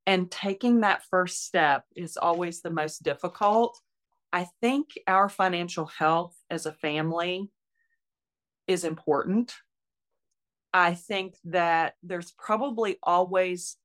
And 0.06 0.32
taking 0.32 0.82
that 0.82 1.04
first 1.10 1.45
step 1.45 1.84
is 1.95 2.16
always 2.16 2.62
the 2.62 2.70
most 2.70 3.04
difficult 3.04 3.78
I 4.32 4.48
think 4.62 4.88
our 5.08 5.30
financial 5.30 5.86
health 5.86 6.36
as 6.50 6.66
a 6.66 6.74
family 6.74 7.50
is 8.68 8.84
important. 8.84 9.54
I 10.74 10.94
think 10.94 11.36
that 11.46 11.94
there's 12.04 12.32
probably 12.38 12.98
always 13.02 13.78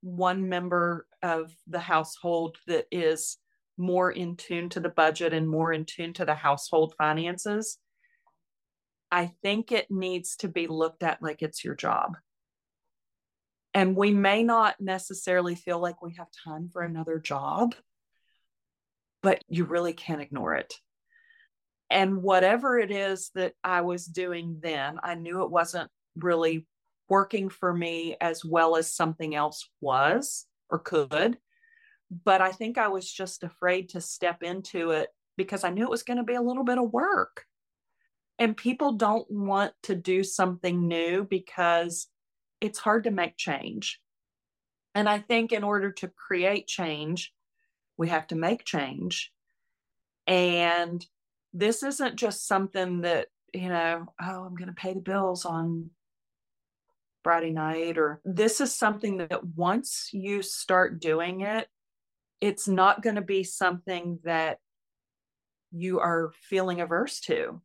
one 0.00 0.48
member 0.48 1.06
of 1.22 1.52
the 1.66 1.80
household 1.80 2.56
that 2.68 2.86
is 2.92 3.38
more 3.76 4.10
in 4.10 4.36
tune 4.36 4.68
to 4.70 4.80
the 4.80 4.88
budget 4.88 5.32
and 5.32 5.48
more 5.48 5.72
in 5.72 5.84
tune 5.84 6.12
to 6.14 6.24
the 6.24 6.34
household 6.34 6.94
finances. 6.96 7.78
I 9.10 9.32
think 9.42 9.72
it 9.72 9.90
needs 9.90 10.36
to 10.36 10.48
be 10.48 10.66
looked 10.66 11.02
at 11.02 11.22
like 11.22 11.42
it's 11.42 11.64
your 11.64 11.74
job. 11.74 12.16
And 13.74 13.96
we 13.96 14.12
may 14.12 14.42
not 14.42 14.80
necessarily 14.80 15.54
feel 15.54 15.78
like 15.78 16.02
we 16.02 16.14
have 16.14 16.28
time 16.44 16.68
for 16.72 16.82
another 16.82 17.18
job 17.18 17.74
but 19.22 19.42
you 19.48 19.64
really 19.64 19.92
can't 19.92 20.20
ignore 20.20 20.54
it. 20.54 20.74
And 21.90 22.22
whatever 22.22 22.78
it 22.78 22.90
is 22.90 23.30
that 23.34 23.54
I 23.64 23.80
was 23.80 24.04
doing 24.04 24.58
then, 24.62 24.98
I 25.02 25.14
knew 25.14 25.42
it 25.42 25.50
wasn't 25.50 25.90
really 26.16 26.66
working 27.08 27.48
for 27.48 27.72
me 27.72 28.16
as 28.20 28.44
well 28.44 28.76
as 28.76 28.94
something 28.94 29.34
else 29.34 29.68
was 29.80 30.46
or 30.70 30.78
could. 30.78 31.38
But 32.24 32.40
I 32.40 32.52
think 32.52 32.78
I 32.78 32.88
was 32.88 33.10
just 33.10 33.42
afraid 33.42 33.90
to 33.90 34.00
step 34.00 34.42
into 34.42 34.90
it 34.90 35.08
because 35.36 35.64
I 35.64 35.70
knew 35.70 35.84
it 35.84 35.90
was 35.90 36.02
going 36.02 36.18
to 36.18 36.24
be 36.24 36.34
a 36.34 36.42
little 36.42 36.64
bit 36.64 36.78
of 36.78 36.92
work. 36.92 37.44
And 38.38 38.56
people 38.56 38.92
don't 38.92 39.28
want 39.30 39.72
to 39.84 39.94
do 39.94 40.22
something 40.22 40.86
new 40.86 41.24
because 41.24 42.08
it's 42.60 42.78
hard 42.78 43.04
to 43.04 43.10
make 43.10 43.36
change. 43.36 44.00
And 44.94 45.08
I 45.08 45.18
think 45.18 45.52
in 45.52 45.64
order 45.64 45.92
to 45.92 46.08
create 46.08 46.66
change, 46.66 47.32
we 47.98 48.08
have 48.08 48.28
to 48.28 48.36
make 48.36 48.64
change. 48.64 49.32
And 50.26 51.04
this 51.52 51.82
isn't 51.82 52.16
just 52.16 52.46
something 52.46 53.02
that, 53.02 53.26
you 53.52 53.68
know, 53.68 54.06
oh, 54.22 54.44
I'm 54.44 54.54
going 54.54 54.68
to 54.68 54.74
pay 54.74 54.94
the 54.94 55.00
bills 55.00 55.44
on 55.44 55.90
Friday 57.24 57.50
night, 57.50 57.98
or 57.98 58.20
this 58.24 58.60
is 58.60 58.74
something 58.74 59.18
that 59.18 59.44
once 59.44 60.10
you 60.12 60.40
start 60.40 61.00
doing 61.00 61.40
it, 61.40 61.66
it's 62.40 62.68
not 62.68 63.02
going 63.02 63.16
to 63.16 63.22
be 63.22 63.42
something 63.42 64.20
that 64.24 64.58
you 65.72 65.98
are 65.98 66.32
feeling 66.48 66.80
averse 66.80 67.20
to. 67.20 67.60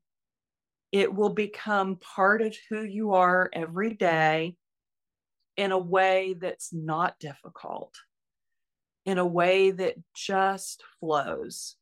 It 0.92 1.14
will 1.14 1.30
become 1.30 1.98
part 1.98 2.42
of 2.42 2.56
who 2.70 2.84
you 2.84 3.14
are 3.14 3.50
every 3.54 3.94
day 3.94 4.56
in 5.56 5.72
a 5.72 5.78
way 5.78 6.36
that's 6.40 6.74
not 6.74 7.20
difficult 7.20 7.94
in 9.06 9.18
a 9.18 9.26
way 9.26 9.72
that 9.72 9.96
just 10.14 10.84
flows. 11.00 11.76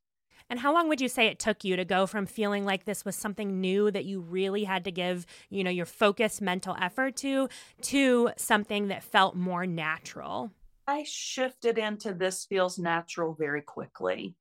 And 0.49 0.59
how 0.59 0.73
long 0.73 0.89
would 0.89 0.99
you 0.99 1.07
say 1.07 1.27
it 1.27 1.39
took 1.39 1.63
you 1.63 1.77
to 1.77 1.85
go 1.85 2.05
from 2.05 2.25
feeling 2.25 2.65
like 2.65 2.83
this 2.83 3.05
was 3.05 3.15
something 3.15 3.61
new 3.61 3.89
that 3.89 4.03
you 4.03 4.19
really 4.19 4.65
had 4.65 4.83
to 4.83 4.91
give, 4.91 5.25
you 5.49 5.63
know, 5.63 5.69
your 5.69 5.85
focused 5.85 6.41
mental 6.41 6.75
effort 6.79 7.15
to 7.17 7.47
to 7.83 8.31
something 8.35 8.89
that 8.89 9.01
felt 9.01 9.35
more 9.35 9.65
natural? 9.65 10.51
I 10.85 11.05
shifted 11.07 11.77
into 11.77 12.13
this 12.13 12.43
feels 12.43 12.77
natural 12.77 13.33
very 13.33 13.61
quickly. 13.61 14.35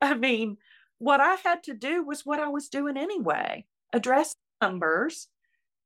I 0.00 0.14
mean, 0.14 0.56
what 0.98 1.20
I 1.20 1.34
had 1.34 1.62
to 1.64 1.74
do 1.74 2.02
was 2.02 2.24
what 2.24 2.40
I 2.40 2.48
was 2.48 2.70
doing 2.70 2.96
anyway. 2.96 3.66
Address 3.92 4.36
numbers, 4.62 5.28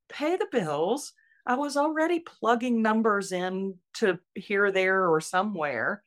pay 0.08 0.36
the 0.36 0.46
bills. 0.52 1.12
I 1.44 1.56
was 1.56 1.76
already 1.76 2.20
plugging 2.20 2.82
numbers 2.82 3.32
in 3.32 3.74
to 3.94 4.20
here, 4.36 4.70
there, 4.70 5.08
or 5.08 5.20
somewhere 5.20 6.04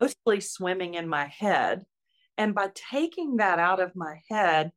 mostly 0.00 0.40
swimming 0.40 0.94
in 0.94 1.08
my 1.08 1.26
head. 1.26 1.84
And 2.38 2.54
by 2.54 2.70
taking 2.74 3.36
that 3.36 3.58
out 3.58 3.80
of 3.80 3.96
my 3.96 4.20
head 4.28 4.72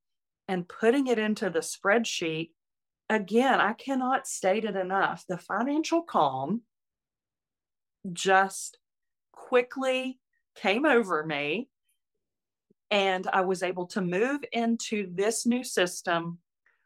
and 0.47 0.67
putting 0.67 1.07
it 1.07 1.19
into 1.19 1.49
the 1.49 1.59
spreadsheet, 1.59 2.51
again, 3.09 3.59
I 3.59 3.73
cannot 3.73 4.27
state 4.27 4.65
it 4.65 4.75
enough. 4.75 5.25
The 5.27 5.37
financial 5.37 6.01
calm 6.03 6.61
just 8.13 8.77
quickly 9.31 10.19
came 10.55 10.85
over 10.85 11.25
me. 11.25 11.69
And 12.91 13.27
I 13.31 13.41
was 13.41 13.61
able 13.61 13.85
to 13.87 14.01
move 14.01 14.41
into 14.51 15.11
this 15.13 15.45
new 15.45 15.63
system 15.63 16.39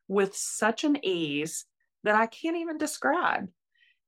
with 0.08 0.36
such 0.36 0.84
an 0.84 0.98
ease 1.04 1.66
that 2.04 2.16
I 2.16 2.26
can't 2.26 2.58
even 2.58 2.78
describe. 2.78 3.48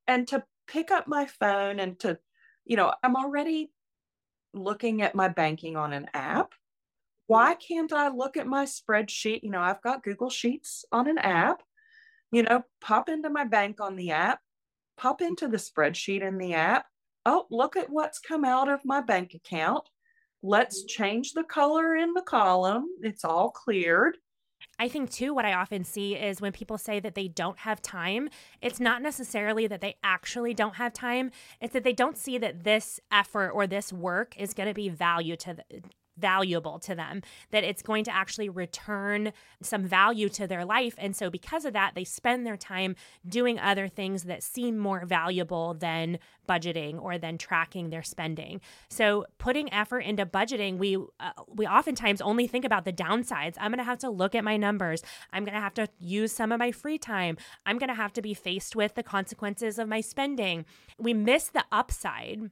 And 0.07 0.27
to 0.27 0.43
pick 0.67 0.91
up 0.91 1.07
my 1.07 1.25
phone 1.25 1.79
and 1.79 1.97
to, 1.99 2.17
you 2.65 2.75
know, 2.75 2.93
I'm 3.01 3.15
already 3.15 3.71
looking 4.55 5.01
at 5.01 5.15
my 5.15 5.27
banking 5.27 5.75
on 5.75 5.93
an 5.93 6.07
app. 6.13 6.53
Why 7.27 7.55
can't 7.55 7.91
I 7.91 8.09
look 8.09 8.37
at 8.37 8.47
my 8.47 8.65
spreadsheet? 8.65 9.43
You 9.43 9.51
know, 9.51 9.61
I've 9.61 9.81
got 9.81 10.03
Google 10.03 10.29
Sheets 10.29 10.85
on 10.91 11.07
an 11.07 11.17
app. 11.17 11.61
You 12.31 12.43
know, 12.43 12.63
pop 12.81 13.09
into 13.09 13.29
my 13.29 13.45
bank 13.45 13.79
on 13.79 13.95
the 13.95 14.11
app, 14.11 14.39
pop 14.97 15.21
into 15.21 15.47
the 15.47 15.57
spreadsheet 15.57 16.21
in 16.21 16.37
the 16.37 16.53
app. 16.53 16.85
Oh, 17.25 17.45
look 17.49 17.75
at 17.75 17.89
what's 17.89 18.19
come 18.19 18.45
out 18.45 18.69
of 18.69 18.85
my 18.85 19.01
bank 19.01 19.33
account. 19.33 19.83
Let's 20.43 20.83
mm. 20.83 20.87
change 20.87 21.33
the 21.33 21.43
color 21.43 21.95
in 21.95 22.13
the 22.13 22.21
column. 22.21 22.85
It's 23.01 23.25
all 23.25 23.51
cleared. 23.51 24.17
I 24.77 24.87
think 24.87 25.09
too, 25.09 25.33
what 25.33 25.45
I 25.45 25.53
often 25.53 25.83
see 25.83 26.15
is 26.15 26.41
when 26.41 26.51
people 26.51 26.77
say 26.77 26.99
that 26.99 27.15
they 27.15 27.27
don't 27.27 27.59
have 27.59 27.81
time, 27.81 28.29
it's 28.61 28.79
not 28.79 29.01
necessarily 29.01 29.67
that 29.67 29.81
they 29.81 29.95
actually 30.03 30.53
don't 30.53 30.75
have 30.75 30.93
time. 30.93 31.31
It's 31.61 31.73
that 31.73 31.83
they 31.83 31.93
don't 31.93 32.17
see 32.17 32.37
that 32.39 32.63
this 32.63 32.99
effort 33.11 33.51
or 33.51 33.67
this 33.67 33.93
work 33.93 34.35
is 34.37 34.53
going 34.53 34.67
to 34.67 34.73
be 34.73 34.89
value 34.89 35.35
to 35.37 35.57
valuable 36.17 36.79
to 36.79 36.95
them, 36.95 37.21
that 37.51 37.63
it's 37.63 37.81
going 37.81 38.03
to 38.05 38.13
actually 38.13 38.49
return 38.49 39.33
some 39.61 39.83
value 39.83 40.29
to 40.29 40.47
their 40.47 40.65
life. 40.65 40.95
And 40.97 41.15
so, 41.15 41.29
because 41.29 41.65
of 41.65 41.73
that, 41.73 41.93
they 41.95 42.03
spend 42.03 42.45
their 42.45 42.57
time 42.57 42.95
doing 43.27 43.59
other 43.59 43.87
things 43.87 44.23
that 44.23 44.43
seem 44.43 44.77
more 44.77 45.05
valuable 45.05 45.73
than 45.73 46.19
budgeting 46.47 47.01
or 47.01 47.17
than 47.17 47.37
tracking 47.37 47.89
their 47.89 48.03
spending. 48.03 48.61
So, 48.89 49.25
putting 49.37 49.71
effort 49.73 49.99
into 49.99 50.25
budgeting, 50.25 50.77
we 50.77 50.97
uh, 50.97 51.31
we 51.47 51.67
oftentimes 51.67 52.21
only 52.21 52.47
think 52.47 52.65
about 52.65 52.85
the 52.85 52.93
downsides. 52.93 53.55
I'm 53.59 53.71
going 53.71 53.79
to 53.79 53.83
have 53.83 53.99
to 53.99 54.09
look 54.09 54.35
at 54.35 54.43
my 54.43 54.57
numbers. 54.57 55.03
I'm 55.31 55.43
going 55.43 55.55
to 55.55 55.61
have 55.61 55.73
to 55.75 55.87
use 55.99 56.31
some 56.31 56.51
of 56.51 56.59
my 56.59 56.71
free 56.71 56.97
time. 56.97 57.37
I'm 57.65 57.77
going 57.77 57.89
to 57.89 57.95
have 57.95 58.13
to 58.13 58.21
be 58.21 58.33
faced 58.33 58.75
with 58.75 58.95
the 58.95 59.03
consequences 59.03 59.79
of 59.79 59.87
my 59.87 60.01
spending. 60.01 60.65
We 60.97 61.13
miss 61.13 61.47
the 61.47 61.65
upside 61.71 62.51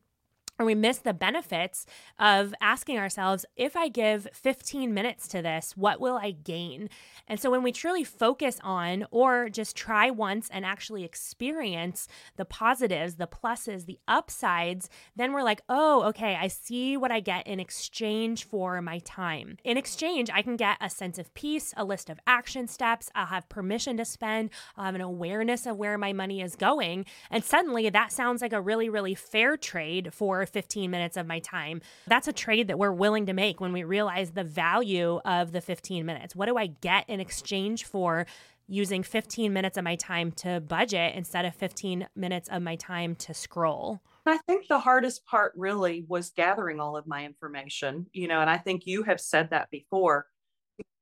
or 0.60 0.66
we 0.66 0.76
miss 0.76 1.00
the 1.00 1.14
benefits 1.14 1.86
of 2.20 2.54
asking 2.62 3.00
ourselves 3.00 3.46
if 3.56 3.76
I 3.76 3.88
give 3.88 4.28
15 4.34 4.94
minutes 4.94 5.28
to 5.30 5.42
this, 5.42 5.76
what 5.76 6.00
will 6.00 6.16
I 6.16 6.32
gain? 6.32 6.90
And 7.28 7.40
so 7.40 7.50
when 7.50 7.64
we 7.64 7.72
truly 7.72 8.04
focus 8.04 8.60
on 8.64 9.06
or 9.10 9.50
just 9.50 9.76
try 9.76 10.12
once 10.12 10.50
and 10.52 10.66
actually 10.66 11.04
experience 11.04 12.08
the 12.36 12.46
positives, 12.46 13.16
the 13.16 13.28
pluses, 13.28 13.86
the 13.86 14.00
upsides, 14.08 14.90
then 15.16 15.34
we're 15.34 15.44
like, 15.44 15.62
oh, 15.70 16.04
okay, 16.04 16.38
I 16.40 16.48
see 16.48 16.98
what 16.98 17.12
I 17.12 17.20
get 17.20 17.48
in 17.48 17.60
exchange 17.60 18.44
for 18.44 18.82
my 18.82 19.00
time. 19.00 19.58
In 19.64 19.78
exchange, 19.78 20.30
I 20.32 20.44
can 20.44 20.56
get 20.56 20.78
a 20.80 20.90
sense 20.90 21.18
of 21.18 21.34
peace, 21.34 21.74
a 21.76 21.84
list 21.84 22.10
of 22.10 22.20
action 22.28 22.68
steps, 22.68 23.10
I'll 23.16 23.26
have 23.28 23.50
permission 23.50 23.98
to 23.98 24.06
spend, 24.06 24.52
I'll 24.78 24.86
have 24.86 24.96
an 24.96 25.02
awareness 25.02 25.66
of 25.66 25.78
where 25.78 25.98
my 25.98 26.14
money 26.14 26.42
is 26.42 26.56
going. 26.56 27.06
And 27.32 27.44
suddenly 27.44 27.90
that 27.90 28.12
sounds 28.12 28.42
like 28.42 28.54
a 28.54 28.62
really, 28.62 28.90
really 28.90 29.16
fair 29.16 29.58
trade 29.58 30.14
for 30.14 30.43
15 30.46 30.90
minutes 30.90 31.18
of 31.18 31.28
my 31.28 31.40
time. 31.40 31.82
That's 32.08 32.28
a 32.28 32.34
trade 32.34 32.68
that 32.68 32.78
we're 32.78 32.92
willing 32.92 33.26
to 33.28 33.34
make 33.34 33.60
when 33.60 33.74
we 33.74 33.84
realize 33.84 34.32
the 34.32 34.44
value 34.44 35.20
of 35.26 35.52
the 35.52 35.62
15 35.62 36.06
minutes. 36.06 36.36
What 36.36 36.48
do 36.48 36.58
I 36.58 36.68
get 36.68 37.10
in 37.10 37.20
exchange 37.20 37.86
for 37.86 38.26
using 38.68 39.04
15 39.04 39.52
minutes 39.52 39.78
of 39.78 39.84
my 39.84 39.96
time 39.96 40.32
to 40.32 40.60
budget 40.62 41.16
instead 41.16 41.46
of 41.46 41.56
15 41.56 42.08
minutes 42.16 42.50
of 42.50 42.62
my 42.62 42.76
time 42.76 43.16
to 43.16 43.34
scroll. 43.34 44.02
I 44.26 44.38
think 44.48 44.68
the 44.68 44.80
hardest 44.80 45.26
part 45.26 45.54
really 45.58 46.06
was 46.08 46.30
gathering 46.30 46.80
all 46.80 46.96
of 46.96 47.06
my 47.06 47.26
information, 47.26 48.08
you 48.14 48.28
know, 48.28 48.40
and 48.40 48.50
I 48.50 48.58
think 48.58 48.84
you 48.86 49.04
have 49.04 49.20
said 49.20 49.50
that 49.50 49.70
before. 49.70 50.28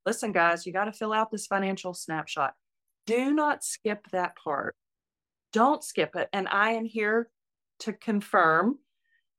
Listen, 0.06 0.32
guys, 0.32 0.66
you 0.66 0.74
got 0.74 0.86
to 0.86 0.92
fill 0.92 1.14
out 1.14 1.30
this 1.30 1.46
financial 1.46 1.94
snapshot. 1.94 2.56
Do 3.06 3.34
not 3.34 3.64
skip 3.64 4.08
that 4.12 4.36
part. 4.44 4.76
Don't 5.54 5.84
skip 5.84 6.16
it. 6.16 6.30
And 6.34 6.48
I 6.48 6.72
am 6.72 6.86
here 6.86 7.30
to 7.82 7.94
confirm 7.94 8.80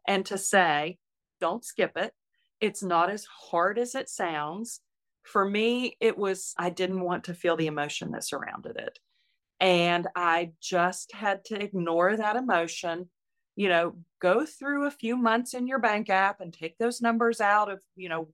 and 0.07 0.24
to 0.26 0.38
say, 0.38 0.98
don't 1.40 1.64
skip 1.64 1.92
it. 1.96 2.12
It's 2.61 2.82
not 2.82 3.11
as 3.11 3.26
hard 3.50 3.78
as 3.78 3.94
it 3.94 4.09
sounds 4.09 4.80
for 5.24 5.48
me, 5.48 5.96
it 6.00 6.18
was, 6.18 6.55
I 6.59 6.70
didn't 6.70 7.00
want 7.00 7.24
to 7.24 7.34
feel 7.34 7.57
the 7.57 7.66
emotion 7.66 8.11
that 8.12 8.24
surrounded 8.24 8.76
it. 8.76 8.98
And 9.61 10.09
I 10.16 10.53
just 10.61 11.12
had 11.14 11.44
to 11.46 11.62
ignore 11.62 12.16
that 12.16 12.36
emotion, 12.36 13.09
you 13.55 13.68
know, 13.68 13.96
go 14.20 14.44
through 14.44 14.86
a 14.86 14.90
few 14.90 15.16
months 15.16 15.55
in 15.55 15.66
your 15.66 15.78
bank 15.78 16.11
app 16.11 16.40
and 16.40 16.53
take 16.53 16.76
those 16.78 17.00
numbers 17.00 17.40
out 17.40 17.70
of, 17.70 17.80
you 17.94 18.09
know, 18.09 18.28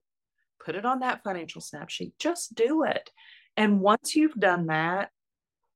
put 0.63 0.75
it 0.75 0.85
on 0.85 0.99
that 0.99 1.23
financial 1.23 1.61
snap 1.61 1.89
sheet. 1.89 2.13
Just 2.17 2.55
do 2.55 2.83
it. 2.83 3.11
And 3.55 3.79
once 3.79 4.15
you've 4.15 4.39
done 4.39 4.67
that, 4.67 5.11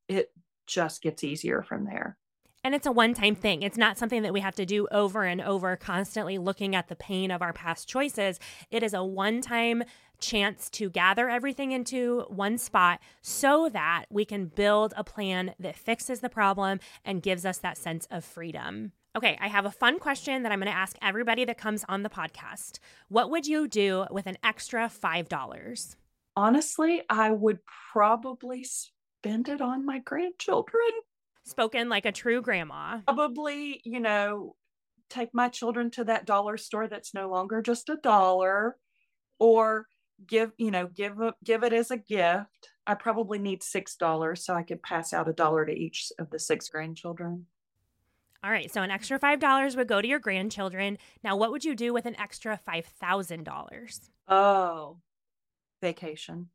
it 0.08 0.32
just 0.66 1.02
gets 1.02 1.24
easier 1.24 1.62
from 1.62 1.86
there. 1.86 2.18
And 2.64 2.74
it's 2.74 2.88
a 2.88 2.91
one 2.91 3.14
time 3.14 3.36
thing. 3.36 3.61
It's 3.61 3.78
not 3.78 3.97
something 3.97 4.22
that 4.24 4.34
we 4.34 4.39
have 4.39 4.55
to 4.55 4.66
do 4.66 4.88
over 4.91 5.24
and 5.24 5.41
over, 5.41 5.76
constantly 5.76 6.38
looking 6.38 6.76
at 6.76 6.88
the 6.88 6.95
pain 6.95 7.30
of 7.30 7.41
our 7.41 7.51
past 7.51 7.89
choices. 7.89 8.39
It 8.72 8.84
is 8.84 8.93
a 8.93 9.03
one 9.03 9.41
time 9.41 9.84
chance 10.20 10.70
to 10.70 10.89
gather 10.89 11.30
everything 11.30 11.74
into 11.74 12.22
one 12.30 12.57
spot 12.57 13.01
so 13.22 13.68
that 13.70 14.05
we 14.09 14.24
can 14.24 14.45
build 14.45 14.93
a 14.95 15.03
plan 15.03 15.53
that 15.59 15.76
fixes 15.76 16.22
the 16.22 16.30
problem 16.30 16.80
and 17.03 17.22
gives 17.22 17.45
us 17.45 17.57
that 17.57 17.78
sense 17.78 18.07
of 18.09 18.24
freedom. 18.24 18.93
Okay, 19.16 19.38
I 19.41 19.47
have 19.47 19.66
a 19.66 19.72
fun 19.72 19.99
question 19.99 20.41
that 20.41 20.51
I'm 20.51 20.59
going 20.59 20.72
to 20.72 20.78
ask 20.78 20.97
everybody 21.01 21.45
that 21.45 21.57
comes 21.57 21.86
on 21.88 22.01
the 22.01 22.09
podcast. 22.09 22.80
What 23.09 23.30
would 23.30 23.45
you 23.45 23.68
do 23.68 24.05
with 24.09 24.26
an 24.26 24.38
extra 24.43 24.89
$5? 24.89 25.95
Honestly, 26.36 27.01
I 27.09 27.30
would 27.30 27.59
probably 27.91 28.64
spend 28.64 29.49
it 29.49 29.61
on 29.61 29.86
my 29.86 29.99
grandchildren. 29.99 30.89
Spoken 31.46 31.89
like 31.89 32.06
a 32.06 32.12
true 32.12 32.41
grandma. 32.41 33.00
Probably, 33.06 33.82
you 33.84 34.00
know, 34.00 34.56
take 35.10 35.30
my 35.34 35.50
children 35.50 35.91
to 35.91 36.04
that 36.06 36.26
dollar 36.26 36.58
store 36.58 36.88
that's 36.88 37.14
no 37.14 37.30
longer 37.30 37.62
just 37.62 37.89
a 37.89 37.98
dollar 37.98 38.78
or 39.39 39.88
give 40.26 40.52
you 40.58 40.72
know 40.72 40.88
give 40.88 41.14
give 41.44 41.64
it 41.64 41.74
as 41.74 41.91
a 41.91 41.98
gift. 41.98 42.70
I 42.88 42.96
probably 42.96 43.39
need 43.39 43.64
six 43.64 43.96
dollars 43.96 44.46
so 44.46 44.54
i 44.54 44.64
could 44.64 44.82
pass 44.82 45.14
out 45.14 45.30
a 45.30 45.34
dollar 45.34 45.66
to 45.66 45.72
each 45.72 46.12
of 46.20 46.30
the 46.30 46.39
six 46.39 46.70
grandchildren. 46.70 47.46
All 48.44 48.52
right 48.52 48.72
so 48.72 48.82
an 48.82 48.91
extra 48.91 49.20
five 49.20 49.39
dollars 49.39 49.76
would 49.76 49.88
go 49.88 50.02
to 50.02 50.08
your 50.08 50.20
grandchildren. 50.20 50.98
Now 51.24 51.36
what 51.36 51.52
would 51.52 51.66
you 51.66 51.76
do 51.76 51.94
with 51.94 52.06
an 52.06 52.20
extra 52.20 52.58
five 52.58 52.86
thousand 52.86 53.44
dollars? 53.44 54.10
Oh 54.28 54.98
vacation 55.82 56.48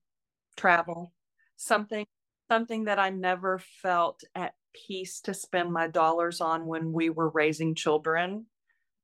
travel 0.57 1.13
something 1.57 2.07
something 2.51 2.85
that 2.85 2.99
i 2.99 3.11
never 3.11 3.59
felt 3.59 4.23
at 4.35 4.55
peace 4.75 5.21
to 5.21 5.35
spend 5.35 5.73
my 5.73 5.87
dollars 5.87 6.41
on 6.41 6.67
when 6.67 6.93
we 6.93 7.11
were 7.11 7.31
raising 7.31 7.75
children 7.75 8.47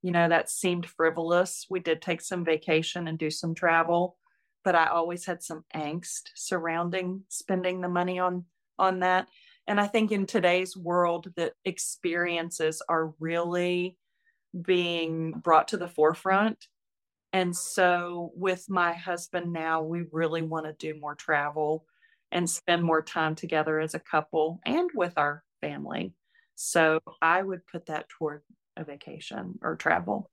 you 0.02 0.10
know 0.10 0.28
that 0.28 0.50
seemed 0.50 0.86
frivolous 0.86 1.66
we 1.70 1.80
did 1.80 2.00
take 2.00 2.20
some 2.20 2.44
vacation 2.44 3.08
and 3.08 3.18
do 3.18 3.30
some 3.30 3.54
travel 3.54 4.16
but 4.64 4.74
I 4.74 4.86
always 4.86 5.26
had 5.26 5.42
some 5.42 5.64
angst 5.76 6.30
surrounding 6.34 7.22
spending 7.28 7.80
the 7.80 7.88
money 7.88 8.18
on 8.18 8.46
on 8.78 9.00
that. 9.00 9.28
And 9.68 9.80
I 9.80 9.86
think 9.86 10.10
in 10.10 10.26
today's 10.26 10.76
world 10.76 11.32
that 11.36 11.52
experiences 11.64 12.82
are 12.88 13.14
really 13.20 13.96
being 14.60 15.32
brought 15.32 15.68
to 15.68 15.76
the 15.76 15.88
forefront. 15.88 16.66
And 17.32 17.54
so 17.54 18.32
with 18.34 18.68
my 18.68 18.92
husband 18.92 19.52
now, 19.52 19.82
we 19.82 20.04
really 20.12 20.42
want 20.42 20.66
to 20.66 20.72
do 20.72 20.98
more 20.98 21.14
travel 21.14 21.84
and 22.32 22.48
spend 22.48 22.82
more 22.82 23.02
time 23.02 23.34
together 23.34 23.80
as 23.80 23.94
a 23.94 24.00
couple 24.00 24.60
and 24.66 24.90
with 24.94 25.14
our 25.16 25.44
family. 25.64 26.12
So 26.54 27.00
I 27.22 27.42
would 27.42 27.66
put 27.66 27.86
that 27.86 28.08
toward 28.08 28.42
a 28.76 28.84
vacation 28.84 29.58
or 29.62 29.76
travel. 29.76 30.30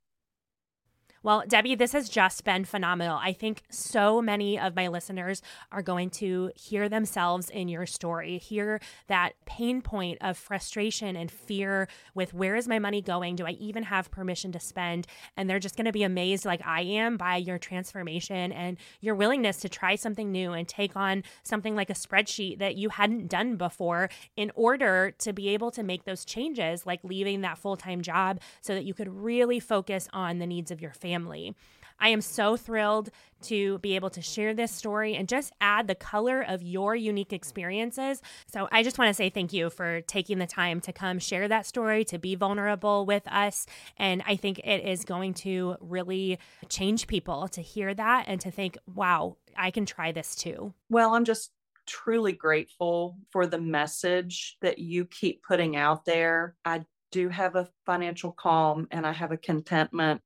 Well, 1.24 1.44
Debbie, 1.48 1.76
this 1.76 1.92
has 1.92 2.10
just 2.10 2.44
been 2.44 2.66
phenomenal. 2.66 3.20
I 3.22 3.34
think 3.34 3.62
so 3.70 4.24
many 4.24 4.60
of 4.60 4.76
my 4.76 4.88
listeners 4.88 5.44
are 5.72 5.84
going 5.84 6.10
to 6.12 6.52
hear 6.56 6.90
themselves 6.90 7.48
in 7.52 7.68
your 7.68 7.86
story, 7.86 8.40
hear 8.40 8.82
that 9.06 9.34
pain 9.46 9.84
point 9.84 10.18
of 10.22 10.36
frustration 10.36 11.16
and 11.16 11.30
fear 11.30 11.88
with 12.16 12.34
where 12.34 12.56
is 12.56 12.68
my 12.68 12.80
money 12.80 13.04
going? 13.04 13.36
Do 13.36 13.46
I 13.46 13.52
even 13.52 13.84
have 13.84 14.10
permission 14.10 14.52
to 14.54 14.60
spend? 14.60 15.06
And 15.38 15.48
they're 15.48 15.60
just 15.60 15.76
going 15.76 15.86
to 15.86 15.92
be 15.92 16.02
amazed, 16.02 16.44
like 16.44 16.66
I 16.66 16.82
am, 16.82 17.18
by 17.18 17.36
your 17.36 17.60
transformation 17.60 18.52
and 18.52 18.78
your 19.00 19.14
willingness 19.14 19.58
to 19.58 19.70
try 19.70 19.94
something 19.94 20.32
new 20.32 20.54
and 20.54 20.68
take 20.68 20.96
on 20.96 21.24
something 21.44 21.76
like 21.76 21.92
a 21.92 21.94
spreadsheet 21.94 22.58
that 22.58 22.78
you 22.78 22.90
hadn't 22.90 23.28
done 23.28 23.58
before 23.58 24.10
in 24.36 24.52
order 24.56 25.14
to 25.20 25.34
be 25.34 25.50
able 25.50 25.70
to 25.70 25.84
make 25.84 26.06
those 26.06 26.26
changes, 26.26 26.88
like 26.88 27.04
leaving 27.04 27.42
that 27.42 27.60
full 27.60 27.78
time 27.78 28.02
job 28.02 28.40
so 28.60 28.74
that 28.74 28.86
you 28.86 28.96
could 28.96 29.08
really 29.08 29.60
focus 29.60 30.08
on 30.14 30.40
the 30.40 30.48
needs 30.48 30.72
of 30.72 30.82
your 30.82 30.94
family 30.94 31.11
family. 31.12 31.56
I 32.00 32.10
am 32.10 32.22
so 32.22 32.58
thrilled 32.58 33.12
to 33.44 33.78
be 33.80 33.96
able 33.96 34.10
to 34.12 34.22
share 34.22 34.54
this 34.56 34.72
story 34.72 35.16
and 35.16 35.28
just 35.28 35.54
add 35.62 35.88
the 35.88 35.94
color 35.94 36.42
of 36.42 36.64
your 36.64 36.96
unique 36.96 37.32
experiences. 37.32 38.22
So, 38.52 38.68
I 38.72 38.82
just 38.82 38.98
want 38.98 39.10
to 39.10 39.14
say 39.14 39.30
thank 39.30 39.54
you 39.54 39.70
for 39.70 40.02
taking 40.02 40.40
the 40.40 40.48
time 40.48 40.82
to 40.82 40.92
come 40.92 41.20
share 41.20 41.48
that 41.48 41.68
story, 41.68 42.04
to 42.06 42.18
be 42.18 42.34
vulnerable 42.36 43.06
with 43.06 43.28
us. 43.28 43.68
And 43.98 44.24
I 44.26 44.36
think 44.36 44.60
it 44.60 44.84
is 44.84 45.06
going 45.06 45.36
to 45.46 45.76
really 45.80 46.40
change 46.70 47.06
people 47.06 47.48
to 47.50 47.62
hear 47.62 47.94
that 47.94 48.26
and 48.28 48.42
to 48.42 48.50
think, 48.50 48.78
wow, 48.96 49.38
I 49.56 49.70
can 49.70 49.86
try 49.86 50.12
this 50.12 50.36
too. 50.36 50.74
Well, 50.90 51.14
I'm 51.14 51.26
just 51.26 51.52
truly 51.86 52.32
grateful 52.32 53.18
for 53.32 53.46
the 53.46 53.60
message 53.60 54.58
that 54.62 54.80
you 54.80 55.06
keep 55.06 55.44
putting 55.44 55.76
out 55.76 56.06
there. 56.06 56.56
I 56.66 56.86
do 57.12 57.30
have 57.30 57.56
a 57.56 57.70
financial 57.86 58.32
calm 58.32 58.88
and 58.92 59.06
I 59.06 59.12
have 59.12 59.32
a 59.32 59.38
contentment 59.38 60.22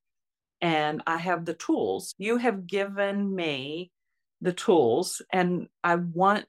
and 0.62 1.02
I 1.06 1.18
have 1.18 1.46
the 1.46 1.54
tools. 1.54 2.14
You 2.18 2.38
have 2.38 2.68
given 2.68 3.34
me 3.36 3.92
the 4.42 4.54
tools, 4.54 5.22
and 5.32 5.68
I 5.84 5.96
want 5.96 6.46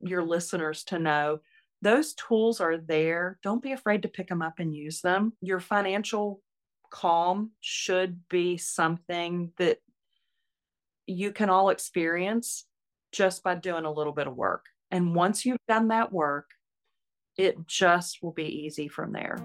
your 0.00 0.24
listeners 0.24 0.84
to 0.84 0.98
know 0.98 1.40
those 1.80 2.14
tools 2.14 2.60
are 2.60 2.78
there. 2.78 3.38
Don't 3.42 3.62
be 3.62 3.72
afraid 3.72 4.02
to 4.02 4.08
pick 4.08 4.28
them 4.28 4.42
up 4.42 4.54
and 4.58 4.74
use 4.74 5.00
them. 5.00 5.32
Your 5.40 5.60
financial 5.60 6.40
calm 6.90 7.50
should 7.60 8.28
be 8.28 8.56
something 8.56 9.52
that 9.58 9.78
you 11.06 11.32
can 11.32 11.50
all 11.50 11.70
experience 11.70 12.66
just 13.10 13.42
by 13.42 13.56
doing 13.56 13.84
a 13.84 13.92
little 13.92 14.12
bit 14.12 14.28
of 14.28 14.36
work. 14.36 14.66
And 14.90 15.14
once 15.14 15.44
you've 15.44 15.58
done 15.68 15.88
that 15.88 16.12
work, 16.12 16.50
it 17.36 17.66
just 17.66 18.22
will 18.22 18.32
be 18.32 18.64
easy 18.64 18.88
from 18.88 19.12
there. 19.12 19.38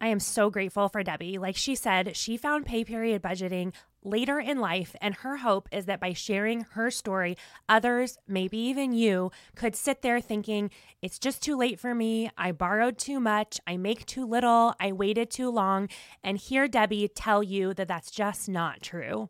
I 0.00 0.08
am 0.08 0.20
so 0.20 0.48
grateful 0.48 0.88
for 0.88 1.02
Debbie. 1.02 1.36
Like 1.36 1.56
she 1.56 1.74
said, 1.74 2.16
she 2.16 2.36
found 2.36 2.64
pay 2.64 2.84
period 2.84 3.20
budgeting 3.22 3.74
later 4.02 4.40
in 4.40 4.58
life, 4.58 4.96
and 5.00 5.14
her 5.16 5.36
hope 5.36 5.68
is 5.70 5.84
that 5.84 6.00
by 6.00 6.14
sharing 6.14 6.62
her 6.70 6.90
story, 6.90 7.36
others, 7.68 8.16
maybe 8.26 8.56
even 8.56 8.94
you, 8.94 9.30
could 9.54 9.76
sit 9.76 10.00
there 10.00 10.20
thinking, 10.20 10.70
it's 11.02 11.18
just 11.18 11.42
too 11.42 11.54
late 11.56 11.78
for 11.78 11.94
me. 11.94 12.30
I 12.38 12.52
borrowed 12.52 12.96
too 12.96 13.20
much. 13.20 13.60
I 13.66 13.76
make 13.76 14.06
too 14.06 14.26
little. 14.26 14.74
I 14.80 14.92
waited 14.92 15.30
too 15.30 15.50
long. 15.50 15.88
And 16.24 16.38
hear 16.38 16.66
Debbie 16.66 17.08
tell 17.08 17.42
you 17.42 17.74
that 17.74 17.88
that's 17.88 18.10
just 18.10 18.48
not 18.48 18.80
true. 18.80 19.28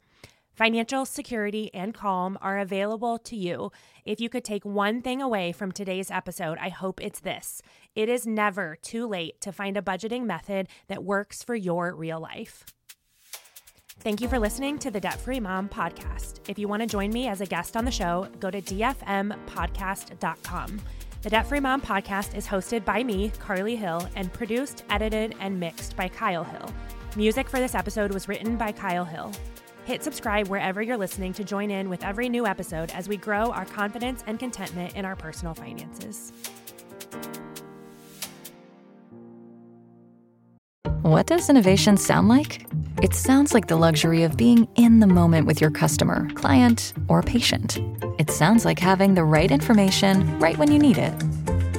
Financial 0.60 1.06
security 1.06 1.72
and 1.72 1.94
calm 1.94 2.36
are 2.42 2.58
available 2.58 3.16
to 3.20 3.34
you. 3.34 3.72
If 4.04 4.20
you 4.20 4.28
could 4.28 4.44
take 4.44 4.62
one 4.62 5.00
thing 5.00 5.22
away 5.22 5.52
from 5.52 5.72
today's 5.72 6.10
episode, 6.10 6.58
I 6.60 6.68
hope 6.68 7.02
it's 7.02 7.20
this 7.20 7.62
it 7.94 8.10
is 8.10 8.26
never 8.26 8.76
too 8.82 9.06
late 9.06 9.40
to 9.40 9.52
find 9.52 9.78
a 9.78 9.82
budgeting 9.82 10.24
method 10.24 10.68
that 10.88 11.02
works 11.02 11.42
for 11.42 11.54
your 11.54 11.94
real 11.94 12.20
life. 12.20 12.66
Thank 14.00 14.20
you 14.20 14.28
for 14.28 14.38
listening 14.38 14.78
to 14.80 14.90
the 14.90 15.00
Debt 15.00 15.18
Free 15.18 15.40
Mom 15.40 15.66
podcast. 15.66 16.40
If 16.46 16.58
you 16.58 16.68
want 16.68 16.82
to 16.82 16.86
join 16.86 17.10
me 17.10 17.26
as 17.26 17.40
a 17.40 17.46
guest 17.46 17.74
on 17.74 17.86
the 17.86 17.90
show, 17.90 18.28
go 18.38 18.50
to 18.50 18.60
dfmpodcast.com. 18.60 20.80
The 21.22 21.30
Debt 21.30 21.46
Free 21.46 21.60
Mom 21.60 21.80
podcast 21.80 22.36
is 22.36 22.46
hosted 22.46 22.84
by 22.84 23.02
me, 23.02 23.32
Carly 23.38 23.76
Hill, 23.76 24.06
and 24.14 24.30
produced, 24.30 24.84
edited, 24.90 25.36
and 25.40 25.58
mixed 25.58 25.96
by 25.96 26.08
Kyle 26.08 26.44
Hill. 26.44 26.70
Music 27.16 27.48
for 27.48 27.60
this 27.60 27.74
episode 27.74 28.12
was 28.12 28.28
written 28.28 28.58
by 28.58 28.72
Kyle 28.72 29.06
Hill. 29.06 29.32
Hit 29.90 30.04
subscribe 30.04 30.46
wherever 30.46 30.80
you're 30.80 30.96
listening 30.96 31.32
to 31.32 31.42
join 31.42 31.68
in 31.68 31.90
with 31.90 32.04
every 32.04 32.28
new 32.28 32.46
episode 32.46 32.92
as 32.92 33.08
we 33.08 33.16
grow 33.16 33.50
our 33.50 33.64
confidence 33.64 34.22
and 34.28 34.38
contentment 34.38 34.94
in 34.94 35.04
our 35.04 35.16
personal 35.16 35.52
finances. 35.52 36.32
What 41.02 41.26
does 41.26 41.50
innovation 41.50 41.96
sound 41.96 42.28
like? 42.28 42.64
It 43.02 43.14
sounds 43.14 43.52
like 43.52 43.66
the 43.66 43.74
luxury 43.74 44.22
of 44.22 44.36
being 44.36 44.68
in 44.76 45.00
the 45.00 45.08
moment 45.08 45.48
with 45.48 45.60
your 45.60 45.72
customer, 45.72 46.30
client, 46.34 46.92
or 47.08 47.20
patient. 47.20 47.80
It 48.16 48.30
sounds 48.30 48.64
like 48.64 48.78
having 48.78 49.14
the 49.14 49.24
right 49.24 49.50
information 49.50 50.38
right 50.38 50.56
when 50.56 50.70
you 50.70 50.78
need 50.78 50.98
it. 50.98 51.29